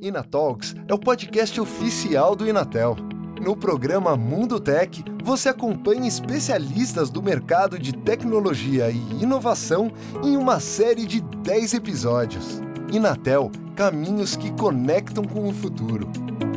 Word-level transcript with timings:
Inatalks 0.00 0.74
é 0.88 0.94
o 0.94 0.98
podcast 0.98 1.60
oficial 1.60 2.34
do 2.34 2.48
Inatel. 2.48 2.96
No 3.40 3.54
programa 3.54 4.16
Mundo 4.16 4.58
Tech, 4.58 5.04
você 5.22 5.50
acompanha 5.50 6.08
especialistas 6.08 7.10
do 7.10 7.22
mercado 7.22 7.78
de 7.78 7.92
tecnologia 7.92 8.90
e 8.90 9.22
inovação 9.22 9.92
em 10.22 10.36
uma 10.36 10.58
série 10.58 11.04
de 11.04 11.20
10 11.20 11.74
episódios. 11.74 12.60
Inatel 12.90 13.50
Caminhos 13.76 14.36
que 14.36 14.50
conectam 14.52 15.24
com 15.24 15.48
o 15.48 15.52
futuro. 15.52 16.08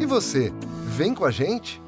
E 0.01 0.05
você, 0.05 0.51
vem 0.87 1.13
com 1.13 1.25
a 1.25 1.31
gente? 1.31 1.81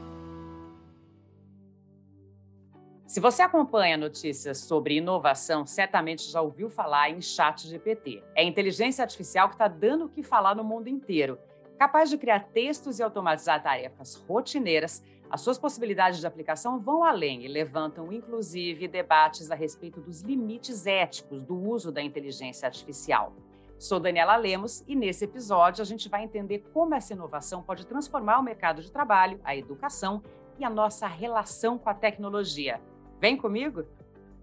Se 3.15 3.21
você 3.21 3.43
acompanha 3.43 3.95
notícias 3.95 4.57
sobre 4.57 4.97
inovação, 4.97 5.65
certamente 5.65 6.29
já 6.29 6.41
ouviu 6.41 6.69
falar 6.69 7.09
em 7.09 7.21
chat 7.21 7.65
GPT. 7.65 8.21
É 8.35 8.41
a 8.41 8.43
inteligência 8.43 9.03
artificial 9.03 9.47
que 9.47 9.55
está 9.55 9.69
dando 9.69 10.03
o 10.03 10.09
que 10.09 10.21
falar 10.21 10.53
no 10.53 10.65
mundo 10.65 10.89
inteiro. 10.89 11.39
Capaz 11.79 12.09
de 12.09 12.17
criar 12.17 12.49
textos 12.51 12.99
e 12.99 13.03
automatizar 13.03 13.63
tarefas 13.63 14.15
rotineiras, 14.27 15.01
as 15.29 15.39
suas 15.39 15.57
possibilidades 15.57 16.19
de 16.19 16.27
aplicação 16.27 16.77
vão 16.77 17.05
além 17.05 17.45
e 17.45 17.47
levantam, 17.47 18.11
inclusive, 18.11 18.85
debates 18.85 19.49
a 19.49 19.55
respeito 19.55 20.01
dos 20.01 20.19
limites 20.19 20.85
éticos 20.85 21.41
do 21.41 21.55
uso 21.55 21.93
da 21.93 22.01
inteligência 22.01 22.65
artificial. 22.65 23.31
Sou 23.79 23.97
Daniela 23.97 24.35
Lemos 24.35 24.83
e 24.85 24.93
nesse 24.93 25.23
episódio 25.23 25.81
a 25.81 25.85
gente 25.85 26.09
vai 26.09 26.25
entender 26.25 26.65
como 26.73 26.93
essa 26.93 27.13
inovação 27.13 27.63
pode 27.63 27.87
transformar 27.87 28.39
o 28.39 28.43
mercado 28.43 28.81
de 28.81 28.91
trabalho, 28.91 29.39
a 29.41 29.55
educação 29.55 30.21
e 30.59 30.65
a 30.65 30.69
nossa 30.69 31.07
relação 31.07 31.77
com 31.77 31.89
a 31.89 31.93
tecnologia. 31.93 32.81
Vem 33.19 33.37
comigo? 33.37 33.85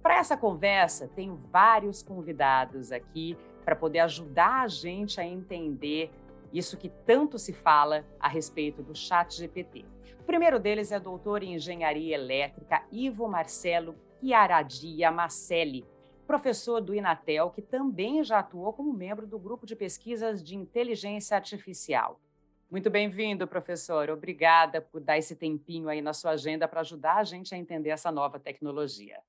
Para 0.02 0.18
essa 0.18 0.36
conversa, 0.36 1.08
tenho 1.14 1.36
vários 1.50 2.02
convidados 2.02 2.90
aqui 2.90 3.36
para 3.64 3.76
poder 3.76 4.00
ajudar 4.00 4.62
a 4.62 4.68
gente 4.68 5.20
a 5.20 5.24
entender 5.24 6.10
isso 6.52 6.76
que 6.76 6.88
tanto 6.88 7.38
se 7.38 7.52
fala 7.52 8.04
a 8.18 8.28
respeito 8.28 8.82
do 8.82 8.94
chat 8.94 9.36
GPT. 9.36 9.84
O 10.20 10.24
primeiro 10.24 10.58
deles 10.58 10.90
é 10.92 10.98
doutor 10.98 11.42
em 11.42 11.54
engenharia 11.54 12.14
elétrica 12.14 12.82
Ivo 12.90 13.28
Marcelo 13.28 13.94
Chiaradia 14.20 15.10
Macelli, 15.10 15.84
professor 16.26 16.80
do 16.80 16.94
Inatel, 16.94 17.50
que 17.50 17.62
também 17.62 18.22
já 18.22 18.38
atuou 18.38 18.72
como 18.72 18.92
membro 18.92 19.26
do 19.26 19.38
grupo 19.38 19.66
de 19.66 19.76
pesquisas 19.76 20.42
de 20.42 20.56
inteligência 20.56 21.36
artificial. 21.36 22.20
Muito 22.72 22.88
bem-vindo, 22.88 23.46
professor. 23.46 24.08
Obrigada 24.08 24.80
por 24.80 24.98
dar 24.98 25.18
esse 25.18 25.36
tempinho 25.36 25.90
aí 25.90 26.00
na 26.00 26.14
sua 26.14 26.30
agenda 26.30 26.66
para 26.66 26.80
ajudar 26.80 27.16
a 27.16 27.22
gente 27.22 27.54
a 27.54 27.58
entender 27.58 27.90
essa 27.90 28.10
nova 28.10 28.40
tecnologia. 28.40 29.20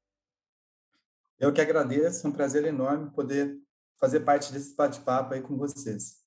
Eu 1.38 1.52
que 1.52 1.60
agradeço, 1.60 2.26
é 2.26 2.30
um 2.30 2.32
prazer 2.32 2.64
enorme 2.64 3.12
poder 3.12 3.60
fazer 4.00 4.22
parte 4.22 4.54
desse 4.54 4.74
bate-papo 4.74 5.34
aí 5.34 5.42
com 5.42 5.58
vocês. 5.58 6.24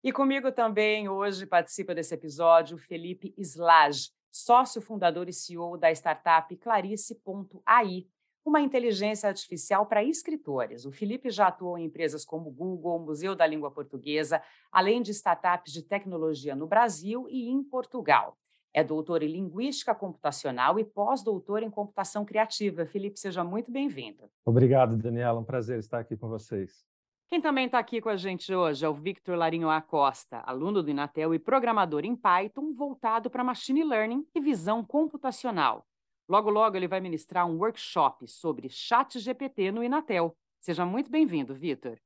E 0.00 0.12
comigo 0.12 0.52
também 0.52 1.08
hoje 1.08 1.44
participa 1.44 1.92
desse 1.92 2.14
episódio 2.14 2.76
o 2.76 2.80
Felipe 2.80 3.34
Slage, 3.36 4.12
sócio 4.30 4.80
fundador 4.80 5.28
e 5.28 5.32
CEO 5.32 5.76
da 5.76 5.90
startup 5.90 6.56
Clarice.ai, 6.56 8.06
uma 8.48 8.60
inteligência 8.60 9.28
artificial 9.28 9.86
para 9.86 10.02
escritores. 10.02 10.86
O 10.86 10.90
Felipe 10.90 11.30
já 11.30 11.48
atuou 11.48 11.76
em 11.76 11.84
empresas 11.84 12.24
como 12.24 12.50
Google, 12.50 12.98
Museu 12.98 13.36
da 13.36 13.46
Língua 13.46 13.70
Portuguesa, 13.70 14.42
além 14.72 15.02
de 15.02 15.10
startups 15.10 15.72
de 15.72 15.82
tecnologia 15.82 16.56
no 16.56 16.66
Brasil 16.66 17.26
e 17.28 17.50
em 17.50 17.62
Portugal. 17.62 18.36
É 18.72 18.82
doutor 18.82 19.22
em 19.22 19.30
Linguística 19.32 19.94
Computacional 19.94 20.78
e 20.78 20.84
pós-doutor 20.84 21.62
em 21.62 21.70
Computação 21.70 22.24
Criativa. 22.24 22.86
Felipe, 22.86 23.18
seja 23.18 23.44
muito 23.44 23.70
bem-vindo. 23.70 24.30
Obrigado, 24.44 24.96
Daniela. 24.96 25.40
Um 25.40 25.44
prazer 25.44 25.78
estar 25.78 25.98
aqui 25.98 26.16
com 26.16 26.28
vocês. 26.28 26.86
Quem 27.28 27.42
também 27.42 27.66
está 27.66 27.78
aqui 27.78 28.00
com 28.00 28.08
a 28.08 28.16
gente 28.16 28.54
hoje 28.54 28.84
é 28.84 28.88
o 28.88 28.94
Victor 28.94 29.36
Larinho 29.36 29.68
Acosta, 29.68 30.38
aluno 30.46 30.82
do 30.82 30.90
Inatel 30.90 31.34
e 31.34 31.38
programador 31.38 32.02
em 32.06 32.16
Python, 32.16 32.72
voltado 32.72 33.28
para 33.28 33.44
Machine 33.44 33.84
Learning 33.84 34.26
e 34.34 34.40
visão 34.40 34.82
computacional. 34.82 35.87
Logo, 36.28 36.50
logo 36.50 36.76
ele 36.76 36.86
vai 36.86 37.00
ministrar 37.00 37.46
um 37.46 37.56
workshop 37.56 38.28
sobre 38.28 38.68
chat 38.68 39.18
GPT 39.18 39.72
no 39.72 39.82
Inatel. 39.82 40.36
Seja 40.60 40.84
muito 40.84 41.10
bem-vindo, 41.10 41.54
Vitor. 41.54 41.98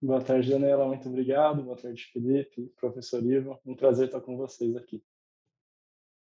Boa 0.00 0.22
tarde, 0.22 0.50
Daniela. 0.50 0.86
Muito 0.86 1.08
obrigado. 1.08 1.60
Boa 1.60 1.76
tarde, 1.76 2.04
Felipe, 2.12 2.72
professor 2.76 3.20
Ivo. 3.24 3.58
Um 3.66 3.74
prazer 3.74 4.06
estar 4.06 4.20
com 4.20 4.36
vocês 4.36 4.76
aqui. 4.76 5.02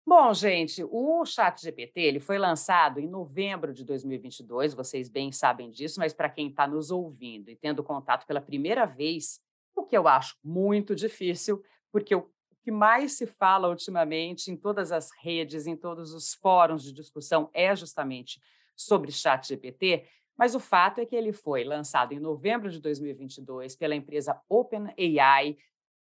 Bom, 0.05 0.33
gente, 0.33 0.85
o 0.89 1.25
Chat 1.25 1.61
GPT 1.61 1.99
ele 1.99 2.21
foi 2.21 2.37
lançado 2.37 2.97
em 2.97 3.09
novembro 3.09 3.73
de 3.73 3.83
2022, 3.83 4.73
vocês 4.73 5.09
bem 5.09 5.33
sabem 5.33 5.69
disso, 5.69 5.99
mas 5.99 6.13
para 6.13 6.29
quem 6.29 6.47
está 6.47 6.65
nos 6.65 6.91
ouvindo 6.91 7.49
e 7.49 7.57
tendo 7.57 7.83
contato 7.83 8.25
pela 8.25 8.39
primeira 8.39 8.85
vez, 8.85 9.41
o 9.75 9.83
que 9.83 9.97
eu 9.97 10.07
acho 10.07 10.37
muito 10.41 10.95
difícil, 10.95 11.61
porque 11.91 12.15
o 12.15 12.31
que 12.67 12.71
mais 12.71 13.13
se 13.13 13.25
fala 13.25 13.69
ultimamente 13.69 14.51
em 14.51 14.57
todas 14.57 14.91
as 14.91 15.09
redes, 15.21 15.67
em 15.67 15.77
todos 15.77 16.13
os 16.13 16.33
fóruns 16.33 16.83
de 16.83 16.91
discussão, 16.91 17.49
é 17.53 17.73
justamente 17.73 18.41
sobre 18.75 19.09
Chat 19.09 19.47
GPT, 19.47 20.05
mas 20.37 20.53
o 20.53 20.59
fato 20.59 20.99
é 20.99 21.05
que 21.05 21.15
ele 21.15 21.31
foi 21.31 21.63
lançado 21.63 22.11
em 22.11 22.19
novembro 22.19 22.69
de 22.69 22.81
2022 22.81 23.73
pela 23.77 23.95
empresa 23.95 24.41
OpenAI 24.49 25.55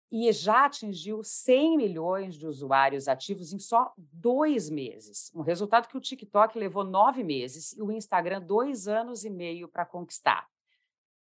e 0.09 0.31
já 0.31 0.63
atingiu 0.63 1.21
100 1.21 1.75
milhões 1.75 2.35
de 2.35 2.47
usuários 2.47 3.09
ativos 3.09 3.51
em 3.51 3.59
só 3.59 3.93
dois 3.97 4.69
meses. 4.69 5.29
Um 5.35 5.41
resultado 5.41 5.89
que 5.89 5.97
o 5.97 6.01
TikTok 6.01 6.57
levou 6.57 6.85
nove 6.85 7.21
meses 7.21 7.73
e 7.73 7.81
o 7.81 7.91
Instagram 7.91 8.41
dois 8.41 8.87
anos 8.87 9.25
e 9.25 9.29
meio 9.29 9.67
para 9.67 9.85
conquistar 9.85 10.47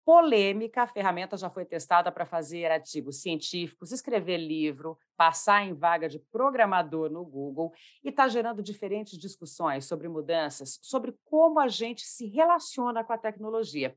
polêmica. 0.04 0.82
A 0.82 0.86
ferramenta 0.86 1.36
já 1.36 1.50
foi 1.50 1.64
testada 1.64 2.10
para 2.10 2.26
fazer 2.26 2.66
artigos 2.66 3.20
científicos, 3.20 3.92
escrever 3.92 4.38
livro, 4.38 4.98
passar 5.16 5.64
em 5.64 5.74
vaga 5.74 6.08
de 6.08 6.18
programador 6.18 7.10
no 7.10 7.24
Google 7.24 7.72
e 8.02 8.08
está 8.08 8.28
gerando 8.28 8.62
diferentes 8.62 9.18
discussões 9.18 9.84
sobre 9.84 10.08
mudanças, 10.08 10.78
sobre 10.82 11.16
como 11.24 11.58
a 11.60 11.68
gente 11.68 12.02
se 12.02 12.26
relaciona 12.26 13.04
com 13.04 13.12
a 13.12 13.18
tecnologia. 13.18 13.96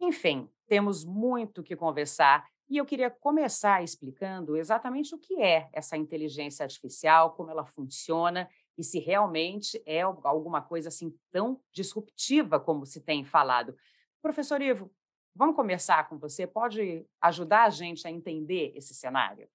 Enfim, 0.00 0.48
temos 0.66 1.04
muito 1.04 1.62
que 1.62 1.74
conversar 1.74 2.46
e 2.68 2.78
eu 2.78 2.84
queria 2.84 3.10
começar 3.10 3.82
explicando 3.82 4.56
exatamente 4.56 5.14
o 5.14 5.18
que 5.18 5.40
é 5.40 5.68
essa 5.72 5.96
inteligência 5.96 6.64
artificial, 6.64 7.32
como 7.34 7.50
ela 7.50 7.64
funciona 7.64 8.48
e 8.76 8.82
se 8.82 8.98
realmente 8.98 9.80
é 9.86 10.02
alguma 10.02 10.60
coisa 10.60 10.88
assim 10.88 11.14
tão 11.30 11.60
disruptiva 11.72 12.58
como 12.58 12.84
se 12.84 13.00
tem 13.00 13.24
falado. 13.24 13.76
Professor 14.20 14.60
Ivo, 14.60 14.90
Vamos 15.36 15.54
começar 15.54 16.08
com 16.08 16.16
você. 16.16 16.46
Pode 16.46 17.04
ajudar 17.20 17.64
a 17.64 17.70
gente 17.70 18.06
a 18.06 18.10
entender 18.10 18.72
esse 18.74 18.94
cenário? 18.94 19.46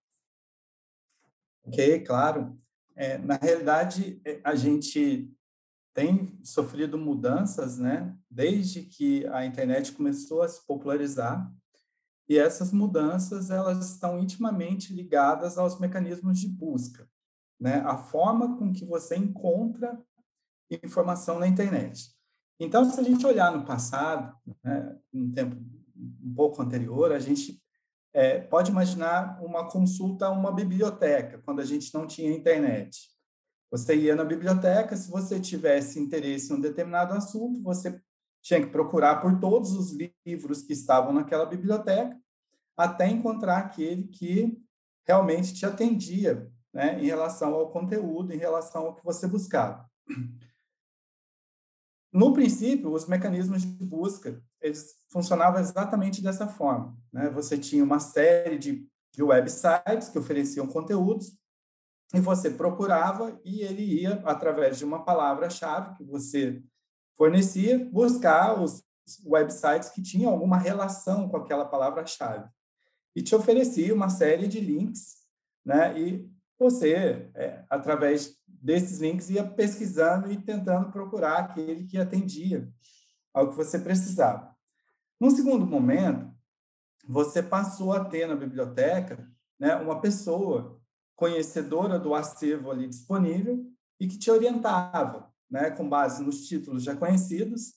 Ok, 1.65 2.01
claro. 2.01 2.55
É, 2.95 3.17
na 3.17 3.35
realidade, 3.35 4.21
é, 4.23 4.39
a 4.43 4.53
gente 4.53 5.27
tem 5.91 6.39
sofrido 6.43 6.99
mudanças, 6.99 7.79
né? 7.79 8.15
Desde 8.29 8.83
que 8.83 9.25
a 9.27 9.43
internet 9.43 9.91
começou 9.93 10.43
a 10.43 10.47
se 10.47 10.63
popularizar. 10.67 11.51
E 12.29 12.37
essas 12.37 12.71
mudanças, 12.71 13.49
elas 13.49 13.89
estão 13.89 14.19
intimamente 14.19 14.93
ligadas 14.93 15.57
aos 15.57 15.79
mecanismos 15.79 16.39
de 16.39 16.47
busca, 16.47 17.09
né? 17.59 17.81
A 17.81 17.97
forma 17.97 18.55
com 18.55 18.71
que 18.71 18.85
você 18.85 19.15
encontra 19.15 19.99
informação 20.83 21.39
na 21.39 21.47
internet. 21.47 22.15
Então, 22.63 22.87
se 22.87 22.99
a 22.99 23.03
gente 23.03 23.25
olhar 23.25 23.51
no 23.51 23.65
passado, 23.65 24.37
né, 24.63 24.95
um 25.11 25.31
tempo 25.31 25.55
um 25.95 26.33
pouco 26.35 26.61
anterior, 26.61 27.11
a 27.11 27.17
gente 27.17 27.59
é, 28.13 28.39
pode 28.39 28.69
imaginar 28.69 29.43
uma 29.43 29.67
consulta 29.67 30.27
a 30.27 30.29
uma 30.29 30.51
biblioteca, 30.51 31.41
quando 31.43 31.59
a 31.59 31.65
gente 31.65 31.91
não 31.91 32.05
tinha 32.05 32.31
internet. 32.31 33.09
Você 33.71 33.95
ia 33.95 34.15
na 34.15 34.23
biblioteca, 34.23 34.95
se 34.95 35.09
você 35.09 35.39
tivesse 35.39 35.99
interesse 35.99 36.53
em 36.53 36.57
um 36.57 36.61
determinado 36.61 37.15
assunto, 37.15 37.63
você 37.63 37.99
tinha 38.43 38.61
que 38.61 38.71
procurar 38.71 39.21
por 39.21 39.39
todos 39.39 39.71
os 39.73 39.97
livros 40.23 40.61
que 40.61 40.73
estavam 40.73 41.11
naquela 41.11 41.47
biblioteca, 41.47 42.15
até 42.77 43.07
encontrar 43.07 43.57
aquele 43.57 44.03
que 44.03 44.55
realmente 45.07 45.51
te 45.55 45.65
atendia 45.65 46.47
né, 46.71 47.01
em 47.01 47.07
relação 47.07 47.55
ao 47.55 47.71
conteúdo, 47.71 48.31
em 48.31 48.37
relação 48.37 48.83
ao 48.83 48.95
que 48.95 49.03
você 49.03 49.25
buscava. 49.25 49.89
No 52.11 52.33
princípio, 52.33 52.91
os 52.91 53.07
mecanismos 53.07 53.61
de 53.61 53.85
busca 53.85 54.41
eles 54.61 54.95
funcionavam 55.09 55.59
exatamente 55.59 56.21
dessa 56.21 56.47
forma. 56.47 56.95
Né? 57.11 57.29
Você 57.31 57.57
tinha 57.57 57.83
uma 57.83 57.99
série 57.99 58.57
de, 58.57 58.87
de 59.13 59.23
websites 59.23 60.09
que 60.09 60.19
ofereciam 60.19 60.67
conteúdos 60.67 61.35
e 62.13 62.19
você 62.19 62.49
procurava 62.49 63.39
e 63.43 63.61
ele 63.61 64.01
ia, 64.01 64.21
através 64.25 64.77
de 64.77 64.85
uma 64.85 65.03
palavra-chave 65.03 65.95
que 65.97 66.03
você 66.03 66.61
fornecia, 67.17 67.89
buscar 67.91 68.61
os 68.61 68.83
websites 69.25 69.89
que 69.89 70.01
tinham 70.01 70.31
alguma 70.31 70.57
relação 70.57 71.27
com 71.27 71.37
aquela 71.37 71.65
palavra-chave. 71.65 72.47
E 73.15 73.21
te 73.21 73.35
oferecia 73.35 73.93
uma 73.93 74.09
série 74.09 74.47
de 74.47 74.59
links, 74.59 75.17
né? 75.65 75.99
E 75.99 76.29
você, 76.57 77.29
é, 77.33 77.65
através 77.69 78.37
desses 78.61 78.99
links, 78.99 79.29
ia 79.29 79.43
pesquisando 79.43 80.31
e 80.31 80.37
tentando 80.37 80.91
procurar 80.91 81.39
aquele 81.39 81.85
que 81.85 81.97
atendia 81.97 82.71
ao 83.33 83.49
que 83.49 83.55
você 83.55 83.79
precisava. 83.79 84.55
Num 85.19 85.31
segundo 85.31 85.65
momento, 85.65 86.31
você 87.07 87.41
passou 87.41 87.93
a 87.93 88.05
ter 88.05 88.27
na 88.27 88.35
biblioteca 88.35 89.27
né, 89.59 89.75
uma 89.75 89.99
pessoa 89.99 90.79
conhecedora 91.15 91.99
do 91.99 92.13
acervo 92.13 92.71
ali 92.71 92.87
disponível 92.87 93.65
e 93.99 94.07
que 94.07 94.17
te 94.17 94.29
orientava, 94.29 95.31
né, 95.49 95.71
com 95.71 95.87
base 95.87 96.23
nos 96.23 96.47
títulos 96.47 96.83
já 96.83 96.95
conhecidos, 96.95 97.73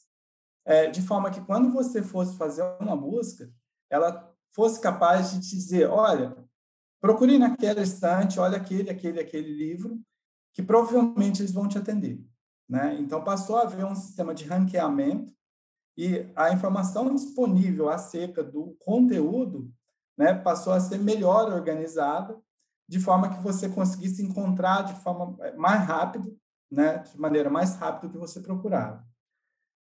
é, 0.65 0.91
de 0.91 1.03
forma 1.03 1.31
que 1.31 1.43
quando 1.43 1.71
você 1.71 2.03
fosse 2.03 2.37
fazer 2.37 2.63
uma 2.81 2.97
busca, 2.97 3.51
ela 3.91 4.33
fosse 4.51 4.81
capaz 4.81 5.33
de 5.33 5.41
te 5.41 5.57
dizer, 5.57 5.89
olha, 5.91 6.37
procure 7.01 7.39
naquela 7.39 7.83
estante, 7.83 8.41
olha 8.41 8.57
aquele, 8.57 8.89
aquele, 8.89 9.21
aquele 9.21 9.53
livro, 9.53 10.01
que 10.55 10.63
provavelmente 10.63 11.43
eles 11.43 11.53
vão 11.53 11.69
te 11.69 11.77
atender. 11.77 12.25
Né? 12.69 12.97
Então, 12.99 13.23
passou 13.23 13.57
a 13.57 13.63
haver 13.63 13.85
um 13.85 13.95
sistema 13.95 14.33
de 14.33 14.45
ranqueamento 14.45 15.35
e 15.99 16.27
a 16.35 16.53
informação 16.53 17.15
disponível 17.15 17.91
acerca 17.91 18.43
do 18.43 18.77
conteúdo 18.81 19.71
né, 20.17 20.33
passou 20.33 20.73
a 20.73 20.81
ser 20.81 20.99
melhor 20.99 21.53
organizada, 21.53 22.41
de 22.89 23.01
forma 23.01 23.29
que 23.29 23.43
você 23.43 23.69
conseguisse 23.69 24.23
encontrar 24.23 24.83
de 24.83 24.95
forma 25.03 25.37
eh, 25.45 25.57
mais 25.57 25.85
rápida, 25.87 26.31
né, 26.71 26.99
de 26.99 27.19
maneira 27.19 27.51
mais 27.51 27.75
rápida 27.77 28.13
que 28.13 28.19
você 28.19 28.41
procurava. 28.41 29.05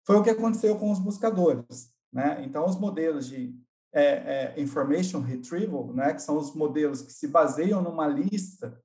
Foi 0.06 0.16
o 0.16 0.22
que 0.22 0.30
aconteceu 0.30 0.78
com 0.78 0.90
os 0.90 0.98
buscadores. 0.98 1.92
Né? 2.12 2.42
Então, 2.44 2.64
os 2.64 2.78
modelos 2.78 3.26
de 3.26 3.58
é, 3.92 4.54
é, 4.56 4.60
information 4.60 5.20
retrieval, 5.20 5.92
né, 5.92 6.14
que 6.14 6.22
são 6.22 6.36
os 6.36 6.54
modelos 6.54 7.02
que 7.02 7.12
se 7.12 7.28
baseiam 7.28 7.82
numa 7.82 8.06
lista 8.06 8.80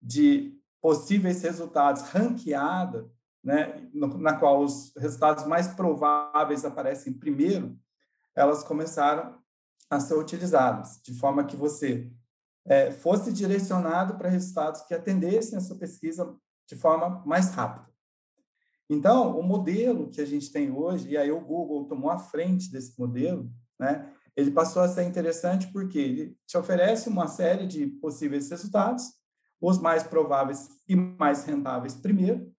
de 0.00 0.58
possíveis 0.84 1.40
resultados 1.40 2.02
ranqueada, 2.10 3.10
né, 3.42 3.88
na 3.94 4.36
qual 4.36 4.62
os 4.62 4.92
resultados 4.98 5.46
mais 5.46 5.66
prováveis 5.66 6.62
aparecem 6.62 7.10
primeiro, 7.10 7.74
elas 8.36 8.62
começaram 8.62 9.38
a 9.88 9.98
ser 9.98 10.12
utilizadas, 10.12 11.00
de 11.02 11.14
forma 11.14 11.44
que 11.44 11.56
você 11.56 12.12
é, 12.66 12.90
fosse 12.92 13.32
direcionado 13.32 14.18
para 14.18 14.28
resultados 14.28 14.82
que 14.82 14.92
atendessem 14.92 15.56
a 15.56 15.60
sua 15.62 15.78
pesquisa 15.78 16.36
de 16.68 16.76
forma 16.76 17.22
mais 17.24 17.48
rápida. 17.54 17.88
Então, 18.90 19.38
o 19.38 19.42
modelo 19.42 20.10
que 20.10 20.20
a 20.20 20.26
gente 20.26 20.52
tem 20.52 20.70
hoje, 20.70 21.08
e 21.08 21.16
aí 21.16 21.32
o 21.32 21.40
Google 21.40 21.86
tomou 21.86 22.10
a 22.10 22.18
frente 22.18 22.70
desse 22.70 22.92
modelo, 23.00 23.50
né, 23.80 24.12
ele 24.36 24.50
passou 24.50 24.82
a 24.82 24.88
ser 24.88 25.04
interessante 25.04 25.66
porque 25.68 25.98
ele 25.98 26.38
te 26.46 26.58
oferece 26.58 27.08
uma 27.08 27.26
série 27.26 27.66
de 27.66 27.86
possíveis 27.86 28.50
resultados, 28.50 29.23
os 29.60 29.78
mais 29.78 30.02
prováveis 30.02 30.68
e 30.88 30.94
mais 30.96 31.44
rentáveis 31.44 31.94
primeiro, 31.94 32.52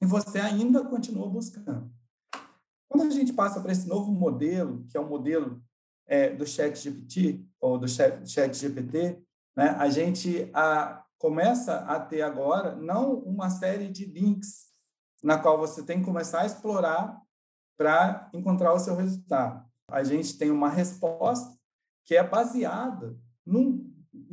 e 0.00 0.06
você 0.06 0.38
ainda 0.38 0.84
continua 0.84 1.28
buscando. 1.28 1.90
Quando 2.88 3.08
a 3.08 3.10
gente 3.10 3.32
passa 3.32 3.60
para 3.60 3.72
esse 3.72 3.88
novo 3.88 4.12
modelo, 4.12 4.84
que 4.88 4.96
é 4.96 5.00
o 5.00 5.08
modelo 5.08 5.62
é, 6.06 6.30
do 6.30 6.46
Chat 6.46 6.76
GPT, 6.76 7.44
ou 7.60 7.78
do 7.78 7.88
Chat, 7.88 8.28
chat 8.28 8.54
GPT, 8.54 9.22
né, 9.56 9.70
a 9.78 9.88
gente 9.88 10.50
a, 10.52 11.04
começa 11.18 11.78
a 11.78 11.98
ter 11.98 12.22
agora 12.22 12.76
não 12.76 13.14
uma 13.20 13.50
série 13.50 13.88
de 13.88 14.04
links 14.04 14.66
na 15.22 15.38
qual 15.38 15.58
você 15.58 15.82
tem 15.82 16.00
que 16.00 16.04
começar 16.04 16.42
a 16.42 16.46
explorar 16.46 17.20
para 17.78 18.30
encontrar 18.32 18.72
o 18.74 18.78
seu 18.78 18.94
resultado. 18.94 19.64
A 19.88 20.04
gente 20.04 20.36
tem 20.36 20.50
uma 20.50 20.68
resposta 20.68 21.56
que 22.04 22.14
é 22.14 22.22
baseada 22.22 23.18
num, 23.44 23.83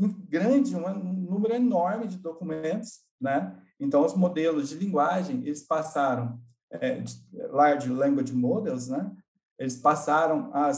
grande, 0.07 0.75
um 0.75 1.13
número 1.13 1.53
enorme 1.53 2.07
de 2.07 2.18
documentos, 2.18 3.01
né? 3.19 3.56
Então, 3.80 4.06
os 4.06 4.15
modelos 4.15 4.69
de 4.69 4.75
linguagem, 4.75 5.38
eles 5.45 5.63
passaram, 5.63 6.39
é, 6.71 7.03
Large 7.50 7.89
Language 7.89 8.33
Models, 8.33 8.88
né? 8.88 9.12
Eles 9.57 9.77
passaram 9.77 10.50
a 10.53 10.71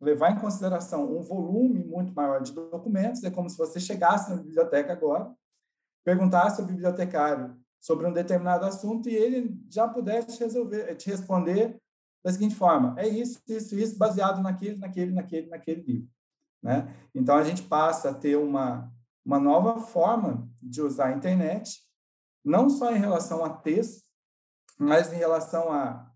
levar 0.00 0.32
em 0.32 0.38
consideração 0.38 1.16
um 1.16 1.22
volume 1.22 1.82
muito 1.84 2.14
maior 2.14 2.42
de 2.42 2.52
documentos. 2.52 3.24
É 3.24 3.30
como 3.30 3.48
se 3.48 3.56
você 3.56 3.80
chegasse 3.80 4.30
na 4.30 4.36
biblioteca 4.36 4.92
agora, 4.92 5.32
perguntasse 6.04 6.60
ao 6.60 6.66
bibliotecário 6.66 7.56
sobre 7.80 8.06
um 8.06 8.12
determinado 8.12 8.66
assunto 8.66 9.08
e 9.08 9.14
ele 9.14 9.58
já 9.70 9.88
pudesse 9.88 10.38
resolver, 10.40 10.94
te 10.96 11.10
responder 11.10 11.80
da 12.24 12.32
seguinte 12.32 12.54
forma: 12.54 12.94
é 12.98 13.06
isso, 13.06 13.40
isso, 13.46 13.76
isso, 13.76 13.96
baseado 13.96 14.42
naquele, 14.42 14.76
naquele, 14.78 15.12
naquele, 15.12 15.48
naquele 15.48 15.82
livro. 15.82 16.10
Né? 16.66 16.92
Então, 17.14 17.36
a 17.36 17.44
gente 17.44 17.62
passa 17.62 18.10
a 18.10 18.14
ter 18.14 18.36
uma, 18.36 18.92
uma 19.24 19.38
nova 19.38 19.78
forma 19.78 20.48
de 20.60 20.82
usar 20.82 21.06
a 21.06 21.12
internet 21.12 21.80
não 22.44 22.68
só 22.68 22.90
em 22.92 22.98
relação 22.98 23.44
a 23.44 23.50
texto, 23.50 24.04
mas 24.76 25.12
em 25.12 25.16
relação 25.16 25.72
a, 25.72 26.10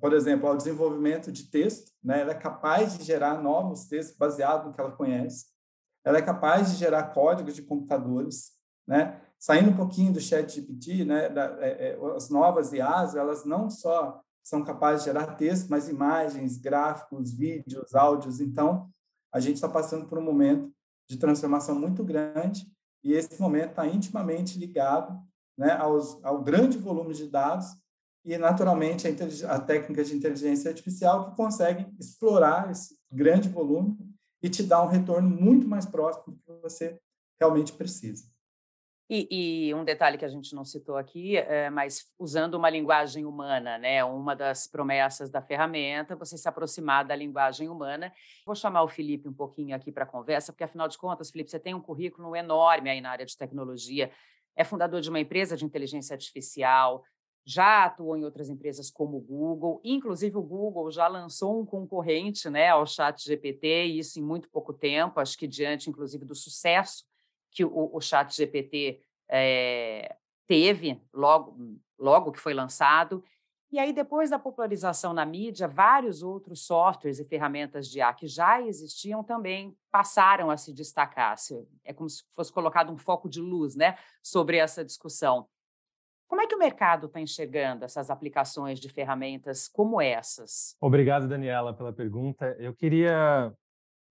por 0.00 0.12
exemplo, 0.12 0.48
ao 0.48 0.56
desenvolvimento 0.56 1.30
de 1.30 1.50
texto, 1.50 1.92
né? 2.02 2.20
Ela 2.20 2.32
é 2.32 2.38
capaz 2.38 2.98
de 2.98 3.04
gerar 3.04 3.40
novos 3.40 3.86
textos 3.86 4.16
baseados 4.16 4.66
no 4.66 4.74
que 4.74 4.80
ela 4.80 4.92
conhece. 4.92 5.46
Ela 6.04 6.18
é 6.18 6.22
capaz 6.22 6.72
de 6.72 6.78
gerar 6.78 7.14
códigos 7.14 7.54
de 7.54 7.62
computadores, 7.62 8.52
né? 8.86 9.20
Saindo 9.38 9.70
um 9.70 9.76
pouquinho 9.76 10.12
do 10.12 10.20
chat 10.20 10.52
GPT, 10.52 11.04
né? 11.04 11.28
Da, 11.28 11.56
é, 11.60 11.90
é, 11.90 11.98
as 12.16 12.28
novas 12.28 12.72
IAs, 12.72 13.14
elas 13.14 13.44
não 13.44 13.70
só 13.70 14.20
são 14.42 14.64
capazes 14.64 15.04
de 15.04 15.10
gerar 15.10 15.34
texto, 15.36 15.68
mas 15.68 15.88
imagens, 15.88 16.58
gráficos, 16.58 17.32
vídeos, 17.32 17.94
áudios. 17.94 18.40
Então, 18.40 18.88
a 19.32 19.40
gente 19.40 19.54
está 19.54 19.68
passando 19.68 20.06
por 20.06 20.18
um 20.18 20.22
momento 20.22 20.72
de 21.08 21.16
transformação 21.16 21.78
muito 21.78 22.04
grande 22.04 22.66
e 23.02 23.12
esse 23.12 23.40
momento 23.40 23.70
está 23.70 23.86
intimamente 23.86 24.58
ligado 24.58 25.18
né, 25.56 25.72
aos, 25.72 26.22
ao 26.24 26.42
grande 26.42 26.78
volume 26.78 27.14
de 27.14 27.28
dados 27.28 27.66
e, 28.24 28.38
naturalmente, 28.38 29.06
a, 29.08 29.54
a 29.54 29.60
técnica 29.60 30.04
de 30.04 30.14
inteligência 30.14 30.70
artificial 30.70 31.30
que 31.30 31.36
consegue 31.36 31.86
explorar 31.98 32.70
esse 32.70 32.96
grande 33.10 33.48
volume 33.48 33.96
e 34.42 34.48
te 34.48 34.62
dar 34.62 34.82
um 34.82 34.88
retorno 34.88 35.28
muito 35.28 35.66
mais 35.66 35.86
próximo 35.86 36.34
do 36.34 36.40
que 36.40 36.62
você 36.62 37.00
realmente 37.40 37.72
precisa. 37.72 38.31
E, 39.10 39.68
e, 39.68 39.74
um 39.74 39.84
detalhe 39.84 40.16
que 40.16 40.24
a 40.24 40.28
gente 40.28 40.54
não 40.54 40.64
citou 40.64 40.96
aqui, 40.96 41.36
é, 41.36 41.68
mas 41.68 42.06
usando 42.18 42.54
uma 42.54 42.70
linguagem 42.70 43.26
humana, 43.26 43.76
né? 43.76 44.02
Uma 44.02 44.34
das 44.34 44.66
promessas 44.66 45.30
da 45.30 45.42
ferramenta, 45.42 46.16
você 46.16 46.38
se 46.38 46.48
aproximar 46.48 47.04
da 47.04 47.14
linguagem 47.14 47.68
humana. 47.68 48.12
Vou 48.46 48.54
chamar 48.54 48.82
o 48.82 48.88
Felipe 48.88 49.28
um 49.28 49.34
pouquinho 49.34 49.76
aqui 49.76 49.92
para 49.92 50.04
a 50.04 50.06
conversa, 50.06 50.52
porque 50.52 50.64
afinal 50.64 50.88
de 50.88 50.96
contas, 50.96 51.30
Felipe, 51.30 51.50
você 51.50 51.58
tem 51.58 51.74
um 51.74 51.80
currículo 51.80 52.34
enorme 52.34 52.88
aí 52.88 53.00
na 53.00 53.10
área 53.10 53.26
de 53.26 53.36
tecnologia 53.36 54.10
é 54.56 54.64
fundador 54.64 55.00
de 55.00 55.08
uma 55.08 55.20
empresa 55.20 55.56
de 55.56 55.64
inteligência 55.64 56.14
artificial, 56.14 57.02
já 57.44 57.84
atuou 57.84 58.16
em 58.16 58.24
outras 58.24 58.48
empresas 58.48 58.90
como 58.90 59.16
o 59.16 59.20
Google, 59.20 59.80
inclusive 59.82 60.36
o 60.36 60.42
Google 60.42 60.90
já 60.90 61.08
lançou 61.08 61.60
um 61.60 61.66
concorrente 61.66 62.48
né, 62.48 62.68
ao 62.68 62.86
Chat 62.86 63.24
GPT, 63.24 63.86
e 63.86 63.98
isso 63.98 64.20
em 64.20 64.22
muito 64.22 64.48
pouco 64.48 64.72
tempo, 64.72 65.18
acho 65.18 65.36
que 65.36 65.48
diante, 65.48 65.90
inclusive, 65.90 66.24
do 66.24 66.34
sucesso 66.34 67.04
que 67.52 67.64
o, 67.64 67.90
o 67.92 68.00
Chat 68.00 68.34
GPT 68.34 69.00
é, 69.28 70.08
eh, 70.08 70.16
teve 70.46 71.00
logo, 71.12 71.56
logo 71.98 72.32
que 72.32 72.40
foi 72.40 72.54
lançado. 72.54 73.22
E 73.70 73.78
aí, 73.78 73.90
depois 73.90 74.28
da 74.28 74.38
popularização 74.38 75.14
na 75.14 75.24
mídia, 75.24 75.66
vários 75.66 76.22
outros 76.22 76.66
softwares 76.66 77.18
e 77.18 77.24
ferramentas 77.24 77.88
de 77.88 78.00
IA 78.00 78.12
que 78.12 78.26
já 78.26 78.60
existiam 78.60 79.24
também 79.24 79.74
passaram 79.90 80.50
a 80.50 80.58
se 80.58 80.74
destacar. 80.74 81.36
É 81.82 81.92
como 81.92 82.08
se 82.08 82.22
fosse 82.34 82.52
colocado 82.52 82.92
um 82.92 82.98
foco 82.98 83.30
de 83.30 83.40
luz 83.40 83.74
né, 83.74 83.96
sobre 84.22 84.58
essa 84.58 84.84
discussão. 84.84 85.48
Como 86.28 86.42
é 86.42 86.46
que 86.46 86.54
o 86.54 86.58
mercado 86.58 87.06
está 87.06 87.20
enxergando 87.20 87.84
essas 87.84 88.10
aplicações 88.10 88.78
de 88.78 88.90
ferramentas 88.90 89.68
como 89.68 90.00
essas? 90.00 90.76
Obrigado, 90.78 91.26
Daniela, 91.26 91.74
pela 91.74 91.92
pergunta. 91.92 92.54
Eu 92.58 92.74
queria. 92.74 93.54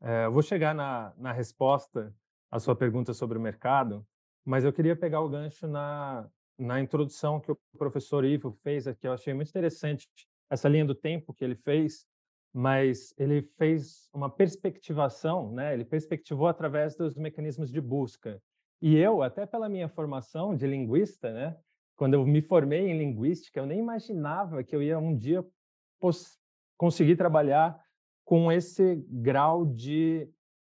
É, 0.01 0.25
eu 0.25 0.32
vou 0.32 0.42
chegar 0.42 0.74
na, 0.74 1.13
na 1.18 1.32
resposta 1.32 2.12
à 2.51 2.60
sua 2.60 2.75
pergunta 2.75 3.13
sobre 3.13 3.38
o 3.38 3.41
mercado, 3.41 4.05
mas 4.46 4.65
eu 4.65 4.74
queria 4.74 4.96
pegar 4.96 5.22
o 5.22 5.29
gancho 5.29 5.67
na, 5.67 6.29
na 6.60 6.81
introdução 6.81 7.39
que 7.39 7.51
o 7.51 7.58
professor 7.77 8.25
Ivo 8.25 8.51
fez 8.62 8.88
aqui, 8.88 9.08
eu 9.08 9.13
achei 9.13 9.34
muito 9.34 9.50
interessante 9.50 10.08
essa 10.50 10.67
linha 10.67 10.86
do 10.86 10.93
tempo 10.93 11.34
que 11.34 11.43
ele 11.43 11.55
fez, 11.55 12.05
mas 12.53 13.13
ele 13.17 13.41
fez 13.58 14.10
uma 14.13 14.29
perspectivação, 14.29 15.53
né? 15.53 15.74
Ele 15.74 15.86
perspectivou 15.86 16.48
através 16.48 16.96
dos 16.96 17.15
mecanismos 17.15 17.72
de 17.72 17.79
busca. 17.79 18.41
E 18.81 18.98
eu, 18.98 19.22
até 19.22 19.46
pela 19.46 19.70
minha 19.70 19.88
formação 19.88 20.53
de 20.53 20.67
linguista, 20.67 21.31
né? 21.31 21.58
Quando 21.96 22.15
eu 22.15 22.25
me 22.25 22.41
formei 22.41 22.89
em 22.89 22.98
linguística, 22.98 23.60
eu 23.60 23.65
nem 23.65 23.79
imaginava 23.79 24.63
que 24.63 24.75
eu 24.75 24.84
ia 24.84 25.00
um 25.00 25.15
dia 25.15 25.46
conseguir 26.77 27.15
trabalhar 27.15 27.79
com 28.25 28.51
esse 28.51 28.96
grau 29.08 29.65
de 29.65 30.27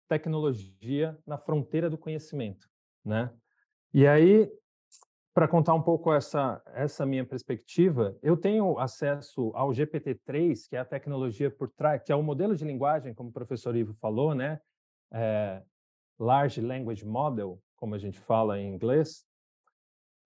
tecnologia 0.07 1.17
na 1.25 1.37
fronteira 1.37 1.89
do 1.89 1.97
conhecimento, 1.97 2.67
né? 3.03 3.31
E 3.93 4.07
aí 4.07 4.51
para 5.33 5.47
contar 5.47 5.73
um 5.73 5.81
pouco 5.81 6.13
essa, 6.13 6.61
essa 6.67 7.05
minha 7.05 7.25
perspectiva, 7.25 8.15
eu 8.21 8.37
tenho 8.37 8.77
acesso 8.77 9.51
ao 9.55 9.71
GPT-3, 9.71 10.69
que 10.69 10.75
é 10.75 10.79
a 10.79 10.85
tecnologia 10.85 11.49
por 11.49 11.69
trás, 11.71 12.03
que 12.03 12.11
é 12.11 12.15
o 12.15 12.21
modelo 12.21 12.55
de 12.55 12.63
linguagem, 12.63 13.15
como 13.15 13.29
o 13.29 13.33
professor 13.33 13.75
Ivo 13.75 13.95
falou, 13.95 14.35
né? 14.35 14.61
É, 15.11 15.63
Large 16.19 16.61
Language 16.61 17.03
Model, 17.03 17.59
como 17.75 17.95
a 17.95 17.97
gente 17.97 18.19
fala 18.19 18.59
em 18.59 18.75
inglês, 18.75 19.25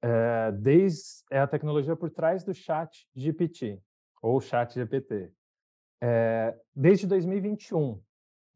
é, 0.02 0.52
desde, 0.52 1.24
é 1.32 1.40
a 1.40 1.48
tecnologia 1.48 1.96
por 1.96 2.12
trás 2.12 2.44
do 2.44 2.54
chat 2.54 3.08
GPT, 3.16 3.82
ou 4.22 4.42
chat 4.42 4.74
GPT. 4.74 5.32
É, 6.02 6.54
desde 6.76 7.08
2021. 7.08 8.02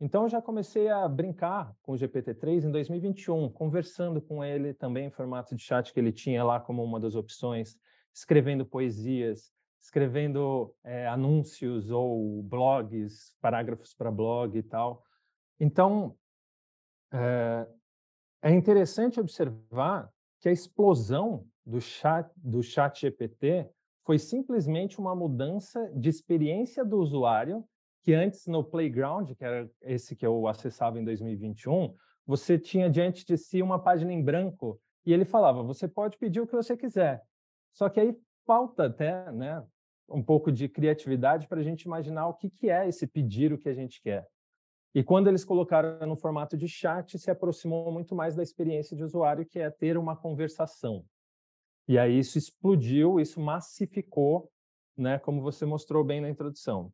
Então, 0.04 0.24
eu 0.24 0.30
já 0.30 0.42
comecei 0.42 0.90
a 0.90 1.08
brincar 1.08 1.76
com 1.84 1.92
o 1.92 1.96
GPT-3 1.96 2.64
em 2.64 2.72
2021, 2.72 3.52
conversando 3.52 4.20
com 4.20 4.44
ele 4.44 4.74
também 4.74 5.06
em 5.06 5.12
formato 5.12 5.56
de 5.56 5.62
chat 5.62 5.94
que 5.94 6.00
ele 6.00 6.12
tinha 6.12 6.44
lá 6.44 6.60
como 6.60 6.84
uma 6.84 7.00
das 7.00 7.14
opções, 7.14 7.78
escrevendo 8.12 8.66
poesias, 8.66 9.54
escrevendo 9.80 10.76
é, 10.84 11.08
anúncios 11.08 11.92
ou 11.92 12.42
blogs, 12.42 13.36
parágrafos 13.40 13.94
para 13.94 14.10
blog 14.10 14.58
e 14.58 14.64
tal. 14.64 15.04
Então, 15.60 16.18
é, 17.14 17.68
é 18.42 18.52
interessante 18.52 19.20
observar 19.20 20.12
que 20.40 20.50
a 20.50 20.52
explosão 20.52 21.46
do 21.64 21.80
chat, 21.80 22.28
do 22.36 22.64
chat 22.64 23.02
GPT 23.02 23.70
foi 24.04 24.18
simplesmente 24.18 25.00
uma 25.00 25.16
mudança 25.16 25.92
de 25.94 26.10
experiência 26.10 26.84
do 26.84 26.98
usuário 26.98 27.64
que 28.04 28.14
antes 28.14 28.48
no 28.48 28.64
Playground, 28.64 29.32
que 29.34 29.44
era 29.44 29.70
esse 29.82 30.16
que 30.16 30.26
eu 30.26 30.48
acessava 30.48 31.00
em 31.00 31.04
2021, 31.04 31.94
você 32.26 32.58
tinha 32.58 32.90
diante 32.90 33.26
de 33.26 33.38
si 33.38 33.62
uma 33.62 33.82
página 33.82 34.12
em 34.12 34.24
branco 34.24 34.80
e 35.06 35.14
ele 35.14 35.26
falava: 35.26 35.64
você 35.64 35.88
pode 35.88 36.18
pedir 36.18 36.42
o 36.42 36.48
que 36.48 36.56
você 36.56 36.76
quiser. 36.76 37.22
Só 37.74 37.90
que 37.90 38.00
aí 38.00 38.16
falta 38.46 38.86
até, 38.86 39.32
né, 39.32 39.64
um 40.10 40.22
pouco 40.22 40.52
de 40.52 40.68
criatividade 40.68 41.48
para 41.48 41.60
a 41.60 41.64
gente 41.64 41.84
imaginar 41.84 42.28
o 42.28 42.34
que, 42.34 42.50
que 42.50 42.70
é 42.70 42.88
esse 42.88 43.08
pedir 43.08 43.54
o 43.54 43.58
que 43.58 43.70
a 43.70 43.74
gente 43.74 44.02
quer. 44.02 44.28
E 44.94 45.04
quando 45.04 45.28
eles 45.28 45.46
colocaram 45.46 46.06
no 46.06 46.18
formato 46.18 46.58
de 46.58 46.68
chat, 46.68 47.18
se 47.18 47.32
aproximou 47.32 47.92
muito 47.92 48.14
mais 48.14 48.36
da 48.36 48.44
experiência 48.44 48.96
de 48.96 49.04
usuário, 49.04 49.46
que 49.46 49.60
é 49.60 49.70
ter 49.70 49.98
uma 49.98 50.18
conversação. 50.18 51.06
E 51.88 51.98
aí 51.98 52.20
isso 52.20 52.38
explodiu, 52.38 53.20
isso 53.20 53.40
massificou, 53.40 54.52
né, 54.98 55.18
como 55.18 55.42
você 55.42 55.66
mostrou 55.66 56.04
bem 56.04 56.20
na 56.20 56.30
introdução. 56.30 56.92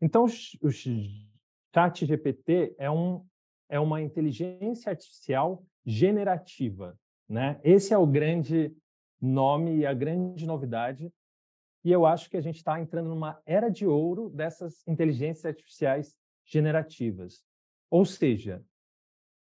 Então, 0.00 0.24
o 0.24 0.70
Chat 0.70 2.06
GPT 2.06 2.74
é, 2.78 2.90
um, 2.90 3.24
é 3.68 3.80
uma 3.80 4.02
inteligência 4.02 4.90
artificial 4.90 5.64
generativa. 5.84 6.98
Né? 7.28 7.60
Esse 7.62 7.94
é 7.94 7.98
o 7.98 8.06
grande 8.06 8.74
nome 9.20 9.78
e 9.78 9.86
a 9.86 9.94
grande 9.94 10.46
novidade. 10.46 11.12
E 11.84 11.92
eu 11.92 12.06
acho 12.06 12.30
que 12.30 12.36
a 12.36 12.40
gente 12.40 12.56
está 12.56 12.80
entrando 12.80 13.08
numa 13.08 13.40
era 13.44 13.68
de 13.68 13.86
ouro 13.86 14.30
dessas 14.30 14.86
inteligências 14.86 15.44
artificiais 15.44 16.16
generativas. 16.44 17.44
Ou 17.90 18.04
seja, 18.04 18.64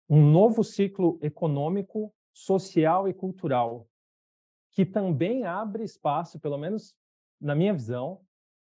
um 0.09 0.21
novo 0.31 0.63
ciclo 0.63 1.19
econômico, 1.21 2.13
social 2.31 3.07
e 3.07 3.13
cultural, 3.13 3.87
que 4.71 4.85
também 4.85 5.43
abre 5.43 5.83
espaço, 5.83 6.39
pelo 6.39 6.57
menos 6.57 6.95
na 7.39 7.55
minha 7.55 7.73
visão, 7.73 8.19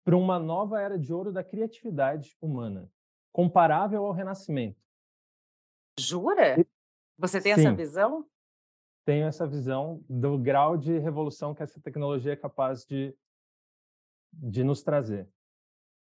para 0.05 0.17
uma 0.17 0.39
nova 0.39 0.81
era 0.81 0.99
de 0.99 1.13
ouro 1.13 1.33
da 1.33 1.43
criatividade 1.43 2.37
humana, 2.41 2.91
comparável 3.33 4.05
ao 4.05 4.13
Renascimento. 4.13 4.81
Jura? 5.99 6.65
Você 7.19 7.41
tem 7.41 7.55
Sim, 7.55 7.61
essa 7.63 7.75
visão? 7.75 8.27
Tenho 9.05 9.27
essa 9.27 9.47
visão 9.47 10.05
do 10.09 10.39
grau 10.39 10.77
de 10.77 10.99
revolução 10.99 11.55
que 11.55 11.63
essa 11.63 11.81
tecnologia 11.81 12.33
é 12.33 12.37
capaz 12.37 12.85
de, 12.85 13.17
de 14.33 14.63
nos 14.63 14.83
trazer. 14.83 15.29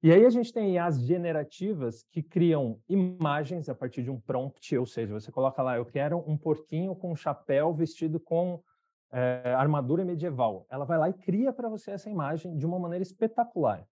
E 0.03 0.11
aí 0.11 0.25
a 0.25 0.29
gente 0.31 0.51
tem 0.51 0.73
IAs 0.73 0.99
generativas 0.99 2.03
que 2.11 2.23
criam 2.23 2.81
imagens 2.89 3.69
a 3.69 3.75
partir 3.75 4.01
de 4.01 4.09
um 4.09 4.19
prompt, 4.19 4.75
ou 4.75 4.85
seja, 4.85 5.13
você 5.13 5.31
coloca 5.31 5.61
lá, 5.61 5.77
eu 5.77 5.85
quero 5.85 6.17
um 6.27 6.35
porquinho 6.35 6.95
com 6.95 7.11
um 7.11 7.15
chapéu 7.15 7.71
vestido 7.71 8.19
com 8.19 8.63
é, 9.11 9.53
armadura 9.55 10.03
medieval. 10.03 10.65
Ela 10.71 10.85
vai 10.85 10.97
lá 10.97 11.09
e 11.09 11.13
cria 11.13 11.53
para 11.53 11.69
você 11.69 11.91
essa 11.91 12.09
imagem 12.09 12.57
de 12.57 12.65
uma 12.65 12.79
maneira 12.79 13.03
espetacular. 13.03 13.87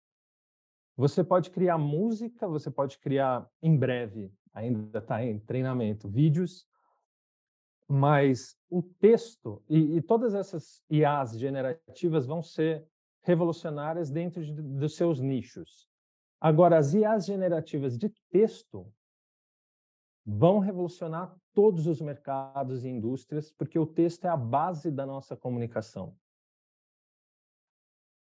Você 0.97 1.23
pode 1.23 1.51
criar 1.51 1.77
música, 1.77 2.47
você 2.47 2.71
pode 2.71 2.97
criar 2.97 3.47
em 3.61 3.77
breve, 3.77 4.33
ainda 4.51 4.97
está 4.97 5.23
em 5.23 5.39
treinamento, 5.39 6.09
vídeos, 6.09 6.67
mas 7.87 8.57
o 8.67 8.81
texto 8.81 9.63
e, 9.69 9.97
e, 9.97 10.01
todas 10.01 10.33
essas 10.33 10.83
IAs 10.89 11.37
generativas 11.37 12.25
vão 12.25 12.41
ser 12.41 12.85
revolucionárias 13.21 14.09
dentro 14.09 14.43
de, 14.43 14.51
dos 14.51 14.95
seus 14.95 15.21
nichos. 15.21 15.87
Agora, 16.41 16.77
as 16.79 16.95
IAs 16.95 17.25
generativas 17.25 17.95
de 17.95 18.09
texto 18.31 18.91
vão 20.25 20.57
revolucionar 20.59 21.33
todos 21.53 21.85
os 21.85 22.01
mercados 22.01 22.83
e 22.83 22.89
indústrias, 22.89 23.51
porque 23.51 23.77
o 23.77 23.85
texto 23.85 24.25
é 24.25 24.29
a 24.29 24.35
base 24.35 24.89
da 24.89 25.05
nossa 25.05 25.37
comunicação. 25.37 26.17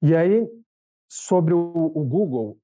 E 0.02 0.14
aí, 0.14 0.48
sobre 1.10 1.52
o, 1.52 1.58
o 1.92 2.04
Google 2.04 2.56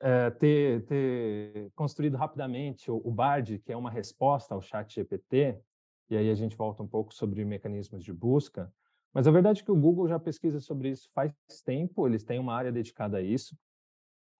é, 0.00 0.30
ter, 0.30 0.82
ter, 0.86 1.70
construído 1.74 2.16
rapidamente 2.16 2.90
o, 2.90 2.96
o, 3.04 3.10
Bard, 3.10 3.58
que 3.58 3.70
é 3.70 3.76
uma 3.76 3.90
resposta 3.90 4.54
ao 4.54 4.62
chat 4.62 4.94
GPT, 4.94 5.60
e 6.08 6.16
aí 6.16 6.30
a 6.30 6.34
gente 6.34 6.56
volta 6.56 6.82
um 6.82 6.88
pouco 6.88 7.12
sobre 7.12 7.44
mecanismos 7.44 8.02
de 8.02 8.10
busca, 8.10 8.72
mas 9.12 9.28
a 9.28 9.30
verdade 9.30 9.60
é 9.60 9.64
que 9.64 9.70
o 9.70 9.76
Google 9.76 10.08
já 10.08 10.18
pesquisa 10.18 10.58
sobre 10.58 10.88
isso 10.88 11.10
faz 11.12 11.34
tempo, 11.66 12.06
eles 12.08 12.24
têm 12.24 12.38
uma 12.38 12.54
área 12.54 12.72
dedicada 12.72 13.18
a 13.18 13.22
isso, 13.22 13.54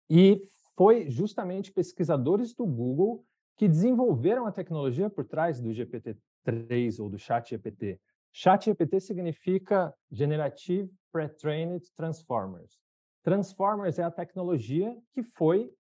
e 0.09 0.43
foi 0.75 1.11
justamente 1.11 1.71
pesquisadores 1.71 2.55
do 2.55 2.65
Google 2.65 3.23
que 3.59 3.69
desenvolveram 3.69 4.47
a 4.47 4.53
tecnologia 4.53 5.11
por 5.11 5.27
trás 5.27 5.61
do 5.61 5.69
GPT-3 5.69 6.99
ou 7.01 7.11
do 7.11 7.19
ChatGPT. 7.19 8.01
ChatGPT 8.33 8.99
significa 8.99 9.95
Generative 10.11 10.91
Pre-trained 11.13 11.85
Transformers. 11.95 12.81
Transformers 13.23 13.99
é 13.99 14.03
a 14.03 14.11
tecnologia 14.11 14.97
que 15.13 15.23
foi 15.23 15.73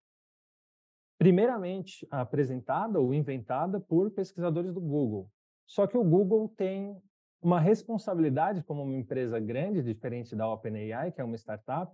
primeiramente 1.19 2.07
apresentada 2.11 2.99
ou 2.99 3.15
inventada 3.15 3.81
por 3.81 4.11
pesquisadores 4.11 4.73
do 4.73 4.81
Google. 4.81 5.31
Só 5.67 5.87
que 5.87 5.97
o 5.97 6.05
Google 6.05 6.49
tem 6.57 7.01
uma 7.41 7.61
responsabilidade 7.61 8.63
como 8.63 8.83
uma 8.83 8.97
empresa 8.97 9.39
grande, 9.41 9.83
diferente 9.83 10.35
da 10.37 10.49
OpenAI, 10.49 11.13
que 11.13 11.21
é 11.21 11.25
uma 11.25 11.37
startup, 11.37 11.93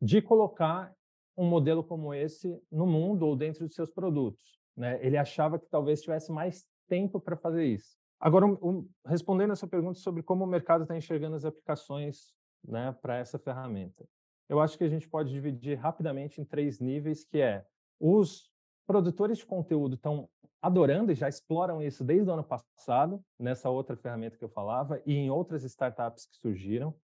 de 0.00 0.22
colocar 0.22 0.94
um 1.36 1.46
modelo 1.46 1.82
como 1.82 2.14
esse 2.14 2.60
no 2.70 2.86
mundo 2.86 3.26
ou 3.26 3.36
dentro 3.36 3.66
de 3.66 3.74
seus 3.74 3.90
produtos. 3.90 4.60
Né? 4.76 4.98
Ele 5.04 5.16
achava 5.16 5.58
que 5.58 5.68
talvez 5.68 6.00
tivesse 6.00 6.30
mais 6.30 6.64
tempo 6.88 7.20
para 7.20 7.36
fazer 7.36 7.64
isso. 7.64 7.96
Agora, 8.20 8.46
um, 8.46 8.58
um, 8.62 8.88
respondendo 9.06 9.52
pergunta 9.68 9.98
sobre 9.98 10.22
como 10.22 10.44
o 10.44 10.46
mercado 10.46 10.82
está 10.82 10.96
enxergando 10.96 11.36
as 11.36 11.44
aplicações 11.44 12.32
né, 12.64 12.96
para 13.02 13.16
essa 13.18 13.38
ferramenta, 13.38 14.04
eu 14.48 14.60
acho 14.60 14.76
que 14.76 14.84
a 14.84 14.88
gente 14.88 15.08
pode 15.08 15.30
dividir 15.30 15.78
rapidamente 15.78 16.40
em 16.40 16.44
três 16.44 16.80
níveis, 16.80 17.24
que 17.24 17.38
é 17.40 17.64
os 18.00 18.50
produtores 18.86 19.38
de 19.38 19.46
conteúdo 19.46 19.94
estão 19.94 20.28
adorando 20.60 21.12
e 21.12 21.14
já 21.14 21.28
exploram 21.28 21.82
isso 21.82 22.02
desde 22.04 22.28
o 22.28 22.32
ano 22.32 22.44
passado, 22.44 23.22
nessa 23.38 23.68
outra 23.68 23.96
ferramenta 23.96 24.36
que 24.36 24.44
eu 24.44 24.48
falava, 24.48 25.00
e 25.04 25.14
em 25.14 25.30
outras 25.30 25.62
startups 25.64 26.26
que 26.26 26.36
surgiram. 26.36 26.94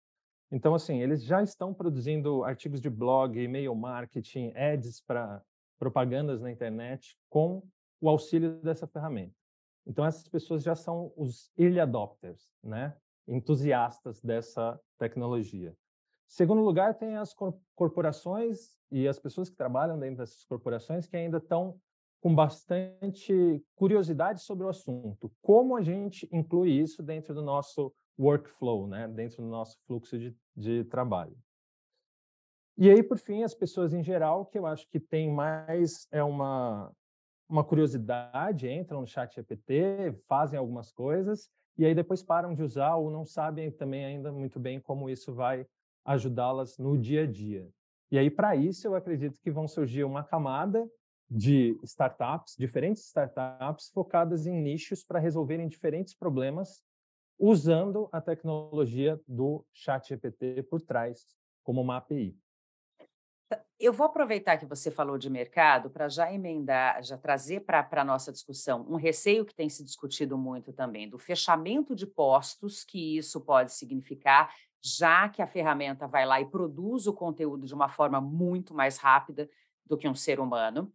Então, 0.51 0.75
assim, 0.75 1.01
eles 1.01 1.23
já 1.23 1.43
estão 1.43 1.73
produzindo 1.73 2.43
artigos 2.43 2.81
de 2.81 2.91
blog, 2.91 3.39
e-mail 3.39 3.75
marketing, 3.75 4.53
ads 4.57 5.01
para 5.01 5.43
propagandas 5.79 6.41
na 6.41 6.51
internet 6.51 7.17
com 7.31 7.63
o 8.01 8.09
auxílio 8.09 8.61
dessa 8.63 8.87
ferramenta. 8.87 9.35
Então, 9.87 10.05
essas 10.05 10.27
pessoas 10.29 10.63
já 10.63 10.75
são 10.75 11.13
os 11.17 11.51
early 11.57 11.81
adopters, 11.81 12.51
né? 12.63 12.97
entusiastas 13.27 14.21
dessa 14.21 14.79
tecnologia. 14.99 15.75
Segundo 16.31 16.63
lugar, 16.63 16.95
tem 16.95 17.17
as 17.17 17.35
corporações 17.75 18.79
e 18.89 19.09
as 19.09 19.19
pessoas 19.19 19.51
que 19.51 19.57
trabalham 19.57 19.99
dentro 19.99 20.19
dessas 20.19 20.45
corporações 20.45 21.05
que 21.05 21.17
ainda 21.17 21.39
estão 21.39 21.77
com 22.21 22.33
bastante 22.33 23.61
curiosidade 23.75 24.41
sobre 24.41 24.65
o 24.65 24.69
assunto. 24.69 25.33
Como 25.43 25.77
a 25.77 25.83
gente 25.83 26.29
inclui 26.31 26.71
isso 26.71 27.03
dentro 27.03 27.35
do 27.35 27.43
nosso 27.43 27.93
workflow, 28.17 28.87
né? 28.87 29.09
dentro 29.09 29.43
do 29.43 29.49
nosso 29.49 29.77
fluxo 29.89 30.17
de, 30.17 30.37
de 30.55 30.85
trabalho. 30.85 31.37
E 32.79 32.89
aí, 32.89 33.03
por 33.03 33.19
fim, 33.19 33.43
as 33.43 33.53
pessoas 33.53 33.93
em 33.93 34.03
geral, 34.03 34.47
que 34.47 34.57
eu 34.57 34.67
acho 34.67 34.89
que 34.89 35.01
tem 35.01 35.29
mais 35.33 36.07
é 36.13 36.23
uma, 36.23 36.93
uma 37.49 37.65
curiosidade, 37.65 38.71
entram 38.71 39.01
no 39.01 39.07
chat 39.07 39.35
GPT, 39.35 40.15
fazem 40.29 40.57
algumas 40.57 40.93
coisas, 40.93 41.51
e 41.77 41.85
aí 41.85 41.93
depois 41.93 42.23
param 42.23 42.55
de 42.55 42.63
usar 42.63 42.95
ou 42.95 43.11
não 43.11 43.27
sabem 43.27 43.69
também 43.73 44.05
ainda 44.05 44.31
muito 44.31 44.61
bem 44.61 44.81
como 44.81 45.11
isso 45.11 45.35
vai 45.35 45.67
ajudá-las 46.05 46.79
no 46.79 46.99
dia 46.99 47.25
a 47.25 47.27
dia. 47.27 47.69
E 48.11 48.19
aí, 48.19 48.31
para 48.31 48.57
isso, 48.57 48.87
eu 48.87 48.95
acredito 48.95 49.39
que 49.41 49.51
vão 49.51 49.69
surgir 49.69 50.05
uma 50.05 50.25
camada 50.25 50.89
de 51.31 51.79
startups, 51.85 52.57
diferentes 52.59 53.05
startups 53.07 53.91
focadas 53.91 54.47
em 54.47 54.61
nichos 54.61 55.05
para 55.05 55.21
resolverem 55.21 55.69
diferentes 55.69 56.13
problemas 56.13 56.83
usando 57.39 58.09
a 58.13 58.21
tecnologia 58.21 59.19
do 59.27 59.65
chat 59.73 60.09
GPT 60.09 60.65
por 60.65 60.83
trás 60.83 61.37
como 61.63 61.81
uma 61.81 61.97
API. 61.99 62.37
Eu 63.79 63.93
vou 63.93 64.07
aproveitar 64.07 64.59
que 64.59 64.67
você 64.67 64.91
falou 64.91 65.17
de 65.17 65.31
mercado 65.31 65.89
para 65.89 66.07
já 66.09 66.31
emendar, 66.31 67.03
já 67.03 67.17
trazer 67.17 67.61
para 67.61 67.89
a 67.91 68.05
nossa 68.05 68.31
discussão 68.31 68.87
um 68.89 68.97
receio 68.97 69.45
que 69.45 69.55
tem 69.55 69.71
se 69.71 69.83
discutido 69.83 70.37
muito 70.37 70.73
também, 70.73 71.09
do 71.09 71.19
fechamento 71.19 71.97
de 71.97 72.07
postos 72.07 72.85
que 72.85 73.17
isso 73.17 73.41
pode 73.41 73.73
significar, 73.73 74.55
já 74.83 75.29
que 75.29 75.43
a 75.43 75.47
ferramenta 75.47 76.07
vai 76.07 76.25
lá 76.25 76.41
e 76.41 76.47
produz 76.47 77.07
o 77.07 77.13
conteúdo 77.13 77.67
de 77.67 77.75
uma 77.75 77.89
forma 77.89 78.21
muito 78.21 78.75
mais 78.75 78.97
rápida 78.99 79.49
do 79.85 79.97
que 79.97 80.09
um 80.09 80.15
ser 80.15 80.41
humano. 80.41 80.93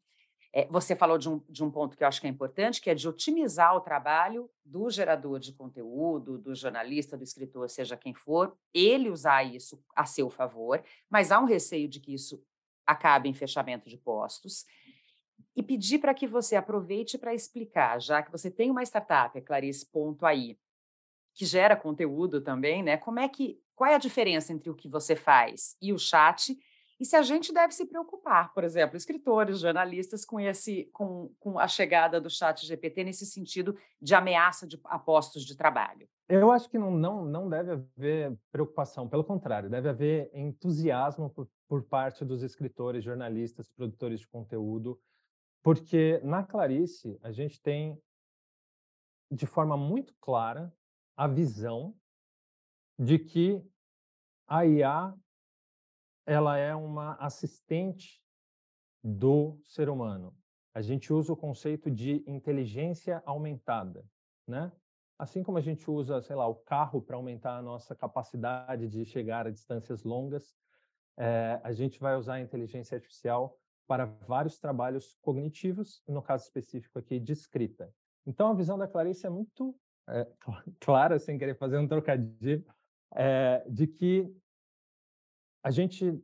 É, 0.52 0.66
você 0.68 0.96
falou 0.96 1.18
de 1.18 1.30
um, 1.30 1.42
de 1.50 1.64
um 1.64 1.70
ponto 1.70 1.98
que 1.98 2.04
eu 2.04 2.08
acho 2.08 2.22
que 2.22 2.28
é 2.28 2.30
importante, 2.30 2.80
que 2.80 2.90
é 2.90 2.96
de 2.96 3.10
otimizar 3.10 3.76
o 3.76 3.82
trabalho 3.82 4.50
do 4.64 4.90
gerador 4.90 5.38
de 5.38 5.52
conteúdo, 5.52 6.38
do 6.38 6.56
jornalista, 6.56 7.18
do 7.18 7.24
escritor, 7.26 7.70
seja 7.70 7.98
quem 7.98 8.14
for, 8.14 8.58
ele 8.74 9.10
usar 9.10 9.44
isso 9.44 9.84
a 9.94 10.06
seu 10.06 10.30
favor, 10.30 10.82
mas 11.10 11.30
há 11.30 11.40
um 11.42 11.46
receio 11.46 11.90
de 11.90 12.00
que 12.00 12.14
isso 12.14 12.42
acabe 12.88 13.28
em 13.28 13.34
fechamento 13.34 13.90
de 13.90 13.98
postos. 13.98 14.66
E 15.54 15.62
pedir 15.62 16.00
para 16.00 16.14
que 16.14 16.26
você 16.26 16.56
aproveite 16.56 17.18
para 17.18 17.34
explicar, 17.34 18.00
já 18.00 18.24
que 18.24 18.32
você 18.32 18.50
tem 18.50 18.72
uma 18.72 18.84
startup, 18.84 19.38
é 19.38 19.42
Clarice 19.42 19.86
Ponto 19.86 20.26
aí, 20.26 20.58
que 21.34 21.46
gera 21.46 21.76
conteúdo 21.76 22.40
também, 22.40 22.82
né? 22.82 22.96
Como 22.96 23.20
é 23.20 23.28
que 23.28 23.60
qual 23.76 23.92
é 23.92 23.96
a 23.96 24.00
diferença 24.00 24.54
entre 24.54 24.70
o 24.70 24.76
que 24.76 24.88
você 24.88 25.16
faz 25.16 25.76
e 25.82 25.92
o 25.92 26.00
chat? 26.00 26.58
E 27.00 27.06
se 27.06 27.16
a 27.16 27.22
gente 27.22 27.54
deve 27.54 27.74
se 27.74 27.86
preocupar, 27.86 28.54
por 28.54 28.64
exemplo, 28.64 28.96
escritores, 28.96 29.60
jornalistas, 29.60 30.24
com 30.24 30.40
esse, 30.40 30.86
com, 30.94 31.30
com 31.40 31.60
a 31.60 31.68
chegada 31.68 32.22
do 32.22 32.30
Chat 32.30 32.66
GPT 32.66 33.04
nesse 33.04 33.26
sentido 33.26 33.78
de 34.02 34.16
ameaça 34.16 34.66
de 34.66 34.78
postos 35.06 35.44
de 35.44 35.58
trabalho? 35.58 36.08
Eu 36.30 36.52
acho 36.52 36.70
que 36.70 36.80
não, 36.80 36.92
não, 36.92 37.26
não 37.26 37.50
deve 37.50 37.74
haver 37.74 38.40
preocupação, 38.50 39.10
pelo 39.10 39.26
contrário, 39.26 39.70
deve 39.70 39.90
haver 39.90 40.32
entusiasmo 40.34 41.30
por, 41.30 41.50
por 41.68 41.84
parte 41.84 42.24
dos 42.24 42.42
escritores, 42.42 43.04
jornalistas, 43.04 43.70
produtores 43.70 44.22
de 44.22 44.28
conteúdo, 44.28 45.00
porque 45.62 46.22
na 46.24 46.44
Clarice 46.44 47.20
a 47.22 47.32
gente 47.32 47.62
tem, 47.62 48.02
de 49.30 49.46
forma 49.46 49.76
muito 49.76 50.16
clara, 50.22 50.74
a 51.18 51.28
visão 51.28 51.94
de 52.98 53.20
que 53.20 53.62
a 54.48 54.66
IA 54.66 55.14
ela 56.26 56.58
é 56.58 56.74
uma 56.74 57.16
assistente 57.16 58.22
do 59.04 59.60
ser 59.64 59.90
humano. 59.90 60.36
A 60.74 60.82
gente 60.82 61.14
usa 61.14 61.32
o 61.32 61.38
conceito 61.38 61.92
de 61.92 62.24
inteligência 62.28 63.22
aumentada, 63.26 64.04
né? 64.48 64.72
Assim 65.18 65.44
como 65.44 65.58
a 65.58 65.62
gente 65.62 65.90
usa, 65.90 66.22
sei 66.22 66.36
lá, 66.36 66.48
o 66.48 66.56
carro 66.56 67.02
para 67.02 67.16
aumentar 67.16 67.58
a 67.58 67.62
nossa 67.62 67.96
capacidade 67.96 68.90
de 68.90 69.06
chegar 69.06 69.48
a 69.48 69.52
distâncias 69.52 70.04
longas, 70.04 70.54
é, 71.18 71.62
a 71.64 71.72
gente 71.72 72.00
vai 72.00 72.18
usar 72.18 72.36
a 72.36 72.42
inteligência 72.42 72.96
artificial 72.96 73.58
para 73.88 74.06
vários 74.06 74.60
trabalhos 74.60 75.16
cognitivos, 75.22 76.04
no 76.08 76.22
caso 76.22 76.44
específico 76.44 77.00
aqui 77.00 77.20
de 77.20 77.32
escrita. 77.32 77.94
Então, 78.26 78.50
a 78.50 78.54
visão 78.54 78.78
da 78.78 78.88
Clarice 78.88 79.26
é 79.26 79.30
muito 79.30 79.74
é, 80.10 80.28
clara, 80.82 81.20
sem 81.20 81.38
querer 81.38 81.56
fazer 81.56 81.78
um 81.78 81.88
trocadilho, 81.88 82.66
é, 83.16 83.64
de 83.70 83.88
que 83.88 84.32
a 85.64 85.72
gente 85.72 86.22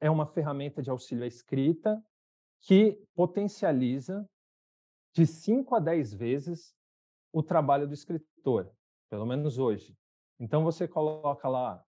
é 0.00 0.10
uma 0.10 0.26
ferramenta 0.26 0.82
de 0.82 0.90
auxílio 0.90 1.22
à 1.22 1.26
escrita 1.26 2.02
que 2.60 3.00
potencializa 3.14 4.28
de 5.14 5.26
5 5.26 5.74
a 5.74 5.78
10 5.78 6.14
vezes 6.14 6.74
o 7.32 7.42
trabalho 7.42 7.86
do 7.86 7.94
escritor, 7.94 8.72
pelo 9.08 9.26
menos 9.26 9.58
hoje. 9.58 9.96
Então 10.40 10.64
você 10.64 10.88
coloca 10.88 11.48
lá 11.48 11.84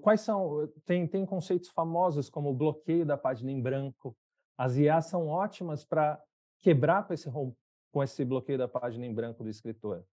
quais 0.00 0.22
são 0.22 0.66
tem 0.84 1.06
tem 1.06 1.26
conceitos 1.26 1.68
famosos 1.68 2.30
como 2.30 2.50
o 2.50 2.54
bloqueio 2.54 3.04
da 3.04 3.16
página 3.16 3.52
em 3.52 3.60
branco. 3.60 4.16
As 4.56 4.76
IAs 4.76 5.06
são 5.06 5.28
ótimas 5.28 5.84
para 5.84 6.20
quebrar 6.60 7.06
com 7.06 7.12
esse 7.12 7.30
com 7.30 8.02
esse 8.02 8.24
bloqueio 8.24 8.58
da 8.58 8.68
página 8.68 9.06
em 9.06 9.14
branco 9.14 9.44
do 9.44 9.50
escritor. 9.50 10.04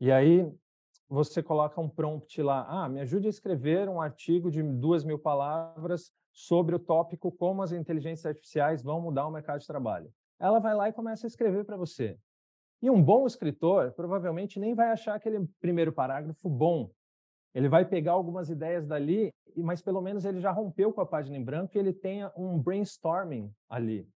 E 0.00 0.10
aí 0.10 0.52
você 1.10 1.42
coloca 1.42 1.80
um 1.80 1.88
prompt 1.88 2.40
lá, 2.40 2.64
ah, 2.68 2.88
me 2.88 3.00
ajude 3.00 3.26
a 3.26 3.30
escrever 3.30 3.88
um 3.88 4.00
artigo 4.00 4.48
de 4.48 4.62
duas 4.62 5.04
mil 5.04 5.18
palavras 5.18 6.12
sobre 6.32 6.76
o 6.76 6.78
tópico 6.78 7.32
como 7.32 7.62
as 7.62 7.72
inteligências 7.72 8.26
artificiais 8.26 8.80
vão 8.80 9.00
mudar 9.00 9.26
o 9.26 9.30
mercado 9.30 9.58
de 9.60 9.66
trabalho. 9.66 10.08
Ela 10.38 10.60
vai 10.60 10.72
lá 10.72 10.88
e 10.88 10.92
começa 10.92 11.26
a 11.26 11.28
escrever 11.28 11.64
para 11.64 11.76
você. 11.76 12.16
E 12.80 12.88
um 12.88 13.02
bom 13.02 13.26
escritor 13.26 13.90
provavelmente 13.92 14.60
nem 14.60 14.72
vai 14.72 14.90
achar 14.92 15.16
aquele 15.16 15.44
primeiro 15.60 15.92
parágrafo 15.92 16.48
bom. 16.48 16.88
Ele 17.52 17.68
vai 17.68 17.84
pegar 17.84 18.12
algumas 18.12 18.48
ideias 18.48 18.86
dali, 18.86 19.34
mas 19.56 19.82
pelo 19.82 20.00
menos 20.00 20.24
ele 20.24 20.40
já 20.40 20.52
rompeu 20.52 20.92
com 20.92 21.00
a 21.00 21.06
página 21.06 21.36
em 21.36 21.42
branco 21.42 21.76
e 21.76 21.80
ele 21.80 21.92
tenha 21.92 22.32
um 22.36 22.56
brainstorming 22.56 23.52
ali. 23.68 24.08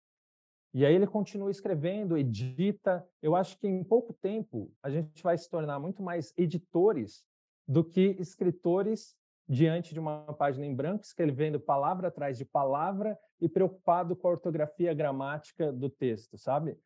E 0.74 0.84
aí 0.84 0.92
ele 0.92 1.06
continua 1.06 1.52
escrevendo, 1.52 2.18
edita. 2.18 3.08
Eu 3.22 3.36
acho 3.36 3.56
que 3.58 3.68
em 3.68 3.84
pouco 3.84 4.12
tempo 4.12 4.72
a 4.82 4.90
gente 4.90 5.22
vai 5.22 5.38
se 5.38 5.48
tornar 5.48 5.78
muito 5.78 6.02
mais 6.02 6.34
editores 6.36 7.24
do 7.66 7.84
que 7.84 8.16
escritores 8.18 9.16
diante 9.48 9.94
de 9.94 10.00
uma 10.00 10.34
página 10.34 10.66
em 10.66 10.74
branco, 10.74 11.04
escrevendo 11.04 11.60
palavra 11.60 12.08
atrás 12.08 12.36
de 12.36 12.44
palavra 12.44 13.16
e 13.40 13.48
preocupado 13.48 14.16
com 14.16 14.26
a 14.26 14.32
ortografia 14.32 14.92
gramática 14.92 15.72
do 15.72 15.88
texto, 15.88 16.36
sabe? 16.36 16.76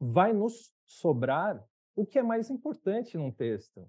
Vai 0.00 0.32
nos 0.32 0.72
sobrar 0.84 1.64
o 1.94 2.04
que 2.04 2.18
é 2.18 2.22
mais 2.22 2.50
importante 2.50 3.16
num 3.16 3.30
texto, 3.30 3.88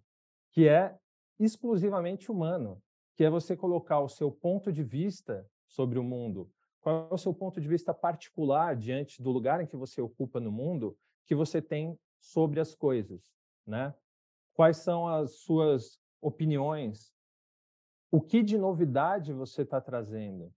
que 0.52 0.68
é 0.68 0.96
exclusivamente 1.40 2.32
humano, 2.32 2.80
que 3.16 3.24
é 3.24 3.30
você 3.30 3.56
colocar 3.56 4.02
o 4.02 4.10
seu 4.10 4.32
ponto 4.32 4.72
de 4.72 4.84
vista 4.84 5.50
sobre 5.68 5.98
o 5.98 6.04
mundo, 6.04 6.52
qual 6.86 7.08
é 7.10 7.14
o 7.16 7.18
seu 7.18 7.34
ponto 7.34 7.60
de 7.60 7.68
vista 7.68 7.96
particular 7.96 8.76
diante 8.76 9.20
do 9.20 9.32
lugar 9.32 9.60
em 9.60 9.66
que 9.66 9.76
você 9.76 10.00
ocupa 10.00 10.40
no 10.40 10.52
mundo 10.52 10.96
que 11.26 11.34
você 11.34 11.60
tem 11.60 11.98
sobre 12.20 12.60
as 12.60 12.76
coisas, 12.76 13.34
né? 13.66 13.92
Quais 14.54 14.78
são 14.78 15.08
as 15.08 15.40
suas 15.40 16.00
opiniões? 16.22 17.12
O 18.12 18.22
que 18.22 18.44
de 18.44 18.56
novidade 18.56 19.34
você 19.34 19.64
está 19.64 19.82
trazendo, 19.82 20.54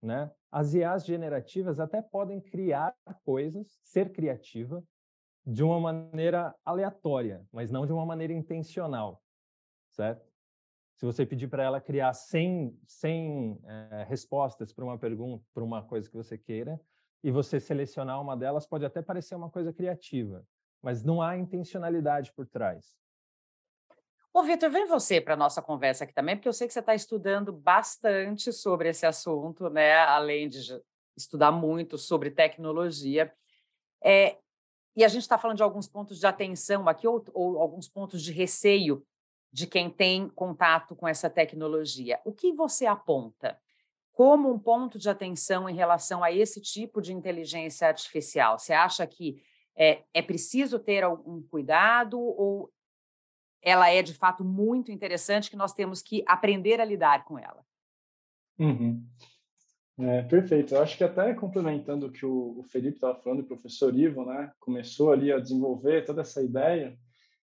né? 0.00 0.30
As 0.52 0.72
IAs 0.72 1.04
generativas 1.04 1.80
até 1.80 2.00
podem 2.00 2.40
criar 2.40 2.94
coisas, 3.24 3.80
ser 3.82 4.12
criativa 4.12 4.84
de 5.44 5.64
uma 5.64 5.80
maneira 5.80 6.54
aleatória, 6.64 7.44
mas 7.50 7.72
não 7.72 7.84
de 7.86 7.92
uma 7.92 8.06
maneira 8.06 8.32
intencional, 8.32 9.20
certo? 9.90 10.31
Se 11.02 11.06
você 11.06 11.26
pedir 11.26 11.48
para 11.48 11.64
ela 11.64 11.80
criar 11.80 12.14
100, 12.14 12.78
100 12.86 13.58
é, 13.64 14.06
respostas 14.08 14.72
para 14.72 14.84
uma 14.84 14.96
pergunta, 14.96 15.44
para 15.52 15.64
uma 15.64 15.82
coisa 15.82 16.08
que 16.08 16.14
você 16.14 16.38
queira, 16.38 16.80
e 17.24 17.30
você 17.32 17.58
selecionar 17.58 18.20
uma 18.20 18.36
delas, 18.36 18.68
pode 18.68 18.84
até 18.84 19.02
parecer 19.02 19.34
uma 19.34 19.50
coisa 19.50 19.72
criativa, 19.72 20.46
mas 20.80 21.02
não 21.02 21.20
há 21.20 21.36
intencionalidade 21.36 22.32
por 22.32 22.46
trás. 22.46 22.96
Ô, 24.32 24.44
Vitor, 24.44 24.70
vem 24.70 24.86
você 24.86 25.20
para 25.20 25.34
a 25.34 25.36
nossa 25.36 25.60
conversa 25.60 26.04
aqui 26.04 26.14
também, 26.14 26.36
porque 26.36 26.48
eu 26.48 26.52
sei 26.52 26.68
que 26.68 26.72
você 26.72 26.78
está 26.78 26.94
estudando 26.94 27.52
bastante 27.52 28.52
sobre 28.52 28.88
esse 28.88 29.04
assunto, 29.04 29.68
né? 29.68 29.96
além 30.04 30.48
de 30.48 30.60
estudar 31.16 31.50
muito 31.50 31.98
sobre 31.98 32.30
tecnologia. 32.30 33.34
É, 34.00 34.38
e 34.94 35.04
a 35.04 35.08
gente 35.08 35.22
está 35.22 35.36
falando 35.36 35.56
de 35.56 35.64
alguns 35.64 35.88
pontos 35.88 36.20
de 36.20 36.26
atenção 36.28 36.88
aqui, 36.88 37.08
ou, 37.08 37.24
ou 37.34 37.58
alguns 37.60 37.88
pontos 37.88 38.22
de 38.22 38.30
receio 38.30 39.04
de 39.52 39.66
quem 39.66 39.90
tem 39.90 40.28
contato 40.28 40.96
com 40.96 41.06
essa 41.06 41.28
tecnologia. 41.28 42.18
O 42.24 42.32
que 42.32 42.52
você 42.52 42.86
aponta 42.86 43.58
como 44.12 44.50
um 44.50 44.58
ponto 44.58 44.98
de 44.98 45.08
atenção 45.08 45.68
em 45.68 45.74
relação 45.74 46.22
a 46.24 46.32
esse 46.32 46.60
tipo 46.60 47.02
de 47.02 47.12
inteligência 47.12 47.86
artificial? 47.86 48.58
Você 48.58 48.72
acha 48.72 49.06
que 49.06 49.42
é, 49.76 50.02
é 50.14 50.22
preciso 50.22 50.78
ter 50.78 51.04
algum 51.04 51.42
cuidado 51.42 52.18
ou 52.18 52.70
ela 53.60 53.88
é 53.90 54.02
de 54.02 54.14
fato 54.14 54.44
muito 54.44 54.90
interessante 54.90 55.50
que 55.50 55.56
nós 55.56 55.72
temos 55.72 56.02
que 56.02 56.24
aprender 56.26 56.80
a 56.80 56.84
lidar 56.84 57.24
com 57.24 57.38
ela? 57.38 57.64
Uhum. 58.58 59.06
É, 59.98 60.22
perfeito. 60.22 60.74
Eu 60.74 60.82
acho 60.82 60.96
que 60.96 61.04
até 61.04 61.32
complementando 61.34 62.06
o 62.06 62.12
que 62.12 62.24
o, 62.24 62.62
Felipe 62.64 62.96
estava 62.96 63.20
falando, 63.20 63.40
o 63.40 63.46
professor 63.46 63.94
Ivo, 63.94 64.24
né, 64.24 64.50
começou 64.58 65.12
ali 65.12 65.30
a 65.30 65.38
desenvolver 65.38 66.04
toda 66.04 66.22
essa 66.22 66.42
ideia. 66.42 66.98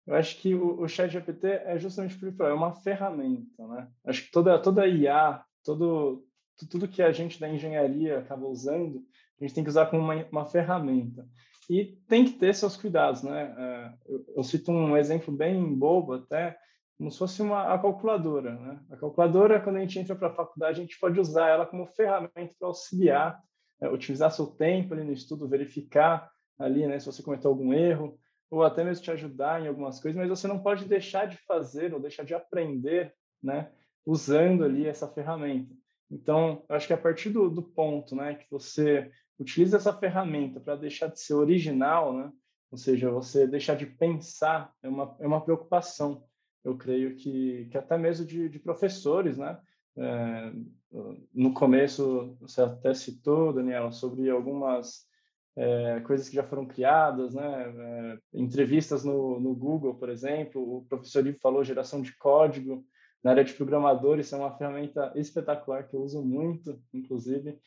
Eu 0.08 0.16
acho 0.16 0.38
que 0.38 0.56
o, 0.56 0.82
o 0.82 0.88
Chat 0.88 1.12
GPT 1.12 1.48
é 1.48 1.78
justamente 1.78 2.18
por 2.18 2.30
isso, 2.30 2.44
é 2.44 2.54
uma 2.54 2.74
ferramenta, 2.74 3.68
né? 3.68 3.88
Acho 4.06 4.24
que 4.24 4.32
toda 4.32 4.60
toda 4.60 4.88
IA, 4.88 5.44
todo 5.64 6.26
tudo 6.70 6.88
que 6.88 7.02
a 7.02 7.12
gente 7.12 7.40
da 7.40 7.48
engenharia 7.48 8.20
acaba 8.20 8.46
usando, 8.48 9.02
a 9.40 9.44
gente 9.44 9.54
tem 9.54 9.64
que 9.64 9.70
usar 9.70 9.86
como 9.86 10.02
uma, 10.02 10.26
uma 10.32 10.46
ferramenta. 10.46 11.26
E 11.70 11.98
tem 12.08 12.26
que 12.26 12.32
ter 12.34 12.54
seus 12.54 12.76
cuidados, 12.76 13.22
né? 13.24 13.56
É, 13.58 14.14
eu, 14.14 14.26
eu, 14.38 14.44
cito 14.44 14.72
um 14.72 14.98
exemplo 14.98 15.34
bem 15.34 15.64
bobo 15.74 16.14
até, 16.14 16.58
como 16.98 17.12
se 17.12 17.18
fosse 17.18 17.42
uma 17.42 17.74
a 17.74 17.80
calculadora, 17.80 18.56
né? 18.56 18.80
A 18.90 18.98
calculadora, 18.98 19.62
quando 19.62 19.78
a 19.78 19.80
gente 19.80 20.00
entra 20.00 20.16
para 20.16 20.30
a 20.30 20.34
faculdade, 20.34 20.80
a 20.80 20.82
gente 20.82 21.00
pode 21.00 21.20
usar 21.20 21.48
ela 21.48 21.66
como 21.66 21.86
ferramenta 21.86 22.54
para 22.60 22.68
auxiliar, 22.68 23.40
é, 23.80 23.88
utilizar 23.88 24.32
seu 24.32 24.48
tempo 24.48 24.94
ali 24.94 25.04
no 25.04 25.14
estudo, 25.14 25.48
verificar 25.48 26.30
ali, 26.58 26.86
né, 26.86 27.00
se 27.00 27.06
você 27.06 27.24
cometeu 27.24 27.50
algum 27.50 27.74
erro, 27.74 28.20
ou 28.50 28.64
até 28.64 28.84
mesmo 28.84 29.04
te 29.04 29.12
ajudar 29.12 29.62
em 29.62 29.68
algumas 29.68 30.00
coisas, 30.00 30.20
mas 30.20 30.30
você 30.30 30.48
não 30.48 30.62
pode 30.62 30.86
deixar 30.86 31.26
de 31.26 31.38
fazer 31.38 31.94
ou 31.94 32.00
deixar 32.00 32.24
de 32.24 32.34
aprender, 32.34 33.14
né, 33.42 33.72
usando 34.06 34.64
ali 34.64 34.88
essa 34.88 35.08
ferramenta. 35.08 35.74
Então, 36.12 36.64
eu 36.68 36.76
acho 36.76 36.88
que 36.88 36.94
a 36.94 36.98
partir 36.98 37.30
do, 37.30 37.50
do 37.50 37.62
ponto, 37.62 38.16
né, 38.16 38.36
que 38.36 38.46
você 38.50 39.12
utiliza 39.38 39.78
essa 39.78 39.94
ferramenta 39.94 40.60
para 40.60 40.76
deixar 40.76 41.08
de 41.08 41.20
ser 41.20 41.36
original, 41.36 42.14
né, 42.14 42.32
ou 42.72 42.78
seja, 42.78 43.12
você 43.12 43.48
deixar 43.48 43.76
de 43.76 43.86
pensar, 43.86 44.74
é 44.82 44.90
uma, 44.90 45.16
é 45.20 45.28
uma 45.28 45.42
preocupação. 45.42 46.24
Eu 46.64 46.78
creio 46.78 47.16
que, 47.16 47.68
que 47.72 47.78
até 47.78 47.98
mesmo 47.98 48.26
de, 48.26 48.50
de 48.50 48.60
professores, 48.60 49.38
né, 49.38 49.60
é, 49.98 50.52
no 51.34 51.54
começo, 51.54 52.36
você 52.40 52.62
até 52.62 52.94
citou, 52.94 53.54
Daniela, 53.54 53.92
sobre 53.92 54.30
algumas 54.30 55.09
é, 55.60 56.00
coisas 56.00 56.30
que 56.30 56.38
já 56.38 56.44
foram 56.44 56.66
criadas, 56.66 57.34
né? 57.36 57.44
É, 57.44 58.18
entrevistas 58.34 59.04
no, 59.04 59.42
no 59.42 59.54
Google, 59.54 59.94
por 59.96 60.08
exemplo, 60.08 60.78
o 60.78 60.86
professor 60.86 61.28
Ivo 61.28 61.38
falou 61.42 61.66
geração 61.66 62.02
de 62.02 62.16
código, 62.16 62.86
na 63.22 63.32
área 63.32 63.44
de 63.44 63.54
programador, 63.54 64.20
isso 64.20 64.34
é 64.34 64.38
uma 64.38 64.58
ferramenta 64.58 65.12
espetacular 65.16 65.86
que 65.86 65.94
eu 65.94 66.02
uso 66.02 66.24
muito, 66.24 66.82
inclusive. 66.94 67.60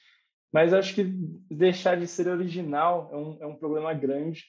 Mas 0.51 0.73
acho 0.73 0.95
que 0.95 1.05
deixar 1.51 1.99
de 1.99 2.07
ser 2.07 2.29
original 2.29 3.11
é 3.13 3.17
um, 3.17 3.39
é 3.43 3.47
um 3.47 3.57
problema 3.57 3.93
grande 3.93 4.47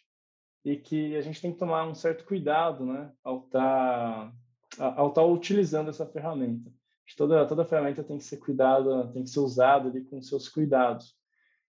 e 0.64 0.78
que 0.78 1.14
a 1.18 1.22
gente 1.22 1.42
tem 1.42 1.52
que 1.52 1.60
tomar 1.60 1.86
um 1.86 1.94
certo 1.94 2.24
cuidado, 2.24 2.86
né, 2.86 3.12
ao 3.22 3.40
estar 3.40 4.34
tá, 4.78 4.96
ao 4.96 5.12
tá 5.12 5.22
utilizando 5.22 5.90
essa 5.90 6.06
ferramenta. 6.06 6.72
Toda 7.18 7.46
toda 7.46 7.66
ferramenta 7.66 8.06
tem 8.06 8.18
que 8.18 8.24
ser 8.24 8.38
cuidada, 8.38 9.12
tem 9.12 9.24
que 9.24 9.30
ser 9.30 9.42
usada 9.42 9.90
ali 9.90 10.06
com 10.06 10.22
seus 10.22 10.48
cuidados. 10.48 11.14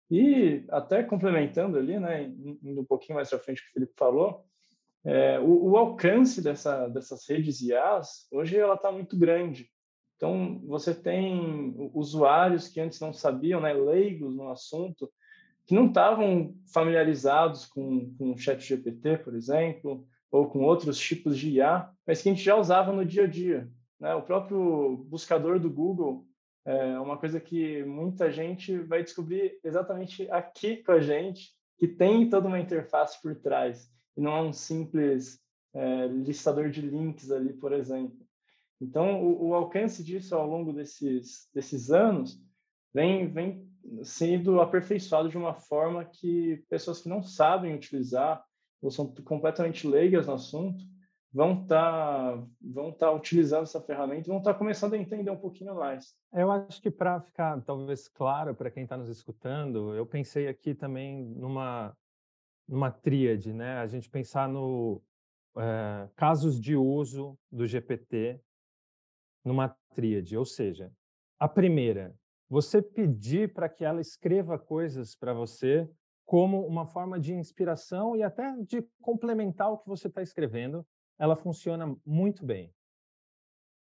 E 0.09 0.65
até 0.69 1.03
complementando 1.03 1.77
ali, 1.77 1.99
né, 1.99 2.23
indo 2.61 2.81
um 2.81 2.85
pouquinho 2.85 3.15
mais 3.15 3.29
para 3.29 3.39
frente 3.39 3.63
que 3.63 3.69
o 3.69 3.73
Felipe 3.73 3.93
falou, 3.97 4.45
é, 5.05 5.39
o, 5.39 5.71
o, 5.71 5.77
alcance 5.77 6.41
dessa, 6.41 6.87
dessas 6.87 7.27
redes 7.27 7.61
IAs, 7.61 8.27
hoje 8.31 8.57
ela 8.57 8.75
está 8.75 8.91
muito 8.91 9.17
grande. 9.17 9.69
Então, 10.15 10.61
você 10.65 10.93
tem 10.93 11.91
usuários 11.93 12.69
que 12.69 12.79
antes 12.79 12.99
não 13.01 13.11
sabiam, 13.11 13.59
né, 13.59 13.73
leigos 13.73 14.35
no 14.35 14.49
assunto, 14.49 15.11
que 15.65 15.73
não 15.73 15.87
estavam 15.87 16.55
familiarizados 16.73 17.65
com, 17.65 18.13
com 18.17 18.31
o 18.31 18.37
chat 18.37 18.61
GPT, 18.61 19.17
por 19.17 19.35
exemplo, 19.35 20.05
ou 20.31 20.47
com 20.47 20.63
outros 20.63 20.97
tipos 20.97 21.37
de 21.37 21.51
IA, 21.51 21.89
mas 22.07 22.21
que 22.21 22.29
a 22.29 22.31
gente 22.31 22.43
já 22.43 22.55
usava 22.55 22.91
no 22.91 23.05
dia 23.05 23.23
a 23.23 23.27
dia. 23.27 23.69
Né? 23.99 24.13
O 24.15 24.21
próprio 24.21 25.05
buscador 25.09 25.59
do 25.59 25.69
Google 25.69 26.25
é 26.65 26.99
uma 26.99 27.17
coisa 27.17 27.39
que 27.39 27.83
muita 27.83 28.31
gente 28.31 28.77
vai 28.79 29.03
descobrir 29.03 29.59
exatamente 29.63 30.29
aqui 30.31 30.77
com 30.77 30.93
a 30.93 30.99
gente, 30.99 31.53
que 31.77 31.87
tem 31.87 32.29
toda 32.29 32.47
uma 32.47 32.59
interface 32.59 33.21
por 33.21 33.35
trás 33.35 33.91
e 34.15 34.21
não 34.21 34.37
é 34.37 34.41
um 34.41 34.53
simples 34.53 35.41
é, 35.73 36.07
listador 36.07 36.69
de 36.69 36.81
links 36.81 37.31
ali, 37.31 37.53
por 37.53 37.73
exemplo. 37.73 38.17
Então, 38.79 39.21
o, 39.23 39.49
o, 39.49 39.53
alcance 39.53 40.03
disso 40.03 40.35
ao 40.35 40.47
longo 40.47 40.71
desses, 40.71 41.49
desses 41.53 41.89
anos 41.91 42.39
vem, 42.93 43.27
vem 43.27 43.67
sendo 44.03 44.61
aperfeiçoado 44.61 45.29
de 45.29 45.37
uma 45.37 45.53
forma 45.53 46.05
que 46.05 46.63
pessoas 46.69 47.01
que 47.01 47.09
não 47.09 47.21
sabem 47.21 47.75
utilizar 47.75 48.43
ou 48.81 48.91
são 48.91 49.13
completamente 49.23 49.87
leigas 49.87 50.27
no 50.27 50.33
assunto 50.33 50.83
vão 51.33 51.63
estar 51.63 52.37
tá, 52.37 52.47
vão 52.61 52.91
tá 52.91 53.11
utilizando 53.11 53.63
essa 53.63 53.81
ferramenta 53.81 54.27
e 54.27 54.29
vão 54.29 54.37
estar 54.37 54.53
tá 54.53 54.59
começando 54.59 54.93
a 54.93 54.97
entender 54.97 55.31
um 55.31 55.37
pouquinho 55.37 55.73
mais. 55.75 56.15
Eu 56.31 56.51
acho 56.51 56.81
que 56.81 56.91
para 56.91 57.19
ficar 57.21 57.59
talvez 57.61 58.07
claro 58.07 58.53
para 58.53 58.69
quem 58.69 58.83
está 58.83 58.95
nos 58.95 59.09
escutando, 59.09 59.95
eu 59.95 60.05
pensei 60.05 60.47
aqui 60.47 60.75
também 60.75 61.25
numa 61.25 61.95
numa 62.65 62.89
tríade, 62.89 63.51
né? 63.51 63.79
A 63.79 63.87
gente 63.87 64.09
pensar 64.09 64.47
no 64.47 65.01
é, 65.57 66.07
casos 66.15 66.61
de 66.61 66.75
uso 66.75 67.37
do 67.51 67.67
GPT 67.67 68.39
numa 69.43 69.75
tríade, 69.93 70.37
ou 70.37 70.45
seja, 70.45 70.89
a 71.37 71.47
primeira, 71.49 72.15
você 72.49 72.81
pedir 72.81 73.53
para 73.53 73.67
que 73.67 73.83
ela 73.83 73.99
escreva 73.99 74.57
coisas 74.57 75.15
para 75.15 75.33
você 75.33 75.89
como 76.25 76.65
uma 76.65 76.85
forma 76.85 77.19
de 77.19 77.33
inspiração 77.33 78.15
e 78.15 78.23
até 78.23 78.55
de 78.61 78.81
complementar 79.01 79.69
o 79.69 79.77
que 79.77 79.89
você 79.89 80.07
está 80.07 80.21
escrevendo, 80.21 80.85
ela 81.17 81.35
funciona 81.35 81.95
muito 82.05 82.45
bem. 82.45 82.73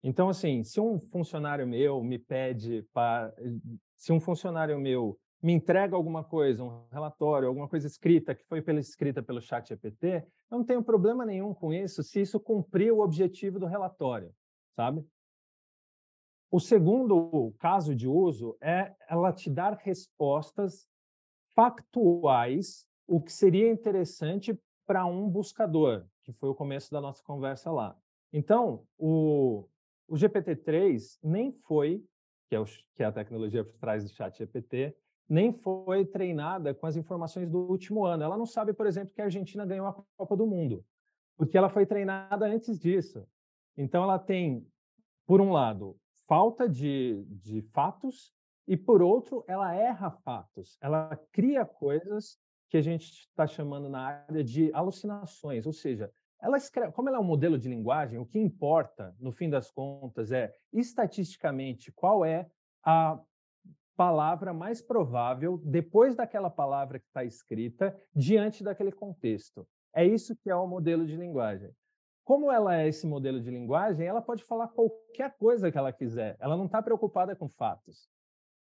Então, 0.03 0.29
assim, 0.29 0.63
se 0.63 0.81
um 0.81 1.01
funcionário 1.01 1.67
meu 1.67 2.03
me 2.05 2.19
pede 2.19 2.83
para, 2.93 3.35
se 3.97 4.13
um 4.13 4.21
funcionário 4.21 4.79
meu 4.79 5.19
me 5.43 5.53
entrega 5.53 5.97
alguma 5.97 6.25
coisa, 6.25 6.63
um 6.63 6.87
relatório, 6.91 7.49
alguma 7.49 7.69
coisa 7.69 7.87
escrita 7.87 8.35
que 8.35 8.45
foi 8.45 8.63
pela, 8.63 8.81
escrita 8.81 9.23
pelo 9.23 9.41
chat 9.41 9.69
GPT, 9.69 10.27
eu 10.51 10.59
não 10.59 10.65
tenho 10.65 10.83
problema 10.83 11.25
nenhum 11.25 11.53
com 11.53 11.73
isso 11.73 12.03
se 12.03 12.21
isso 12.21 12.41
cumprir 12.41 12.93
o 12.93 13.01
objetivo 13.01 13.59
do 13.59 13.67
relatório, 13.67 14.35
sabe? 14.75 15.07
O 16.51 16.61
segundo 16.61 17.53
caso 17.59 17.95
de 17.95 18.07
uso 18.07 18.57
é 18.61 18.95
ela 19.09 19.33
te 19.33 19.51
dar 19.51 19.75
respostas 19.75 20.87
factuais, 21.55 22.87
o 23.07 23.21
que 23.21 23.33
seria 23.33 23.71
interessante 23.71 24.59
para 24.87 25.05
um 25.05 25.29
buscador, 25.29 26.07
que 26.25 26.33
foi 26.33 26.49
o 26.49 26.55
começo 26.55 26.91
da 26.91 27.01
nossa 27.01 27.23
conversa 27.23 27.71
lá. 27.71 27.97
Então, 28.33 28.85
o, 28.99 29.69
o 30.09 30.15
GPT-3 30.15 31.19
nem 31.23 31.53
foi, 31.53 32.05
que 32.49 32.57
é, 32.57 32.61
o, 32.61 32.65
que 32.65 33.03
é 33.03 33.05
a 33.05 33.13
tecnologia 33.13 33.65
por 33.65 33.77
trás 33.79 34.03
do 34.03 34.11
chat 34.11 34.37
GPT, 34.37 34.97
nem 35.29 35.53
foi 35.53 36.05
treinada 36.05 36.75
com 36.75 36.87
as 36.87 36.97
informações 36.97 37.49
do 37.49 37.59
último 37.59 38.05
ano. 38.05 38.25
Ela 38.25 38.37
não 38.37 38.47
sabe, 38.47 38.73
por 38.73 38.87
exemplo, 38.87 39.15
que 39.15 39.21
a 39.21 39.27
Argentina 39.27 39.65
ganhou 39.65 39.87
a 39.87 39.95
Copa 40.17 40.37
do 40.37 40.47
Mundo, 40.47 40.85
porque 41.37 41.57
ela 41.57 41.69
foi 41.69 41.87
treinada 41.87 42.47
antes 42.47 42.79
disso. 42.79 43.27
Então, 43.77 44.03
ela 44.03 44.19
tem, 44.19 44.67
por 45.27 45.41
um 45.41 45.53
lado, 45.53 45.97
falta 46.27 46.69
de, 46.69 47.25
de 47.29 47.63
fatos, 47.73 48.33
e, 48.67 48.77
por 48.77 49.03
outro, 49.03 49.45
ela 49.47 49.75
erra 49.75 50.11
fatos. 50.11 50.79
Ela 50.81 51.17
cria 51.33 51.67
coisas 51.67 52.39
que 52.75 52.79
a 52.79 52.83
gente 52.83 53.05
está 53.21 53.47
chamando 53.47 53.89
na 53.89 54.01
área 54.01 54.43
de 54.43 54.69
alucinações, 54.75 55.65
ou 55.65 55.73
seja, 55.73 56.11
ela 56.43 56.57
escreve, 56.57 56.91
como 56.91 57.09
ela 57.09 57.19
é 57.19 57.21
um 57.21 57.25
modelo 57.25 57.57
de 57.57 57.69
linguagem, 57.69 58.19
o 58.19 58.27
que 58.27 58.37
importa, 58.37 59.15
no 59.21 59.31
fim 59.31 59.49
das 59.49 59.71
contas, 59.71 60.33
é 60.33 60.53
estatisticamente 60.73 61.93
qual 61.93 62.25
é 62.25 62.51
a 62.83 63.17
palavra 63.97 64.53
mais 64.53 64.83
provável 64.83 65.57
depois 65.65 66.17
daquela 66.17 66.51
palavra 66.51 66.99
que 66.99 67.07
está 67.07 67.23
escrita 67.23 67.97
diante 68.13 68.65
daquele 68.65 68.91
contexto. 68.91 69.65
É 69.95 70.05
isso 70.05 70.35
que 70.35 70.51
é 70.51 70.57
o 70.57 70.67
modelo 70.67 71.07
de 71.07 71.15
linguagem. 71.17 71.71
Como 72.25 72.51
ela 72.51 72.77
é 72.77 72.89
esse 72.89 73.07
modelo 73.07 73.41
de 73.41 73.53
linguagem, 73.53 74.05
ela 74.05 74.21
pode 74.21 74.43
falar 74.43 74.67
qualquer 74.67 75.37
coisa 75.37 75.71
que 75.71 75.79
ela 75.79 75.93
quiser. 75.93 76.37
Ela 76.41 76.57
não 76.57 76.67
está 76.67 76.83
preocupada 76.83 77.37
com 77.37 77.49
fatos. 77.49 78.09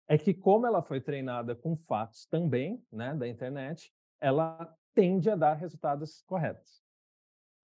É 0.06 0.16
que 0.16 0.32
como 0.32 0.64
ela 0.64 0.80
foi 0.80 1.00
treinada 1.00 1.56
com 1.56 1.74
fatos 1.74 2.24
também, 2.26 2.80
né, 2.92 3.12
da 3.16 3.26
internet, 3.26 3.92
ela 4.20 4.76
tende 4.94 5.30
a 5.30 5.36
dar 5.36 5.54
resultados 5.54 6.22
corretos. 6.22 6.82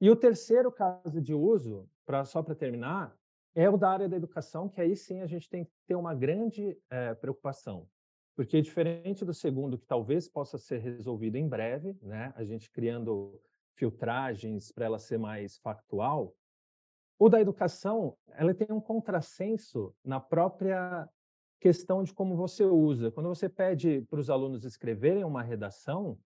E 0.00 0.10
o 0.10 0.16
terceiro 0.16 0.70
caso 0.70 1.20
de 1.20 1.32
uso, 1.32 1.88
pra, 2.04 2.24
só 2.24 2.42
para 2.42 2.54
terminar, 2.54 3.16
é 3.54 3.68
o 3.68 3.76
da 3.76 3.90
área 3.90 4.08
da 4.08 4.16
educação, 4.16 4.68
que 4.68 4.80
aí 4.80 4.96
sim 4.96 5.20
a 5.20 5.26
gente 5.26 5.48
tem 5.48 5.64
que 5.64 5.72
ter 5.86 5.94
uma 5.94 6.14
grande 6.14 6.78
é, 6.90 7.14
preocupação. 7.14 7.88
Porque, 8.34 8.62
diferente 8.62 9.24
do 9.24 9.34
segundo, 9.34 9.78
que 9.78 9.86
talvez 9.86 10.26
possa 10.28 10.56
ser 10.56 10.78
resolvido 10.78 11.36
em 11.36 11.46
breve, 11.46 11.96
né, 12.02 12.32
a 12.34 12.44
gente 12.44 12.70
criando 12.70 13.40
filtragens 13.74 14.72
para 14.72 14.86
ela 14.86 14.98
ser 14.98 15.18
mais 15.18 15.58
factual, 15.58 16.34
o 17.18 17.28
da 17.28 17.40
educação 17.40 18.16
ela 18.32 18.52
tem 18.52 18.66
um 18.70 18.80
contrassenso 18.80 19.94
na 20.04 20.18
própria 20.18 21.08
questão 21.60 22.02
de 22.02 22.12
como 22.12 22.34
você 22.34 22.64
usa. 22.64 23.12
Quando 23.12 23.28
você 23.28 23.48
pede 23.48 24.00
para 24.10 24.18
os 24.18 24.28
alunos 24.28 24.64
escreverem 24.64 25.22
uma 25.22 25.42
redação, 25.42 26.18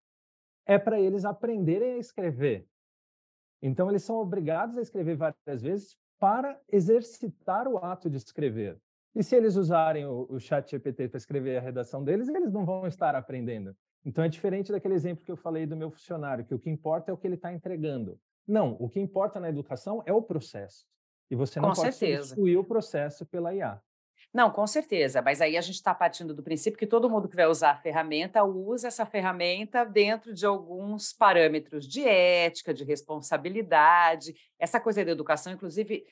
é 0.67 0.79
para 0.79 1.01
eles 1.01 1.25
aprenderem 1.25 1.95
a 1.95 1.99
escrever. 1.99 2.67
Então, 3.63 3.89
eles 3.89 4.03
são 4.03 4.17
obrigados 4.17 4.77
a 4.77 4.83
escrever 4.83 5.17
várias 5.17 5.63
vezes 5.63 5.97
para 6.19 6.61
exercitar 6.71 7.69
o 7.69 7.79
ato 7.79 8.11
de 8.11 8.17
escrever. 8.17 8.79
E 9.15 9.23
se 9.23 9.35
eles 9.35 9.57
usarem 9.57 10.05
o, 10.05 10.27
o 10.29 10.39
chat 10.39 10.71
GPT 10.71 11.09
para 11.09 11.17
escrever 11.17 11.57
a 11.57 11.61
redação 11.61 12.05
deles, 12.05 12.29
eles 12.29 12.53
não 12.53 12.67
vão 12.67 12.87
estar 12.87 13.15
aprendendo. 13.15 13.75
Então 14.05 14.23
é 14.23 14.29
diferente 14.29 14.71
daquele 14.71 14.95
exemplo 14.95 15.25
que 15.25 15.33
eu 15.33 15.37
falei 15.37 15.67
do 15.67 15.77
meu 15.77 15.91
funcionário, 15.91 16.45
que 16.45 16.55
o 16.55 16.59
que 16.59 16.71
importa 16.71 17.11
é 17.11 17.15
o 17.15 17.17
que 17.17 17.27
ele 17.27 17.35
está 17.35 17.53
entregando. 17.53 18.21
Não, 18.47 18.77
o 18.79 18.89
que 18.89 19.01
importa 19.01 19.41
na 19.41 19.49
educação 19.49 20.03
é 20.07 20.13
o 20.13 20.23
processo. 20.23 20.87
E 21.31 21.35
você 21.35 21.59
não 21.59 21.71
com 21.71 21.75
pode 21.75 21.95
certeza. 21.95 22.23
substituir 22.23 22.57
o 22.57 22.65
processo 22.65 23.27
pela 23.27 23.55
IA. 23.55 23.81
Não, 24.37 24.51
com 24.51 24.67
certeza, 24.67 25.23
mas 25.23 25.41
aí 25.41 25.57
a 25.57 25.63
gente 25.63 25.77
está 25.77 25.95
partindo 25.95 26.35
do 26.35 26.43
princípio 26.43 26.79
que 26.79 26.87
todo 26.87 27.09
mundo 27.09 27.27
que 27.27 27.35
vai 27.35 27.47
usar 27.47 27.71
a 27.71 27.77
ferramenta 27.79 28.45
usa 28.45 28.89
essa 28.89 29.07
ferramenta 29.07 29.83
dentro 29.83 30.35
de 30.35 30.45
alguns 30.45 31.11
parâmetros 31.11 31.89
de 31.89 32.07
ética, 32.07 32.75
de 32.75 32.85
responsabilidade. 32.85 34.37
Essa 34.59 34.79
coisa 34.79 35.03
da 35.03 35.11
educação, 35.11 35.55
inclusive, 35.55 36.05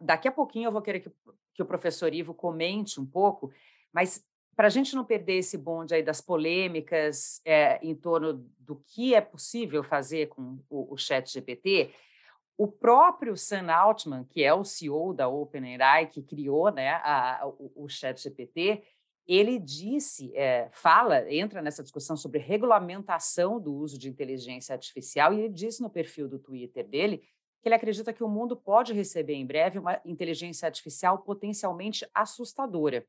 daqui 0.00 0.28
a 0.28 0.30
pouquinho 0.30 0.68
eu 0.68 0.72
vou 0.72 0.80
querer 0.80 1.00
que, 1.00 1.10
que 1.52 1.62
o 1.64 1.66
professor 1.66 2.14
Ivo 2.14 2.32
comente 2.32 3.00
um 3.00 3.06
pouco, 3.06 3.52
mas 3.92 4.24
para 4.54 4.68
a 4.68 4.70
gente 4.70 4.94
não 4.94 5.04
perder 5.04 5.38
esse 5.38 5.58
bonde 5.58 5.96
aí 5.96 6.02
das 6.04 6.20
polêmicas 6.20 7.40
é, 7.44 7.84
em 7.84 7.96
torno 7.96 8.34
do 8.56 8.76
que 8.86 9.16
é 9.16 9.20
possível 9.20 9.82
fazer 9.82 10.28
com 10.28 10.60
o, 10.70 10.94
o 10.94 10.96
chat 10.96 11.28
GPT, 11.28 11.90
o 12.56 12.68
próprio 12.68 13.36
Sam 13.36 13.72
Altman, 13.72 14.24
que 14.24 14.42
é 14.42 14.54
o 14.54 14.64
CEO 14.64 15.12
da 15.12 15.28
OpenAI, 15.28 16.06
que 16.06 16.22
criou 16.22 16.70
né, 16.70 16.90
a, 16.90 17.42
o, 17.44 17.84
o 17.84 17.88
ChatGPT, 17.88 18.82
ele 19.26 19.58
disse, 19.58 20.36
é, 20.36 20.68
fala, 20.72 21.32
entra 21.32 21.62
nessa 21.62 21.82
discussão 21.82 22.16
sobre 22.16 22.38
regulamentação 22.38 23.58
do 23.58 23.74
uso 23.74 23.98
de 23.98 24.08
inteligência 24.08 24.74
artificial, 24.74 25.32
e 25.32 25.40
ele 25.40 25.48
disse 25.48 25.82
no 25.82 25.90
perfil 25.90 26.28
do 26.28 26.38
Twitter 26.38 26.86
dele 26.86 27.18
que 27.62 27.68
ele 27.68 27.74
acredita 27.74 28.12
que 28.12 28.22
o 28.22 28.28
mundo 28.28 28.54
pode 28.54 28.92
receber 28.92 29.34
em 29.34 29.46
breve 29.46 29.78
uma 29.78 29.98
inteligência 30.04 30.66
artificial 30.66 31.18
potencialmente 31.18 32.06
assustadora 32.14 33.06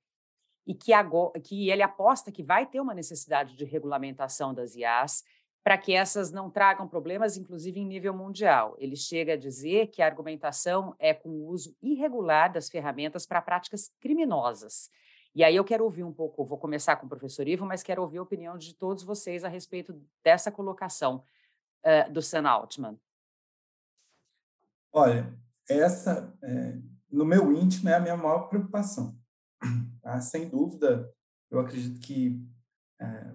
e 0.66 0.74
que, 0.74 0.94
agora, 0.94 1.40
que 1.40 1.70
ele 1.70 1.82
aposta 1.82 2.32
que 2.32 2.42
vai 2.42 2.66
ter 2.66 2.80
uma 2.80 2.94
necessidade 2.94 3.56
de 3.56 3.66
regulamentação 3.66 4.54
das 4.54 4.76
IAs 4.76 5.24
para 5.65 5.80
que 5.80 5.93
essas 5.93 6.32
não 6.32 6.47
tragam 6.47 6.88
problemas, 6.88 7.38
inclusive 7.38 7.80
em 7.80 7.88
nível 7.88 8.13
mundial. 8.13 8.75
Ele 8.78 8.95
chega 8.95 9.34
a 9.34 9.36
dizer 9.36 9.88
que 9.88 9.99
a 9.99 10.06
argumentação 10.06 10.95
é 10.99 11.12
com 11.12 11.28
o 11.28 11.47
uso 11.47 11.75
irregular 11.82 12.54
das 12.54 12.69
ferramentas 12.69 13.25
para 13.25 13.41
práticas 13.41 13.91
criminosas. 13.99 14.91
E 15.34 15.43
aí 15.43 15.56
eu 15.56 15.63
quero 15.63 15.84
ouvir 15.84 16.04
um 16.04 16.13
pouco, 16.13 16.45
vou 16.45 16.60
começar 16.60 16.97
com 16.97 17.08
o 17.08 17.10
professor 17.10 17.47
Ivo, 17.47 17.65
mas 17.65 17.82
quero 17.82 18.04
ouvir 18.04 18.19
a 18.19 18.21
opinião 18.21 18.60
de 18.60 18.75
todos 18.75 19.04
vocês 19.04 19.43
a 19.43 19.47
respeito 19.47 19.99
dessa 20.23 20.51
colocação 20.51 21.23
uh, 21.84 22.13
do 22.13 22.21
Sam 22.21 22.47
Altman. 22.47 22.99
Olha, 24.93 25.36
essa, 25.67 26.32
é, 26.43 26.78
no 27.12 27.25
meu 27.25 27.51
íntimo, 27.51 27.89
é 27.89 27.95
a 27.95 27.99
minha 27.99 28.15
maior 28.15 28.49
preocupação. 28.49 29.17
Tá? 29.99 30.21
Sem 30.21 30.47
dúvida, 30.47 31.12
eu 31.49 31.60
acredito 31.60 31.99
que 31.99 32.39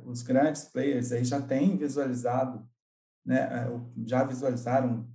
os 0.04 0.22
grandes 0.22 0.64
players 0.64 1.12
aí 1.12 1.24
já 1.24 1.40
têm 1.40 1.76
visualizado, 1.76 2.66
né, 3.24 3.40
é, 3.40 3.80
já 4.06 4.24
visualizaram 4.24 5.08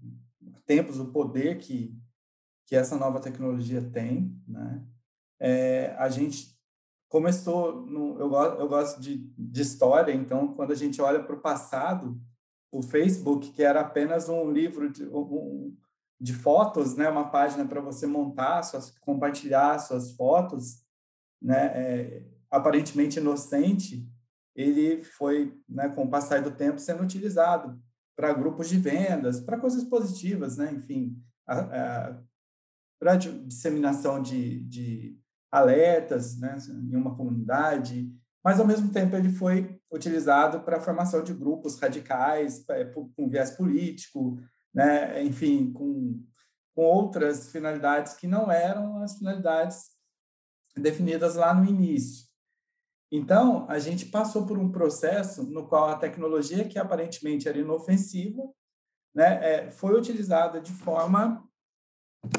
há 0.56 0.60
tempos 0.66 1.00
o 1.00 1.12
poder 1.12 1.58
que, 1.58 1.98
que 2.66 2.76
essa 2.76 2.98
nova 2.98 3.20
tecnologia 3.20 3.82
tem. 3.82 4.42
Né? 4.48 4.84
É, 5.40 5.96
a 5.98 6.10
gente 6.10 6.56
começou, 7.10 7.86
no, 7.86 8.20
eu, 8.20 8.30
gosto, 8.30 8.60
eu 8.60 8.68
gosto 8.68 9.02
de, 9.02 9.18
de 9.38 9.62
história, 9.62 10.14
então, 10.14 10.54
quando 10.54 10.72
a 10.72 10.76
gente 10.76 11.02
olha 11.02 11.24
para 11.24 11.36
o 11.36 11.42
passado, 11.42 12.20
o 12.72 12.82
Facebook, 12.82 13.52
que 13.52 13.64
era 13.64 13.82
apenas 13.82 14.28
um 14.28 14.52
livro 14.52 14.92
de, 14.92 15.06
um, 15.06 15.76
de 16.20 16.34
fotos, 16.34 16.96
né, 16.96 17.10
uma 17.10 17.30
página 17.30 17.66
para 17.66 17.82
você 17.82 18.06
montar, 18.06 18.64
suas, 18.64 18.92
compartilhar 19.00 19.80
suas 19.80 20.12
fotos, 20.12 20.84
né, 21.42 21.68
é, 21.74 22.24
aparentemente 22.52 23.20
inocente, 23.20 24.06
ele 24.56 25.04
foi, 25.04 25.54
né, 25.68 25.90
com 25.90 26.06
o 26.06 26.10
passar 26.10 26.42
do 26.42 26.52
tempo, 26.52 26.80
sendo 26.80 27.04
utilizado 27.04 27.78
para 28.16 28.34
grupos 28.34 28.70
de 28.70 28.78
vendas, 28.78 29.42
para 29.42 29.60
coisas 29.60 29.84
positivas, 29.84 30.58
né, 30.58 30.72
enfim, 30.72 31.22
para 31.46 33.16
disseminação 33.18 34.22
de, 34.22 34.62
de 34.62 35.20
alertas 35.52 36.40
né, 36.40 36.58
em 36.70 36.96
uma 36.96 37.16
comunidade, 37.16 38.10
mas 38.44 38.60
ao 38.60 38.68
mesmo 38.68 38.92
tempo 38.92 39.16
ele 39.16 39.30
foi 39.30 39.80
utilizado 39.92 40.62
para 40.62 40.78
a 40.78 40.82
formação 40.82 41.24
de 41.24 41.34
grupos 41.34 41.80
radicais 41.80 42.64
é, 42.70 42.86
com 42.86 43.30
viés 43.30 43.52
político, 43.52 44.40
né, 44.74 45.24
enfim, 45.24 45.72
com, 45.74 46.24
com 46.74 46.84
outras 46.84 47.52
finalidades 47.52 48.14
que 48.14 48.28
não 48.28 48.52
eram 48.52 49.02
as 49.02 49.18
finalidades 49.18 49.90
definidas 50.76 51.36
lá 51.36 51.54
no 51.54 51.66
início. 51.66 52.25
Então, 53.12 53.70
a 53.70 53.80
gente 53.80 54.08
passou 54.08 54.46
por 54.46 54.58
um 54.58 54.72
processo 54.72 55.44
no 55.44 55.68
qual 55.68 55.90
a 55.90 55.98
tecnologia, 55.98 56.68
que 56.68 56.80
aparentemente 56.80 57.48
era 57.48 57.58
inofensiva, 57.58 58.44
né, 59.14 59.40
é, 59.42 59.72
foi 59.72 59.98
utilizada 59.98 60.60
de 60.60 60.72
forma 60.72 61.48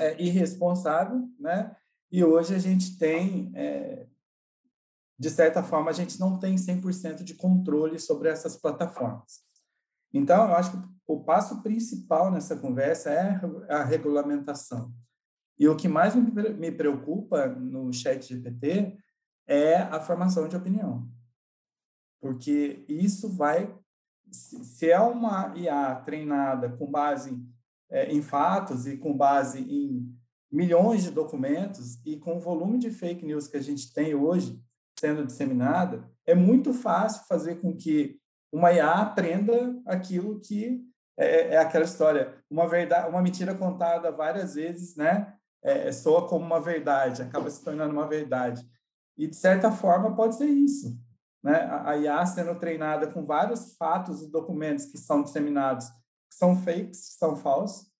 é, 0.00 0.20
irresponsável, 0.20 1.28
né, 1.38 1.74
e 2.10 2.22
hoje 2.22 2.54
a 2.54 2.58
gente 2.58 2.98
tem, 2.98 3.50
é, 3.54 4.06
de 5.18 5.30
certa 5.30 5.62
forma, 5.62 5.90
a 5.90 5.94
gente 5.94 6.20
não 6.20 6.38
tem 6.38 6.56
100% 6.56 7.22
de 7.22 7.34
controle 7.34 7.98
sobre 7.98 8.28
essas 8.28 8.56
plataformas. 8.56 9.40
Então, 10.12 10.48
eu 10.48 10.56
acho 10.56 10.72
que 10.72 10.88
o 11.06 11.20
passo 11.20 11.62
principal 11.62 12.30
nessa 12.30 12.56
conversa 12.56 13.10
é 13.10 13.40
a 13.68 13.84
regulamentação. 13.84 14.92
E 15.58 15.68
o 15.68 15.76
que 15.76 15.88
mais 15.88 16.14
me 16.14 16.70
preocupa 16.70 17.46
no 17.46 17.92
chat 17.92 18.22
GPT 18.22 18.96
é 19.46 19.76
a 19.76 20.00
formação 20.00 20.48
de 20.48 20.56
opinião. 20.56 21.08
Porque 22.20 22.84
isso 22.88 23.28
vai, 23.28 23.72
se 24.30 24.90
é 24.90 25.00
uma 25.00 25.52
IA 25.56 25.94
treinada 25.96 26.68
com 26.70 26.90
base 26.90 27.38
é, 27.90 28.10
em 28.12 28.22
fatos 28.22 28.86
e 28.86 28.96
com 28.96 29.16
base 29.16 29.60
em 29.60 30.12
milhões 30.50 31.02
de 31.02 31.10
documentos 31.10 32.00
e 32.04 32.16
com 32.16 32.36
o 32.36 32.40
volume 32.40 32.78
de 32.78 32.90
fake 32.90 33.24
news 33.24 33.48
que 33.48 33.56
a 33.56 33.62
gente 33.62 33.92
tem 33.92 34.14
hoje 34.14 34.60
sendo 34.98 35.26
disseminada, 35.26 36.10
é 36.24 36.34
muito 36.34 36.72
fácil 36.72 37.26
fazer 37.26 37.56
com 37.56 37.76
que 37.76 38.18
uma 38.50 38.72
IA 38.72 38.92
aprenda 38.92 39.78
aquilo 39.84 40.40
que 40.40 40.82
é, 41.18 41.26
é, 41.26 41.54
é 41.54 41.58
aquela 41.58 41.84
história, 41.84 42.34
uma 42.50 42.66
verdade, 42.66 43.08
uma 43.08 43.22
mentira 43.22 43.54
contada 43.54 44.10
várias 44.10 44.54
vezes, 44.54 44.96
né? 44.96 45.34
É, 45.62 45.90
soa 45.90 46.28
como 46.28 46.44
uma 46.44 46.60
verdade, 46.60 47.22
acaba 47.22 47.50
se 47.50 47.62
tornando 47.62 47.92
uma 47.92 48.06
verdade. 48.06 48.64
E 49.16 49.26
de 49.26 49.36
certa 49.36 49.70
forma 49.72 50.14
pode 50.14 50.36
ser 50.36 50.46
isso, 50.46 50.98
né? 51.42 51.68
A 51.84 51.96
IA 51.96 52.26
sendo 52.26 52.58
treinada 52.58 53.10
com 53.10 53.24
vários 53.24 53.74
fatos 53.76 54.22
e 54.22 54.30
documentos 54.30 54.86
que 54.86 54.98
são 54.98 55.22
disseminados, 55.22 55.88
que 55.88 56.36
são 56.36 56.56
fakes, 56.56 57.08
que 57.08 57.18
são 57.18 57.36
falsos, 57.36 57.90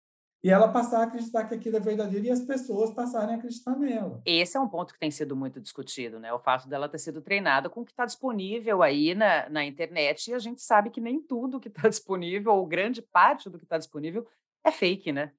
e 0.47 0.51
ela 0.51 0.69
passar 0.69 1.01
a 1.01 1.03
acreditar 1.05 1.45
que 1.49 1.55
aquilo 1.55 1.77
é 1.77 1.81
verdadeiro 1.81 2.27
e 2.27 2.31
as 2.31 2.43
pessoas 2.43 2.93
passarem 2.93 3.35
a 3.35 3.39
acreditar 3.39 3.77
nela. 3.77 4.23
Esse 4.25 4.57
é 4.57 4.61
um 4.61 4.69
ponto 4.69 4.95
que 4.95 5.01
tem 5.01 5.11
sido 5.11 5.35
muito 5.35 5.61
discutido, 5.61 6.21
né? 6.21 6.33
O 6.33 6.39
fato 6.39 6.69
dela 6.69 6.89
ter 6.89 6.99
sido 6.99 7.21
treinada 7.21 7.69
com 7.69 7.81
o 7.81 7.85
que 7.85 7.91
está 7.91 8.05
disponível 8.05 8.83
aí 8.83 9.13
na, 9.13 9.49
na 9.49 9.65
internet, 9.65 10.31
e 10.31 10.35
a 10.35 10.39
gente 10.39 10.63
sabe 10.63 10.91
que 10.91 11.01
nem 11.01 11.21
tudo 11.21 11.59
que 11.59 11.67
está 11.67 11.89
disponível, 11.89 12.53
ou 12.53 12.65
grande 12.67 13.03
parte 13.03 13.51
do 13.51 13.59
que 13.59 13.65
está 13.65 13.77
disponível, 13.77 14.25
é 14.63 14.71
fake, 14.71 15.11
né? 15.11 15.33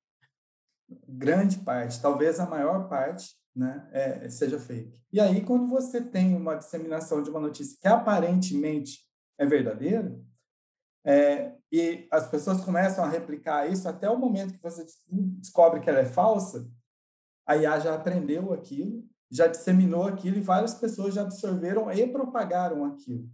Grande 1.07 1.59
parte, 1.59 2.01
talvez 2.01 2.39
a 2.39 2.45
maior 2.45 2.89
parte, 2.89 3.33
né, 3.57 3.89
é, 3.91 4.29
seja 4.29 4.59
fake. 4.59 5.01
E 5.11 5.19
aí, 5.19 5.43
quando 5.43 5.67
você 5.67 5.99
tem 5.99 6.35
uma 6.35 6.55
disseminação 6.55 7.23
de 7.23 7.29
uma 7.29 7.39
notícia 7.39 7.77
que 7.81 7.87
aparentemente 7.87 9.01
é 9.37 9.45
verdadeira, 9.45 10.15
é, 11.03 11.55
e 11.71 12.07
as 12.11 12.29
pessoas 12.29 12.63
começam 12.63 13.03
a 13.03 13.09
replicar 13.09 13.71
isso 13.71 13.89
até 13.89 14.09
o 14.09 14.17
momento 14.17 14.53
que 14.53 14.61
você 14.61 14.85
descobre 15.09 15.79
que 15.79 15.89
ela 15.89 15.99
é 15.99 16.05
falsa, 16.05 16.69
a 17.45 17.57
IA 17.57 17.79
já 17.79 17.95
aprendeu 17.95 18.53
aquilo, 18.53 19.03
já 19.31 19.47
disseminou 19.47 20.03
aquilo 20.03 20.37
e 20.37 20.41
várias 20.41 20.75
pessoas 20.75 21.15
já 21.15 21.23
absorveram 21.23 21.91
e 21.91 22.07
propagaram 22.07 22.85
aquilo. 22.85 23.29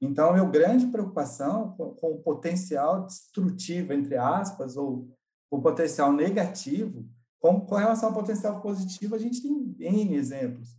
Então, 0.00 0.32
minha 0.32 0.44
grande 0.44 0.88
preocupação 0.88 1.76
com, 1.76 2.10
o 2.10 2.20
potencial 2.20 3.06
destrutivo, 3.06 3.92
entre 3.92 4.16
aspas, 4.16 4.76
ou 4.76 5.08
o 5.48 5.62
potencial 5.62 6.12
negativo, 6.12 7.08
com, 7.42 7.60
com 7.60 7.74
relação 7.74 8.10
ao 8.10 8.14
potencial 8.14 8.60
positivo, 8.60 9.16
a 9.16 9.18
gente 9.18 9.42
tem 9.42 9.74
N 9.80 10.14
exemplos. 10.14 10.78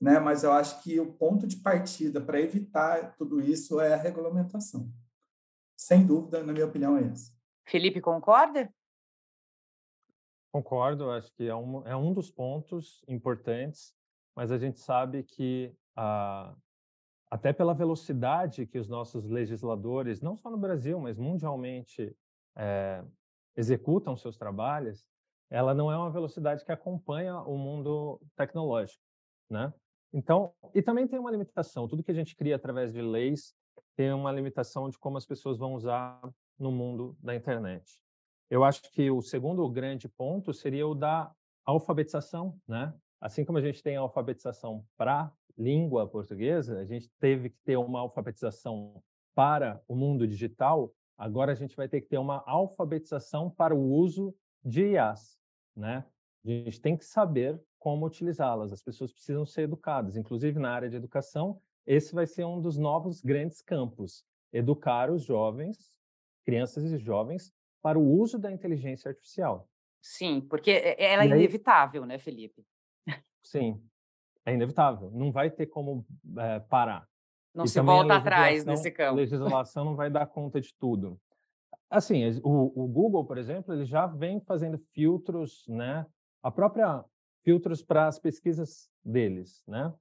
Né? 0.00 0.18
Mas 0.18 0.42
eu 0.42 0.50
acho 0.50 0.82
que 0.82 0.98
o 0.98 1.12
ponto 1.12 1.46
de 1.46 1.56
partida 1.56 2.18
para 2.18 2.40
evitar 2.40 3.14
tudo 3.14 3.42
isso 3.42 3.78
é 3.78 3.92
a 3.92 3.98
regulamentação. 3.98 4.90
Sem 5.76 6.06
dúvida, 6.06 6.42
na 6.42 6.52
minha 6.52 6.64
opinião, 6.64 6.96
é 6.96 7.02
esse. 7.02 7.36
Felipe, 7.66 8.00
concorda? 8.00 8.72
Concordo, 10.50 11.10
acho 11.10 11.30
que 11.34 11.46
é 11.46 11.54
um, 11.54 11.86
é 11.86 11.94
um 11.94 12.14
dos 12.14 12.30
pontos 12.30 13.04
importantes, 13.06 13.94
mas 14.34 14.50
a 14.50 14.56
gente 14.56 14.80
sabe 14.80 15.22
que, 15.22 15.76
ah, 15.94 16.56
até 17.30 17.52
pela 17.52 17.74
velocidade 17.74 18.66
que 18.66 18.78
os 18.78 18.88
nossos 18.88 19.28
legisladores, 19.28 20.22
não 20.22 20.38
só 20.38 20.50
no 20.50 20.56
Brasil, 20.56 20.98
mas 20.98 21.18
mundialmente, 21.18 22.16
é, 22.56 23.04
executam 23.54 24.16
seus 24.16 24.38
trabalhos, 24.38 25.06
ela 25.50 25.74
não 25.74 25.90
é 25.90 25.96
uma 25.96 26.10
velocidade 26.10 26.64
que 26.64 26.72
acompanha 26.72 27.38
o 27.40 27.56
mundo 27.56 28.20
tecnológico, 28.36 29.02
né? 29.50 29.72
Então, 30.12 30.52
e 30.74 30.82
também 30.82 31.06
tem 31.06 31.18
uma 31.18 31.30
limitação. 31.30 31.86
Tudo 31.86 32.02
que 32.02 32.10
a 32.10 32.14
gente 32.14 32.34
cria 32.34 32.56
através 32.56 32.92
de 32.92 33.02
leis 33.02 33.54
tem 33.96 34.12
uma 34.12 34.32
limitação 34.32 34.88
de 34.88 34.98
como 34.98 35.18
as 35.18 35.26
pessoas 35.26 35.58
vão 35.58 35.74
usar 35.74 36.20
no 36.58 36.72
mundo 36.72 37.16
da 37.20 37.34
internet. 37.34 38.00
Eu 38.50 38.64
acho 38.64 38.90
que 38.92 39.10
o 39.10 39.20
segundo 39.20 39.68
grande 39.68 40.08
ponto 40.08 40.52
seria 40.54 40.86
o 40.86 40.94
da 40.94 41.30
alfabetização, 41.64 42.58
né? 42.66 42.94
Assim 43.20 43.44
como 43.44 43.58
a 43.58 43.60
gente 43.60 43.82
tem 43.82 43.96
a 43.96 44.00
alfabetização 44.00 44.84
para 44.96 45.30
língua 45.56 46.08
portuguesa, 46.08 46.78
a 46.78 46.84
gente 46.84 47.10
teve 47.18 47.50
que 47.50 47.58
ter 47.64 47.76
uma 47.76 48.00
alfabetização 48.00 49.02
para 49.34 49.82
o 49.86 49.94
mundo 49.94 50.26
digital, 50.26 50.92
agora 51.16 51.52
a 51.52 51.54
gente 51.54 51.76
vai 51.76 51.88
ter 51.88 52.00
que 52.00 52.08
ter 52.08 52.18
uma 52.18 52.42
alfabetização 52.46 53.50
para 53.50 53.74
o 53.74 53.90
uso 53.92 54.34
de 54.64 54.92
IAs, 54.92 55.37
né? 55.78 56.04
A 56.44 56.48
gente 56.48 56.80
tem 56.80 56.96
que 56.96 57.04
saber 57.04 57.60
como 57.78 58.06
utilizá-las. 58.06 58.72
As 58.72 58.82
pessoas 58.82 59.12
precisam 59.12 59.46
ser 59.46 59.62
educadas, 59.62 60.16
inclusive 60.16 60.58
na 60.58 60.72
área 60.72 60.88
de 60.88 60.96
educação, 60.96 61.60
esse 61.86 62.14
vai 62.14 62.26
ser 62.26 62.44
um 62.44 62.60
dos 62.60 62.76
novos 62.76 63.22
grandes 63.22 63.62
campos, 63.62 64.24
educar 64.52 65.10
os 65.10 65.22
jovens, 65.22 65.98
crianças 66.44 66.84
e 66.84 66.98
jovens, 66.98 67.52
para 67.80 67.98
o 67.98 68.02
uso 68.02 68.38
da 68.38 68.52
inteligência 68.52 69.08
artificial. 69.08 69.68
Sim, 70.02 70.40
porque 70.40 70.70
ela 70.98 71.24
é 71.24 71.26
inevitável, 71.26 72.04
né, 72.04 72.18
Felipe? 72.18 72.64
Sim, 73.42 73.82
é 74.44 74.52
inevitável. 74.52 75.10
Não 75.10 75.32
vai 75.32 75.50
ter 75.50 75.66
como 75.66 76.06
é, 76.38 76.60
parar. 76.60 77.08
Não 77.54 77.64
e 77.64 77.68
se 77.68 77.80
volta 77.80 78.16
atrás 78.16 78.64
nesse 78.64 78.90
campo. 78.90 79.12
A 79.12 79.16
legislação 79.16 79.84
não 79.84 79.96
vai 79.96 80.10
dar 80.10 80.26
conta 80.26 80.60
de 80.60 80.74
tudo. 80.74 81.18
Assim, 81.90 82.22
o, 82.42 82.84
o, 82.84 82.86
Google, 82.86 83.24
por 83.24 83.38
exemplo, 83.38 83.72
ele 83.72 83.84
já 83.84 84.06
vem 84.06 84.40
fazendo 84.40 84.78
filtros, 84.92 85.64
né? 85.68 86.06
A 86.42 86.50
própria 86.50 87.04
filtros 87.42 87.82
para 87.82 88.06
as 88.06 88.18
pesquisas 88.18 88.90
deles, 89.04 89.62
né? 89.66 89.92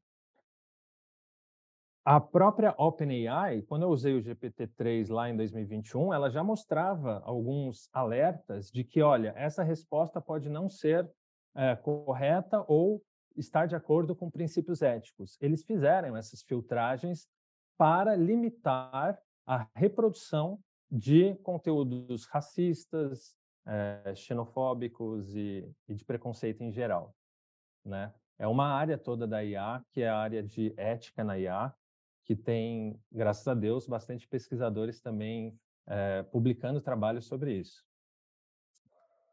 a 2.10 2.22
própria 2.22 2.74
OpenAI, 2.78 3.64
quando 3.64 3.82
eu 3.82 3.90
usei 3.90 4.16
o 4.16 4.22
GPT-3 4.22 5.10
lá 5.10 5.30
em 5.30 5.36
2021, 5.36 6.14
ela 6.14 6.30
já 6.30 6.42
mostrava 6.42 7.22
alguns 7.26 7.90
alertas 7.92 8.72
de 8.72 8.86
que, 8.86 9.02
olha, 9.02 9.34
essa 9.36 9.62
resposta 9.62 10.22
pode 10.22 10.50
não 10.50 10.70
ser 10.70 11.06
é, 11.54 11.76
correta 11.76 12.64
ou 12.66 13.04
estar 13.36 13.66
de 13.66 13.76
acordo 13.76 14.16
com 14.16 14.32
princípios 14.32 14.82
éticos. 14.82 15.38
Eles 15.42 15.66
fizeram 15.66 16.16
essas 16.16 16.42
filtragens 16.42 17.28
para 17.78 18.16
limitar 18.16 19.20
a 19.46 19.68
reprodução 19.76 20.58
de 20.90 21.36
conteúdos 21.44 22.26
racistas, 22.26 23.36
é, 23.66 24.14
xenofóbicos 24.16 25.36
e, 25.36 25.70
e, 25.88 25.94
de 25.94 26.06
preconceito 26.06 26.64
em 26.64 26.72
geral. 26.72 27.16
Né? 27.84 28.14
É 28.40 28.48
uma 28.48 28.68
área 28.68 28.98
toda 28.98 29.28
da 29.28 29.44
IA, 29.44 29.84
que 29.92 30.02
é 30.02 30.10
a 30.10 30.18
área 30.18 30.42
de 30.42 30.74
ética 30.78 31.24
na 31.24 31.38
IA, 31.38 31.74
que 32.24 32.36
tem, 32.36 33.00
graças 33.12 33.48
a 33.48 33.54
Deus, 33.54 33.88
bastante 33.88 34.28
pesquisadores 34.28 35.00
também 35.00 35.58
é, 35.88 36.24
publicando 36.24 36.82
trabalhos 36.82 37.26
sobre 37.26 37.54
isso. 37.54 37.86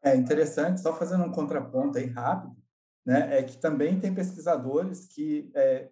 É 0.01 0.15
interessante, 0.15 0.81
só 0.81 0.95
fazendo 0.95 1.23
um 1.23 1.31
contraponto 1.31 1.97
aí 1.97 2.05
rápido, 2.05 2.55
né, 3.05 3.39
é 3.39 3.43
que 3.43 3.57
também 3.57 3.99
tem 3.99 4.13
pesquisadores 4.13 5.07
que 5.07 5.51
é, 5.55 5.89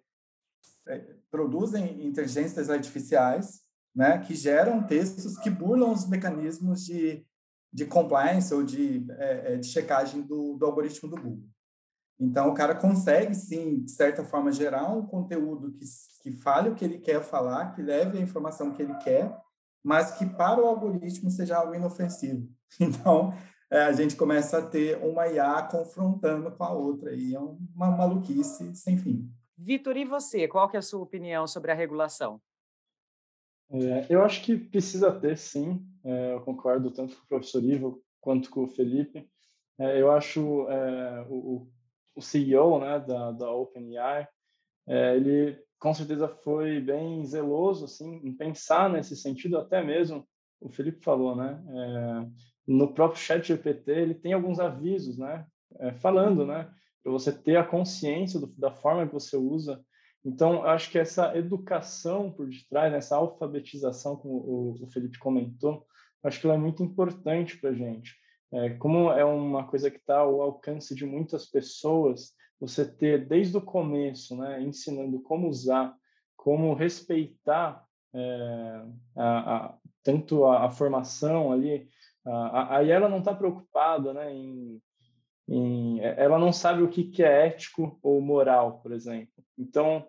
é, 0.88 0.98
produzem 1.30 2.06
inteligências 2.06 2.70
artificiais, 2.70 3.63
né, 3.94 4.18
que 4.18 4.34
geram 4.34 4.82
textos 4.82 5.38
que 5.38 5.48
burlam 5.48 5.92
os 5.92 6.08
mecanismos 6.08 6.84
de, 6.84 7.24
de 7.72 7.86
compliance 7.86 8.52
ou 8.52 8.62
de, 8.62 9.06
é, 9.18 9.54
é 9.54 9.56
de 9.56 9.66
checagem 9.66 10.22
do, 10.22 10.54
do 10.54 10.66
algoritmo 10.66 11.08
do 11.08 11.16
Google. 11.16 11.48
Então, 12.18 12.48
o 12.48 12.54
cara 12.54 12.74
consegue, 12.74 13.34
sim, 13.34 13.80
de 13.80 13.90
certa 13.90 14.24
forma, 14.24 14.52
gerar 14.52 14.88
um 14.88 15.04
conteúdo 15.04 15.72
que, 15.72 15.84
que 16.22 16.32
fale 16.32 16.70
o 16.70 16.74
que 16.74 16.84
ele 16.84 16.98
quer 16.98 17.22
falar, 17.22 17.72
que 17.74 17.82
leve 17.82 18.18
a 18.18 18.20
informação 18.20 18.72
que 18.72 18.82
ele 18.82 18.94
quer, 18.98 19.36
mas 19.82 20.12
que 20.12 20.24
para 20.24 20.62
o 20.62 20.66
algoritmo 20.66 21.30
seja 21.30 21.56
algo 21.56 21.74
inofensivo. 21.74 22.48
Então, 22.80 23.32
é, 23.70 23.82
a 23.82 23.92
gente 23.92 24.16
começa 24.16 24.58
a 24.58 24.66
ter 24.66 24.98
uma 24.98 25.28
IA 25.28 25.62
confrontando 25.70 26.50
com 26.50 26.64
a 26.64 26.72
outra, 26.72 27.14
e 27.14 27.34
é 27.34 27.38
uma 27.38 27.88
maluquice 27.88 28.74
sem 28.74 28.98
fim. 28.98 29.30
Vitor, 29.56 29.96
e 29.96 30.04
você? 30.04 30.48
Qual 30.48 30.68
que 30.68 30.76
é 30.76 30.80
a 30.80 30.82
sua 30.82 31.00
opinião 31.00 31.46
sobre 31.46 31.70
a 31.70 31.74
regulação? 31.74 32.40
É, 33.70 34.06
eu 34.08 34.22
acho 34.22 34.42
que 34.42 34.56
precisa 34.56 35.12
ter, 35.12 35.36
sim. 35.36 35.84
É, 36.04 36.34
eu 36.34 36.40
concordo 36.40 36.90
tanto 36.90 37.16
com 37.16 37.22
o 37.22 37.28
professor 37.28 37.62
Ivo 37.64 38.02
quanto 38.20 38.50
com 38.50 38.64
o 38.64 38.68
Felipe. 38.68 39.28
É, 39.78 40.00
eu 40.00 40.10
acho 40.12 40.68
é, 40.68 41.26
o, 41.28 41.68
o 42.14 42.22
CEO 42.22 42.78
né, 42.80 43.00
da, 43.00 43.32
da 43.32 43.50
OpenAI, 43.50 44.28
é, 44.86 45.16
ele 45.16 45.58
com 45.78 45.92
certeza 45.92 46.28
foi 46.28 46.80
bem 46.80 47.24
zeloso 47.26 47.84
assim, 47.84 48.20
em 48.24 48.32
pensar 48.32 48.88
nesse 48.88 49.16
sentido, 49.16 49.58
até 49.58 49.82
mesmo, 49.82 50.26
o 50.60 50.70
Felipe 50.70 51.04
falou, 51.04 51.36
né, 51.36 51.62
é, 51.68 52.26
no 52.66 52.94
próprio 52.94 53.20
chat 53.20 53.46
GPT 53.46 53.90
ele 53.90 54.14
tem 54.14 54.32
alguns 54.32 54.58
avisos, 54.58 55.18
né, 55.18 55.46
falando, 56.00 56.46
né, 56.46 56.70
para 57.02 57.12
você 57.12 57.30
ter 57.30 57.56
a 57.56 57.64
consciência 57.64 58.40
do, 58.40 58.46
da 58.56 58.70
forma 58.70 59.06
que 59.06 59.12
você 59.12 59.36
usa. 59.36 59.84
Então, 60.24 60.64
acho 60.64 60.90
que 60.90 60.98
essa 60.98 61.36
educação 61.36 62.30
por 62.30 62.48
detrás, 62.48 62.90
né, 62.90 62.98
essa 62.98 63.16
alfabetização, 63.16 64.16
como 64.16 64.78
o, 64.82 64.86
Felipe 64.88 65.18
comentou, 65.18 65.86
acho 66.22 66.40
que 66.40 66.46
ela 66.46 66.56
é 66.56 66.58
muito 66.58 66.82
importante 66.82 67.58
para 67.58 67.70
a 67.70 67.74
gente. 67.74 68.14
É, 68.52 68.70
como 68.70 69.10
é 69.12 69.24
uma 69.24 69.66
coisa 69.66 69.90
que 69.90 69.98
está 69.98 70.18
ao 70.18 70.40
alcance 70.40 70.94
de 70.94 71.04
muitas 71.04 71.44
pessoas, 71.44 72.32
você 72.58 72.86
ter 72.86 73.26
desde 73.26 73.56
o 73.56 73.60
começo, 73.60 74.36
né, 74.36 74.62
ensinando 74.62 75.20
como 75.20 75.48
usar, 75.48 75.94
como 76.36 76.72
respeitar 76.72 77.84
é, 78.14 78.84
a, 79.16 79.56
a, 79.56 79.78
tanto 80.02 80.44
a, 80.46 80.66
a, 80.66 80.70
formação 80.70 81.52
ali, 81.52 81.88
aí 82.68 82.90
ela 82.90 83.08
não 83.08 83.18
está 83.18 83.34
preocupada 83.34 84.14
né, 84.14 84.32
em, 84.32 84.80
em, 85.48 86.00
ela 86.00 86.38
não 86.38 86.52
sabe 86.52 86.82
o 86.82 86.88
que, 86.88 87.04
que 87.04 87.22
é 87.22 87.46
ético 87.46 87.98
ou 88.02 88.20
moral, 88.20 88.80
por 88.80 88.92
exemplo. 88.92 89.44
Então, 89.58 90.06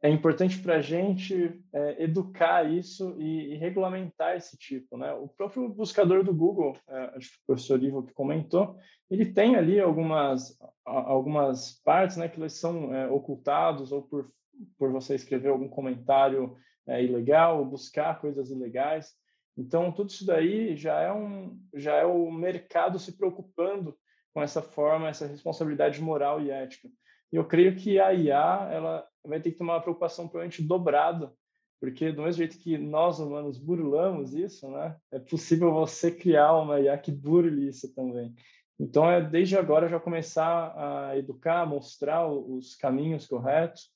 é 0.00 0.08
importante 0.08 0.60
para 0.60 0.76
a 0.76 0.80
gente 0.80 1.60
é, 1.72 2.04
educar 2.04 2.70
isso 2.70 3.16
e, 3.18 3.52
e, 3.52 3.56
regulamentar 3.56 4.36
esse 4.36 4.56
tipo. 4.56 4.96
Né? 4.96 5.12
O 5.14 5.28
próprio 5.28 5.68
buscador 5.68 6.22
do 6.22 6.34
Google, 6.34 6.76
é, 6.88 7.12
acho 7.16 7.30
que 7.30 7.36
o 7.36 7.46
professor 7.46 7.82
Ivo 7.82 8.02
que 8.02 8.12
comentou, 8.12 8.76
ele 9.10 9.26
tem 9.26 9.56
ali 9.56 9.80
algumas, 9.80 10.56
algumas 10.84 11.80
partes 11.84 12.16
né, 12.16 12.28
que 12.28 12.40
eles 12.40 12.54
são 12.54 12.94
é, 12.94 13.08
ocultados 13.08 13.92
ou 13.92 14.02
por, 14.02 14.30
por 14.78 14.90
você 14.90 15.14
escrever 15.14 15.48
algum 15.48 15.68
comentário 15.68 16.56
é, 16.86 17.02
ilegal 17.02 17.58
ou 17.58 17.64
buscar 17.64 18.20
coisas 18.20 18.50
ilegais. 18.50 19.14
Então, 19.56 19.92
tudo 19.92 20.10
isso 20.10 20.24
daí 20.24 20.76
já 20.76 20.98
é, 21.00 21.12
um, 21.12 21.58
já 21.74 21.96
é 21.96 22.06
o 22.06 22.30
mercado 22.30 22.98
se 22.98 23.16
preocupando 23.16 23.96
com 24.32 24.42
essa 24.42 24.62
forma, 24.62 25.08
essa 25.08 25.26
responsabilidade 25.26 26.00
moral 26.00 26.40
e 26.40 26.50
ética. 26.50 26.88
E 27.32 27.36
eu 27.36 27.44
creio 27.44 27.76
que 27.76 27.98
a 27.98 28.12
IA 28.12 28.68
ela 28.70 29.06
vai 29.24 29.40
ter 29.40 29.52
que 29.52 29.58
tomar 29.58 29.74
uma 29.74 29.80
preocupação 29.80 30.26
provavelmente 30.26 30.62
dobrada, 30.62 31.32
porque 31.80 32.12
do 32.12 32.22
mesmo 32.22 32.38
jeito 32.38 32.58
que 32.58 32.78
nós 32.78 33.18
humanos 33.18 33.58
burlamos 33.58 34.34
isso, 34.34 34.70
né, 34.70 34.96
é 35.10 35.18
possível 35.18 35.72
você 35.72 36.10
criar 36.10 36.54
uma 36.54 36.80
IA 36.80 36.96
que 36.98 37.10
burle 37.10 37.68
isso 37.68 37.92
também. 37.94 38.34
Então, 38.78 39.10
é 39.10 39.20
desde 39.20 39.56
agora 39.56 39.88
já 39.88 40.00
começar 40.00 40.74
a 40.76 41.16
educar, 41.16 41.66
mostrar 41.66 42.26
os 42.26 42.74
caminhos 42.74 43.26
corretos, 43.26 43.90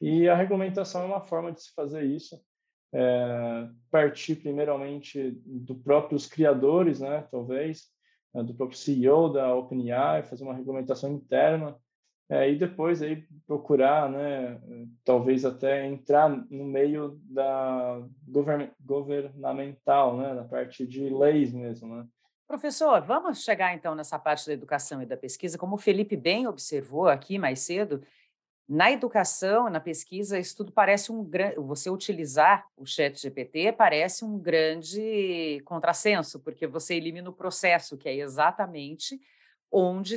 e 0.00 0.28
a 0.28 0.34
regulamentação 0.34 1.02
é 1.02 1.06
uma 1.06 1.20
forma 1.20 1.52
de 1.52 1.62
se 1.62 1.74
fazer 1.74 2.04
isso. 2.04 2.40
É, 2.92 3.68
partir 3.90 4.36
primeiramente 4.36 5.30
do 5.46 5.76
próprios 5.76 6.26
criadores, 6.26 6.98
né, 6.98 7.26
talvez, 7.30 7.88
do 8.34 8.54
próprio 8.54 8.78
CEO 8.78 9.32
da 9.32 9.54
OpenAI, 9.54 10.22
fazer 10.22 10.44
uma 10.44 10.54
regulamentação 10.54 11.12
interna, 11.12 11.76
é, 12.28 12.48
e 12.48 12.56
depois 12.56 13.02
aí 13.02 13.26
procurar, 13.44 14.08
né, 14.08 14.60
talvez 15.04 15.44
até 15.44 15.84
entrar 15.84 16.28
no 16.48 16.64
meio 16.64 17.20
da 17.24 18.00
govern 18.28 18.70
governamental, 18.80 20.16
né, 20.16 20.32
na 20.34 20.44
parte 20.44 20.86
de 20.86 21.08
leis 21.08 21.52
mesmo, 21.52 21.96
né. 21.96 22.06
Professor, 22.46 23.00
vamos 23.02 23.44
chegar 23.44 23.74
então 23.74 23.94
nessa 23.94 24.18
parte 24.18 24.46
da 24.46 24.52
educação 24.52 25.00
e 25.00 25.06
da 25.06 25.16
pesquisa. 25.16 25.56
Como 25.56 25.76
o 25.76 25.78
Felipe 25.78 26.16
bem 26.16 26.48
observou 26.48 27.08
aqui 27.08 27.38
mais 27.38 27.60
cedo, 27.60 28.02
na 28.72 28.88
educação, 28.88 29.68
na 29.68 29.80
pesquisa, 29.80 30.38
isso 30.38 30.56
tudo 30.56 30.70
parece 30.70 31.10
um 31.10 31.24
grande. 31.24 31.56
Você 31.56 31.90
utilizar 31.90 32.64
o 32.76 32.86
Chat 32.86 33.20
GPT 33.20 33.72
parece 33.72 34.24
um 34.24 34.38
grande 34.38 35.60
contrassenso, 35.64 36.38
porque 36.38 36.68
você 36.68 36.94
elimina 36.94 37.28
o 37.28 37.32
processo, 37.32 37.98
que 37.98 38.08
é 38.08 38.14
exatamente 38.14 39.20
onde 39.72 40.16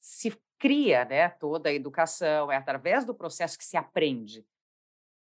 se 0.00 0.36
cria 0.58 1.04
né, 1.04 1.28
toda 1.28 1.68
a 1.68 1.72
educação, 1.72 2.50
é 2.50 2.56
através 2.56 3.04
do 3.04 3.14
processo 3.14 3.56
que 3.56 3.64
se 3.64 3.76
aprende. 3.76 4.44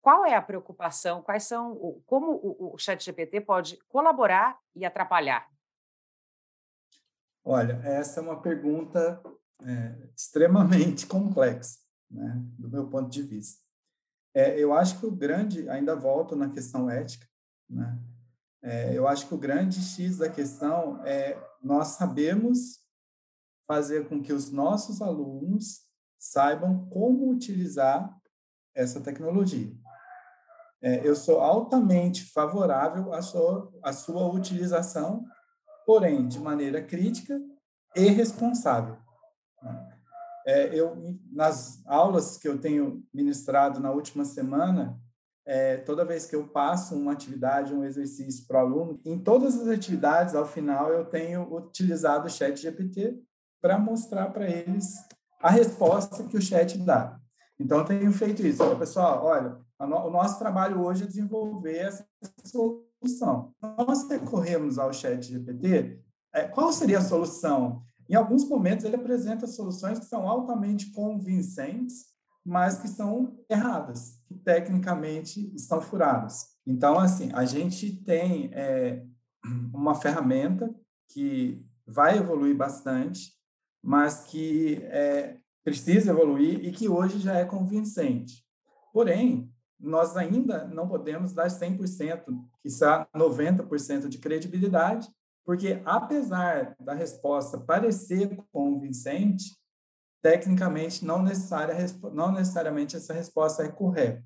Qual 0.02 0.26
é 0.26 0.34
a 0.34 0.42
preocupação? 0.42 1.22
Quais 1.22 1.44
são 1.44 2.02
como 2.08 2.40
o, 2.42 2.76
Chat 2.80 3.06
GPT 3.06 3.42
pode 3.42 3.78
colaborar 3.88 4.58
e 4.76 4.84
atrapalhar? 4.84 5.48
Olha, 7.44 7.80
essa 7.84 8.20
é 8.20 8.24
uma 8.24 8.42
pergunta 8.42 9.22
é, 9.64 10.08
extremamente 10.16 11.06
complexa, 11.08 11.86
né, 12.10 12.44
do 12.58 12.70
meu 12.70 12.88
ponto 12.88 13.10
de 13.10 13.22
vista. 13.22 13.62
É, 14.34 14.60
eu 14.60 14.74
acho 14.74 15.00
que 15.00 15.06
o 15.06 15.12
grande, 15.12 15.68
ainda 15.70 15.96
volto 15.96 16.36
na 16.36 16.50
questão 16.50 16.90
ética, 16.90 17.28
né, 17.70 18.00
é, 18.62 18.98
eu 18.98 19.08
acho 19.08 19.28
que 19.28 19.34
o 19.34 19.38
grande 19.38 19.82
X 19.82 20.18
da 20.18 20.30
questão 20.30 21.06
é 21.06 21.42
nós 21.62 21.90
sabemos 21.90 22.80
fazer 23.68 24.08
com 24.08 24.22
que 24.22 24.34
os 24.34 24.52
nossos 24.52 25.02
alunos 25.02 25.86
saibam 26.18 26.88
como 26.90 27.30
utilizar 27.30 28.10
essa 28.74 29.02
tecnologia. 29.02 29.72
É, 30.82 31.08
eu 31.08 31.16
sou 31.16 31.42
altamente 31.42 32.24
favorável 32.32 33.14
à 33.14 33.22
sua, 33.22 33.72
à 33.84 33.92
sua 33.92 34.32
utilização, 34.32 35.26
porém 35.86 36.28
de 36.28 36.40
maneira 36.40 36.82
crítica 36.82 37.40
e 37.96 38.08
responsável. 38.08 38.98
É, 40.48 40.74
eu 40.74 41.20
nas 41.30 41.86
aulas 41.86 42.38
que 42.38 42.48
eu 42.48 42.58
tenho 42.58 43.04
ministrado 43.14 43.82
na 43.82 43.92
última 43.92 44.24
semana, 44.24 44.98
é, 45.46 45.78
toda 45.78 46.06
vez 46.06 46.26
que 46.26 46.36
eu 46.36 46.48
passo 46.48 46.96
uma 46.96 47.12
atividade, 47.12 47.74
um 47.74 47.84
exercício 47.84 48.46
para 48.48 48.64
o 48.64 48.68
aluno, 48.68 49.02
em 49.06 49.20
todas 49.20 49.60
as 49.60 49.68
atividades, 49.68 50.36
ao 50.36 50.46
final, 50.46 50.92
eu 50.92 51.06
tenho 51.06 51.54
utilizado 51.54 52.28
o 52.28 52.30
Chat 52.30 52.56
GPT 52.56 53.20
para 53.62 53.78
mostrar 53.78 54.28
para 54.32 54.50
eles 54.50 54.96
a 55.42 55.50
resposta 55.50 56.24
que 56.24 56.38
o 56.38 56.42
chat 56.42 56.78
dá. 56.80 57.20
Então, 57.60 57.80
eu 57.80 57.86
tenho 57.86 58.12
feito 58.12 58.46
isso. 58.46 58.64
Então, 58.64 58.78
pessoal, 58.78 59.26
olha, 59.26 59.58
o 59.80 60.10
nosso 60.10 60.38
trabalho 60.40 60.82
hoje 60.82 61.04
é 61.04 61.08
desenvolver 61.08 61.78
essa 61.78 62.06
solução. 62.44 63.54
Nós 63.62 64.08
recorremos 64.10 64.78
ao 64.78 64.94
chat 64.94 65.22
GPT, 65.24 66.00
é, 66.34 66.44
qual 66.44 66.72
seria 66.72 67.00
a 67.00 67.04
solução? 67.04 67.82
Em 68.10 68.16
alguns 68.16 68.48
momentos, 68.48 68.86
ele 68.86 68.96
apresenta 68.96 69.48
soluções 69.48 70.00
que 70.00 70.06
são 70.06 70.28
altamente 70.28 70.92
convincentes, 70.92 72.06
mas 72.46 72.78
que 72.80 72.88
são 72.88 73.38
erradas, 73.50 74.22
que 74.26 74.34
tecnicamente 74.36 75.54
estão 75.54 75.82
furadas. 75.82 76.46
Então, 76.66 76.98
assim, 76.98 77.30
a 77.34 77.44
gente 77.44 77.92
tem 78.04 78.50
é, 78.54 79.04
uma 79.74 79.96
ferramenta 79.96 80.74
que 81.10 81.66
vai 81.86 82.18
evoluir 82.18 82.56
bastante, 82.56 83.34
mas 83.84 84.26
que 84.26 84.82
é, 84.84 85.38
precisa 85.64 86.12
evoluir 86.12 86.64
e 86.64 86.72
que 86.72 86.88
hoje 86.88 87.20
já 87.20 87.34
é 87.36 87.44
convincente. 87.44 88.46
Porém, 88.94 89.52
nós 89.80 90.18
ainda 90.18 90.66
não 90.66 90.88
podemos 90.88 91.34
dar 91.34 91.48
100%, 91.48 92.24
quizá 92.62 93.08
90% 93.14 94.08
de 94.08 94.18
credibilidade, 94.18 95.08
porque 95.48 95.82
apesar 95.86 96.76
da 96.78 96.94
resposta 96.94 97.58
parecer 97.58 98.38
convincente, 98.52 99.58
tecnicamente 100.22 101.06
não, 101.06 101.24
necessária, 101.24 101.74
não 102.12 102.34
necessariamente 102.34 102.98
essa 102.98 103.14
resposta 103.14 103.64
é 103.64 103.72
correta. 103.72 104.22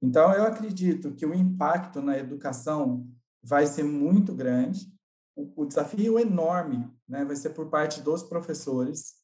Então, 0.00 0.32
eu 0.32 0.44
acredito 0.44 1.12
que 1.12 1.26
o 1.26 1.34
impacto 1.34 2.00
na 2.00 2.16
educação 2.16 3.06
vai 3.42 3.66
ser 3.66 3.82
muito 3.82 4.34
grande, 4.34 4.90
o, 5.36 5.64
o 5.64 5.66
desafio 5.66 6.18
enorme 6.18 6.90
né, 7.06 7.26
vai 7.26 7.36
ser 7.36 7.50
por 7.50 7.68
parte 7.68 8.00
dos 8.00 8.22
professores, 8.22 9.16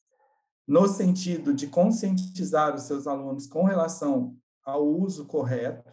no 0.67 0.87
sentido 0.87 1.55
de 1.55 1.65
conscientizar 1.65 2.75
os 2.75 2.83
seus 2.83 3.07
alunos 3.07 3.47
com 3.47 3.63
relação 3.63 4.37
ao 4.63 4.87
uso 4.87 5.25
correto, 5.25 5.91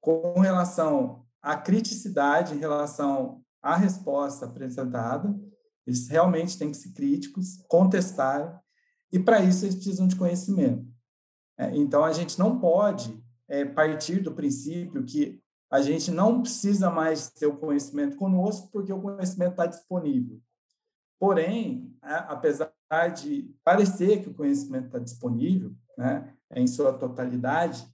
com 0.00 0.40
relação 0.40 1.26
à 1.42 1.54
criticidade 1.54 2.54
em 2.54 2.58
relação 2.58 3.41
à 3.62 3.76
resposta 3.76 4.46
apresentada. 4.46 5.34
Eles 5.86 6.08
realmente 6.08 6.58
têm 6.58 6.70
que 6.70 6.76
ser 6.76 6.92
críticos, 6.92 7.62
contestar, 7.68 8.62
e 9.12 9.18
para 9.18 9.40
isso 9.40 9.64
eles 9.64 9.74
precisam 9.74 10.06
de 10.06 10.16
conhecimento. 10.16 10.86
É, 11.56 11.76
então, 11.76 12.04
a 12.04 12.12
gente 12.12 12.38
não 12.38 12.58
pode 12.58 13.22
é, 13.48 13.64
partir 13.64 14.20
do 14.20 14.32
princípio 14.32 15.04
que 15.04 15.40
a 15.70 15.80
gente 15.80 16.10
não 16.10 16.42
precisa 16.42 16.90
mais 16.90 17.30
ter 17.30 17.46
o 17.46 17.56
conhecimento 17.56 18.16
conosco, 18.16 18.68
porque 18.72 18.92
o 18.92 19.00
conhecimento 19.00 19.52
está 19.52 19.66
disponível. 19.66 20.40
Porém, 21.18 21.96
é, 22.02 22.14
apesar 22.28 22.72
de 23.14 23.54
parecer 23.64 24.22
que 24.22 24.28
o 24.28 24.34
conhecimento 24.34 24.86
está 24.86 24.98
disponível, 24.98 25.74
né, 25.96 26.34
em 26.54 26.66
sua 26.66 26.92
totalidade, 26.92 27.86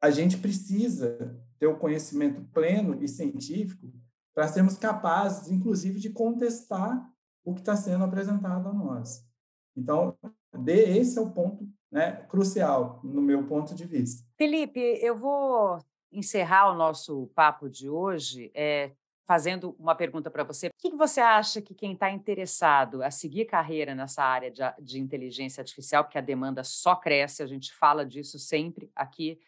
a 0.00 0.10
gente 0.10 0.36
precisa 0.36 1.36
ter 1.58 1.66
o 1.66 1.78
conhecimento 1.78 2.42
pleno 2.52 3.02
e 3.02 3.08
científico 3.08 3.90
para 4.36 4.48
sermos 4.48 4.76
capazes, 4.76 5.50
inclusive, 5.50 5.98
de 5.98 6.10
contestar 6.10 7.10
o 7.42 7.54
que 7.54 7.60
está 7.60 7.74
sendo 7.74 8.04
apresentado 8.04 8.68
a 8.68 8.72
nós. 8.72 9.26
Então, 9.74 10.14
esse 10.66 11.18
é 11.18 11.22
o 11.22 11.30
ponto 11.30 11.66
né, 11.90 12.16
crucial, 12.28 13.00
no 13.02 13.22
meu 13.22 13.46
ponto 13.46 13.74
de 13.74 13.86
vista. 13.86 14.22
Felipe, 14.36 14.78
eu 14.78 15.16
vou 15.16 15.78
encerrar 16.12 16.70
o 16.70 16.76
nosso 16.76 17.30
papo 17.34 17.70
de 17.70 17.88
hoje 17.88 18.50
é, 18.54 18.92
fazendo 19.24 19.74
uma 19.78 19.94
pergunta 19.94 20.30
para 20.30 20.44
você. 20.44 20.66
O 20.66 20.70
que 20.76 20.94
você 20.94 21.20
acha 21.20 21.62
que 21.62 21.74
quem 21.74 21.94
está 21.94 22.10
interessado 22.10 23.02
a 23.02 23.10
seguir 23.10 23.46
carreira 23.46 23.94
nessa 23.94 24.22
área 24.22 24.50
de, 24.50 24.60
de 24.82 25.00
inteligência 25.00 25.62
artificial, 25.62 26.04
porque 26.04 26.18
a 26.18 26.22
demanda 26.22 26.62
só 26.62 26.94
cresce, 26.94 27.42
a 27.42 27.46
gente 27.46 27.72
fala 27.72 28.04
disso 28.04 28.38
sempre 28.38 28.90
aqui 28.94 29.40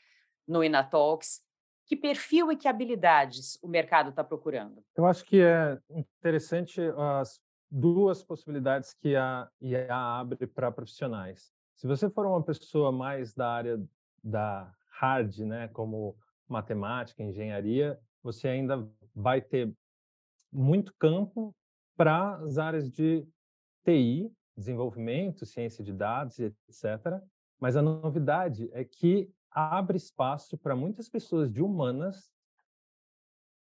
no 0.46 0.64
Inatalks, 0.64 1.42
que 1.88 1.96
perfil 1.96 2.52
e 2.52 2.56
que 2.56 2.68
habilidades 2.68 3.58
o 3.62 3.66
mercado 3.66 4.10
está 4.10 4.22
procurando? 4.22 4.84
Eu 4.94 5.06
acho 5.06 5.24
que 5.24 5.40
é 5.40 5.78
interessante 5.90 6.80
as 6.96 7.40
duas 7.70 8.22
possibilidades 8.22 8.92
que 8.92 9.16
a 9.16 9.48
IA 9.60 9.94
abre 9.94 10.46
para 10.46 10.70
profissionais. 10.70 11.50
Se 11.74 11.86
você 11.86 12.10
for 12.10 12.26
uma 12.26 12.42
pessoa 12.42 12.92
mais 12.92 13.32
da 13.34 13.50
área 13.50 13.82
da 14.22 14.70
hard, 14.90 15.38
né, 15.38 15.68
como 15.68 16.14
matemática, 16.46 17.22
engenharia, 17.22 17.98
você 18.22 18.48
ainda 18.48 18.86
vai 19.14 19.40
ter 19.40 19.72
muito 20.52 20.92
campo 20.98 21.54
para 21.96 22.36
as 22.36 22.58
áreas 22.58 22.90
de 22.90 23.26
TI, 23.84 24.30
desenvolvimento, 24.56 25.46
ciência 25.46 25.82
de 25.82 25.92
dados, 25.92 26.38
etc. 26.38 27.22
Mas 27.60 27.76
a 27.76 27.82
novidade 27.82 28.68
é 28.72 28.84
que 28.84 29.30
abre 29.50 29.96
espaço 29.96 30.56
para 30.58 30.76
muitas 30.76 31.08
pessoas 31.08 31.50
de 31.52 31.62
humanas 31.62 32.32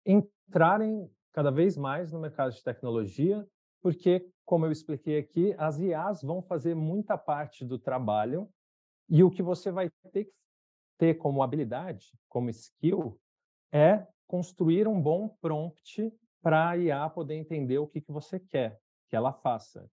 entrarem 0.05 1.09
cada 1.33 1.51
vez 1.51 1.77
mais 1.77 2.11
no 2.11 2.19
mercado 2.19 2.51
de 2.51 2.63
tecnologia, 2.63 3.47
porque, 3.81 4.31
como 4.45 4.65
eu 4.65 4.71
expliquei 4.71 5.19
aqui, 5.19 5.53
as 5.57 5.79
IAs 5.79 6.21
vão 6.21 6.41
fazer 6.41 6.75
muita 6.75 7.17
parte 7.17 7.63
do 7.65 7.77
trabalho 7.77 8.49
e 9.09 9.23
o 9.23 9.29
que 9.29 9.43
você 9.43 9.71
vai 9.71 9.89
ter 10.11 10.25
que 10.25 10.33
ter 10.97 11.15
como 11.15 11.43
habilidade, 11.43 12.17
como 12.27 12.49
skill, 12.49 13.19
é 13.71 14.07
construir 14.25 14.87
um 14.87 14.99
bom 14.99 15.29
prompt 15.39 16.11
para 16.41 16.69
a 16.69 16.77
IA 16.77 17.09
poder 17.09 17.35
entender 17.35 17.77
o 17.77 17.87
que, 17.87 18.01
que 18.01 18.11
você 18.11 18.39
quer 18.39 18.79
que 19.09 19.15
ela 19.15 19.31
faça. 19.31 19.89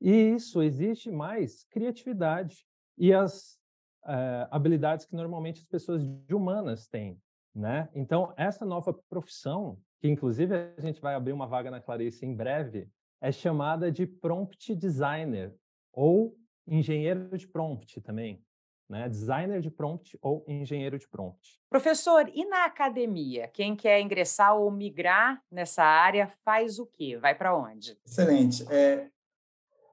E 0.00 0.10
isso 0.10 0.62
exige 0.62 1.10
mais 1.10 1.64
criatividade 1.64 2.66
e 2.98 3.12
as 3.12 3.58
uh, 4.06 4.48
habilidades 4.50 5.04
que 5.04 5.14
normalmente 5.14 5.60
as 5.60 5.66
pessoas 5.66 6.06
de 6.06 6.34
humanas 6.34 6.86
têm, 6.86 7.20
né? 7.54 7.88
Então, 7.94 8.32
essa 8.36 8.64
nova 8.64 8.94
profissão, 9.08 9.78
que 10.00 10.08
inclusive 10.08 10.54
a 10.54 10.80
gente 10.80 11.00
vai 11.00 11.14
abrir 11.14 11.32
uma 11.32 11.46
vaga 11.46 11.70
na 11.70 11.80
Clarice 11.80 12.24
em 12.24 12.34
breve, 12.34 12.88
é 13.20 13.32
chamada 13.32 13.90
de 13.90 14.06
prompt 14.06 14.74
designer 14.74 15.54
ou 15.92 16.36
engenheiro 16.66 17.36
de 17.36 17.48
prompt 17.48 18.00
também, 18.00 18.42
né? 18.88 19.08
Designer 19.08 19.60
de 19.60 19.70
prompt 19.70 20.16
ou 20.20 20.44
engenheiro 20.46 20.98
de 20.98 21.08
prompt. 21.08 21.60
Professor, 21.68 22.30
e 22.32 22.44
na 22.44 22.64
academia, 22.64 23.48
quem 23.48 23.74
quer 23.74 24.00
ingressar 24.00 24.56
ou 24.56 24.70
migrar 24.70 25.42
nessa 25.50 25.82
área 25.82 26.28
faz 26.44 26.78
o 26.78 26.86
quê? 26.86 27.16
Vai 27.16 27.34
para 27.34 27.56
onde? 27.56 27.98
Excelente. 28.06 28.64
É, 28.70 29.08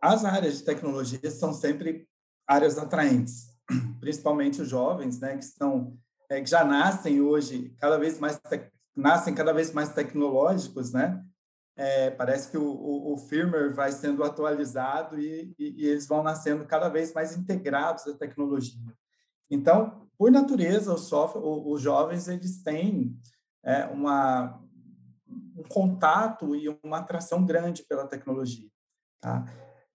as 0.01 0.25
áreas 0.25 0.57
de 0.57 0.65
tecnologia 0.65 1.31
são 1.31 1.53
sempre 1.53 2.07
áreas 2.45 2.77
atraentes 2.77 3.52
principalmente 3.99 4.61
os 4.61 4.69
jovens, 4.69 5.19
né, 5.19 5.37
que 5.37 5.43
estão 5.43 5.97
é, 6.29 6.41
que 6.41 6.49
já 6.49 6.63
nascem 6.63 7.21
hoje 7.21 7.75
cada 7.79 7.97
vez 7.97 8.19
mais 8.19 8.39
nascem 8.95 9.33
cada 9.33 9.53
vez 9.53 9.73
mais 9.73 9.89
tecnológicos, 9.89 10.91
né? 10.91 11.23
É, 11.75 12.11
parece 12.11 12.51
que 12.51 12.57
o, 12.57 12.63
o, 12.63 13.13
o, 13.13 13.17
firmware 13.17 13.73
vai 13.73 13.91
sendo 13.91 14.23
atualizado 14.23 15.19
e, 15.19 15.55
e, 15.57 15.81
e, 15.81 15.87
eles 15.87 16.05
vão 16.07 16.21
nascendo 16.21 16.65
cada 16.65 16.87
vez 16.87 17.11
mais 17.13 17.35
integrados 17.35 18.05
à 18.05 18.13
tecnologia. 18.13 18.79
Então, 19.49 20.07
por 20.15 20.31
natureza, 20.31 20.93
o 20.93 20.99
software, 20.99 21.41
os 21.43 21.81
jovens 21.81 22.27
eles 22.27 22.61
têm 22.61 23.17
é, 23.63 23.85
uma, 23.85 24.61
um 25.57 25.63
contato 25.63 26.55
e 26.55 26.69
uma 26.83 26.99
atração 26.99 27.43
grande 27.43 27.83
pela 27.83 28.07
tecnologia. 28.07 28.69
Tá? 29.19 29.45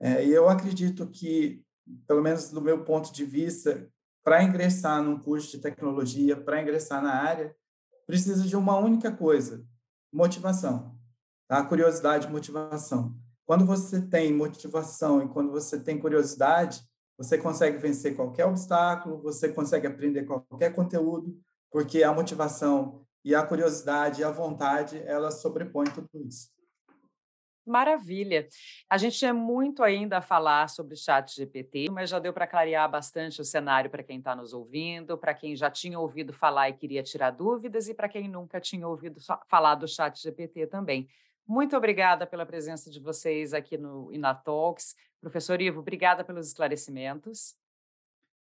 É, 0.00 0.24
e 0.24 0.30
eu 0.32 0.48
acredito 0.48 1.06
que 1.06 1.64
pelo 2.06 2.22
menos 2.22 2.50
do 2.50 2.60
meu 2.60 2.84
ponto 2.84 3.12
de 3.12 3.24
vista, 3.24 3.88
para 4.24 4.42
ingressar 4.42 5.02
num 5.02 5.18
curso 5.18 5.50
de 5.52 5.58
tecnologia, 5.58 6.36
para 6.36 6.60
ingressar 6.60 7.02
na 7.02 7.14
área, 7.14 7.54
precisa 8.06 8.44
de 8.44 8.56
uma 8.56 8.76
única 8.76 9.10
coisa: 9.10 9.64
motivação. 10.12 10.96
Tá? 11.46 11.64
Curiosidade 11.64 12.28
motivação. 12.28 13.16
Quando 13.46 13.64
você 13.64 14.02
tem 14.02 14.32
motivação 14.32 15.22
e 15.22 15.28
quando 15.28 15.50
você 15.50 15.80
tem 15.80 15.98
curiosidade, 15.98 16.82
você 17.16 17.38
consegue 17.38 17.78
vencer 17.78 18.14
qualquer 18.14 18.44
obstáculo, 18.44 19.22
você 19.22 19.48
consegue 19.48 19.86
aprender 19.86 20.24
qualquer 20.24 20.74
conteúdo, 20.74 21.40
porque 21.70 22.02
a 22.02 22.12
motivação 22.12 23.02
e 23.24 23.34
a 23.34 23.42
curiosidade 23.42 24.20
e 24.20 24.24
a 24.24 24.30
vontade, 24.30 25.02
elas 25.04 25.40
sobrepõem 25.40 25.86
tudo 25.90 26.08
isso. 26.26 26.48
Maravilha. 27.68 28.48
A 28.88 28.96
gente 28.96 29.18
tinha 29.18 29.34
muito 29.34 29.82
ainda 29.82 30.18
a 30.18 30.22
falar 30.22 30.68
sobre 30.68 30.94
o 30.94 30.96
chat 30.96 31.34
GPT, 31.34 31.90
mas 31.90 32.10
já 32.10 32.18
deu 32.18 32.32
para 32.32 32.46
clarear 32.46 32.90
bastante 32.90 33.40
o 33.40 33.44
cenário 33.44 33.90
para 33.90 34.02
quem 34.02 34.18
está 34.18 34.34
nos 34.34 34.52
ouvindo, 34.52 35.18
para 35.18 35.34
quem 35.34 35.54
já 35.54 35.70
tinha 35.70 35.98
ouvido 35.98 36.32
falar 36.32 36.68
e 36.70 36.72
queria 36.72 37.02
tirar 37.02 37.30
dúvidas, 37.30 37.88
e 37.88 37.94
para 37.94 38.08
quem 38.08 38.28
nunca 38.28 38.60
tinha 38.60 38.86
ouvido 38.86 39.20
falar 39.46 39.74
do 39.74 39.86
chat 39.86 40.20
GPT 40.20 40.66
também. 40.66 41.08
Muito 41.46 41.76
obrigada 41.76 42.26
pela 42.26 42.44
presença 42.44 42.90
de 42.90 43.00
vocês 43.00 43.54
aqui 43.54 43.78
no 43.78 44.12
Inatalks. 44.12 44.94
Professor 45.20 45.60
Ivo, 45.60 45.80
obrigada 45.80 46.22
pelos 46.22 46.48
esclarecimentos. 46.48 47.56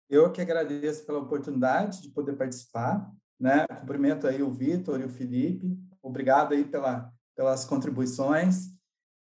Eu 0.10 0.32
que 0.32 0.42
agradeço 0.42 1.06
pela 1.06 1.20
oportunidade 1.20 2.02
de 2.02 2.10
poder 2.10 2.34
participar. 2.34 3.10
Né? 3.40 3.66
Cumprimento 3.80 4.28
aí 4.28 4.44
o 4.44 4.52
Vitor 4.52 5.00
e 5.00 5.06
o 5.06 5.10
Felipe. 5.10 5.78
Obrigado 6.02 6.54
aí 6.54 6.66
pela, 6.66 7.12
pelas 7.36 7.64
contribuições. 7.64 8.68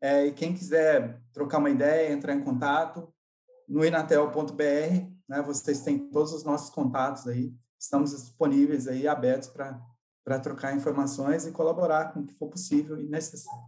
É, 0.02 0.26
e 0.26 0.32
quem 0.32 0.54
quiser 0.54 1.22
trocar 1.34 1.58
uma 1.58 1.70
ideia, 1.70 2.12
entrar 2.12 2.34
em 2.34 2.44
contato 2.44 3.12
no 3.68 3.84
inatel.br, 3.84 4.62
né? 5.28 5.42
Vocês 5.42 5.82
têm 5.82 6.10
todos 6.10 6.34
os 6.34 6.44
nossos 6.44 6.70
contatos 6.70 7.28
aí. 7.28 7.54
Estamos 7.80 8.12
disponíveis 8.12 8.88
aí, 8.88 9.08
abertos 9.08 9.50
para 9.50 9.80
para 10.26 10.40
trocar 10.40 10.76
informações 10.76 11.46
e 11.46 11.52
colaborar 11.52 12.12
com 12.12 12.22
o 12.22 12.26
que 12.26 12.34
for 12.34 12.50
possível 12.50 13.00
e 13.00 13.08
necessário. 13.08 13.64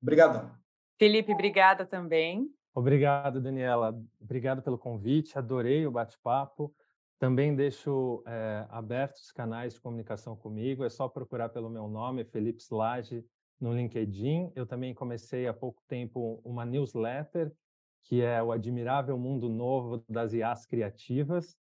Obrigadão. 0.00 0.52
Felipe, 0.98 1.32
obrigada 1.32 1.86
também. 1.86 2.50
Obrigado, 2.74 3.40
Daniela. 3.40 3.98
Obrigado 4.20 4.62
pelo 4.62 4.76
convite. 4.76 5.38
Adorei 5.38 5.86
o 5.86 5.90
bate-papo. 5.90 6.72
Também 7.18 7.56
deixo 7.56 8.22
é, 8.26 8.66
abertos 8.68 9.22
os 9.22 9.32
canais 9.32 9.74
de 9.74 9.80
comunicação 9.80 10.36
comigo, 10.36 10.84
é 10.84 10.90
só 10.90 11.08
procurar 11.08 11.48
pelo 11.50 11.70
meu 11.70 11.86
nome, 11.86 12.24
Felipe 12.24 12.60
Slage, 12.60 13.24
no 13.62 13.72
LinkedIn. 13.72 14.52
Eu 14.56 14.66
também 14.66 14.92
comecei 14.92 15.46
há 15.46 15.54
pouco 15.54 15.80
tempo 15.86 16.40
uma 16.44 16.66
newsletter, 16.66 17.54
que 18.02 18.20
é 18.20 18.42
o 18.42 18.50
Admirável 18.50 19.16
Mundo 19.16 19.48
Novo 19.48 20.04
das 20.08 20.32
IAs 20.32 20.66
Criativas, 20.66 21.56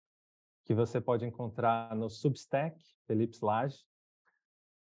que 0.63 0.73
você 0.73 1.01
pode 1.01 1.25
encontrar 1.25 1.93
no 1.95 2.09
Substack, 2.09 2.81
Felipe 3.05 3.35
Slage. 3.35 3.85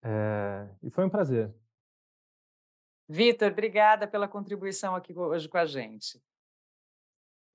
É, 0.03 0.69
e 0.83 0.91
foi 0.91 1.05
um 1.05 1.09
prazer. 1.09 1.51
Vitor, 3.09 3.51
obrigada 3.51 4.07
pela 4.07 4.27
contribuição 4.27 4.95
aqui 4.95 5.17
hoje 5.17 5.49
com 5.49 5.57
a 5.57 5.65
gente. 5.65 6.21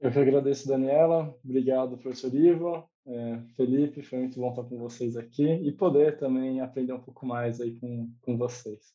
Eu 0.01 0.11
que 0.11 0.19
agradeço, 0.19 0.67
Daniela. 0.67 1.39
Obrigado, 1.45 1.97
professor 1.97 2.35
Ivo. 2.35 2.91
É, 3.07 3.39
Felipe, 3.55 4.03
foi 4.03 4.19
muito 4.19 4.41
bom 4.41 4.51
estar 4.51 4.65
com 4.65 4.77
vocês 4.79 5.17
aqui 5.17 5.45
e 5.45 5.71
poder 5.71 6.19
também 6.19 6.61
aprender 6.61 6.93
um 6.93 7.01
pouco 7.01 7.25
mais 7.25 7.61
aí 7.61 7.79
com, 7.79 8.13
com 8.23 8.37
vocês. 8.37 8.93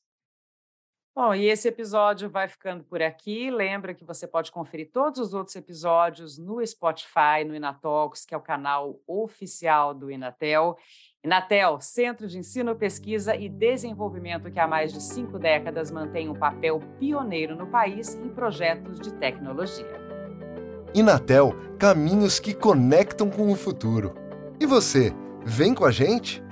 Bom, 1.17 1.33
e 1.33 1.47
esse 1.47 1.67
episódio 1.67 2.29
vai 2.29 2.47
ficando 2.47 2.83
por 2.83 3.01
aqui. 3.01 3.49
Lembra 3.49 3.95
que 3.95 4.05
você 4.05 4.27
pode 4.27 4.51
conferir 4.51 4.91
todos 4.93 5.19
os 5.19 5.33
outros 5.33 5.55
episódios 5.55 6.37
no 6.37 6.63
Spotify, 6.63 7.43
no 7.43 7.55
Inatalks, 7.55 8.23
que 8.23 8.35
é 8.35 8.37
o 8.37 8.39
canal 8.39 8.99
oficial 9.07 9.95
do 9.95 10.11
Inatel. 10.11 10.77
Inatel, 11.23 11.81
Centro 11.81 12.27
de 12.27 12.37
Ensino, 12.37 12.75
Pesquisa 12.75 13.35
e 13.35 13.49
Desenvolvimento 13.49 14.51
que 14.51 14.59
há 14.59 14.67
mais 14.67 14.93
de 14.93 15.01
cinco 15.01 15.39
décadas 15.39 15.89
mantém 15.89 16.29
um 16.29 16.35
papel 16.35 16.79
pioneiro 16.99 17.55
no 17.55 17.65
país 17.65 18.13
em 18.13 18.29
projetos 18.29 18.99
de 18.99 19.11
tecnologia. 19.15 19.99
Inatel, 20.93 21.51
caminhos 21.79 22.39
que 22.39 22.53
conectam 22.53 23.27
com 23.27 23.51
o 23.51 23.55
futuro. 23.55 24.13
E 24.59 24.67
você, 24.67 25.11
vem 25.43 25.73
com 25.73 25.83
a 25.83 25.89
gente? 25.89 26.45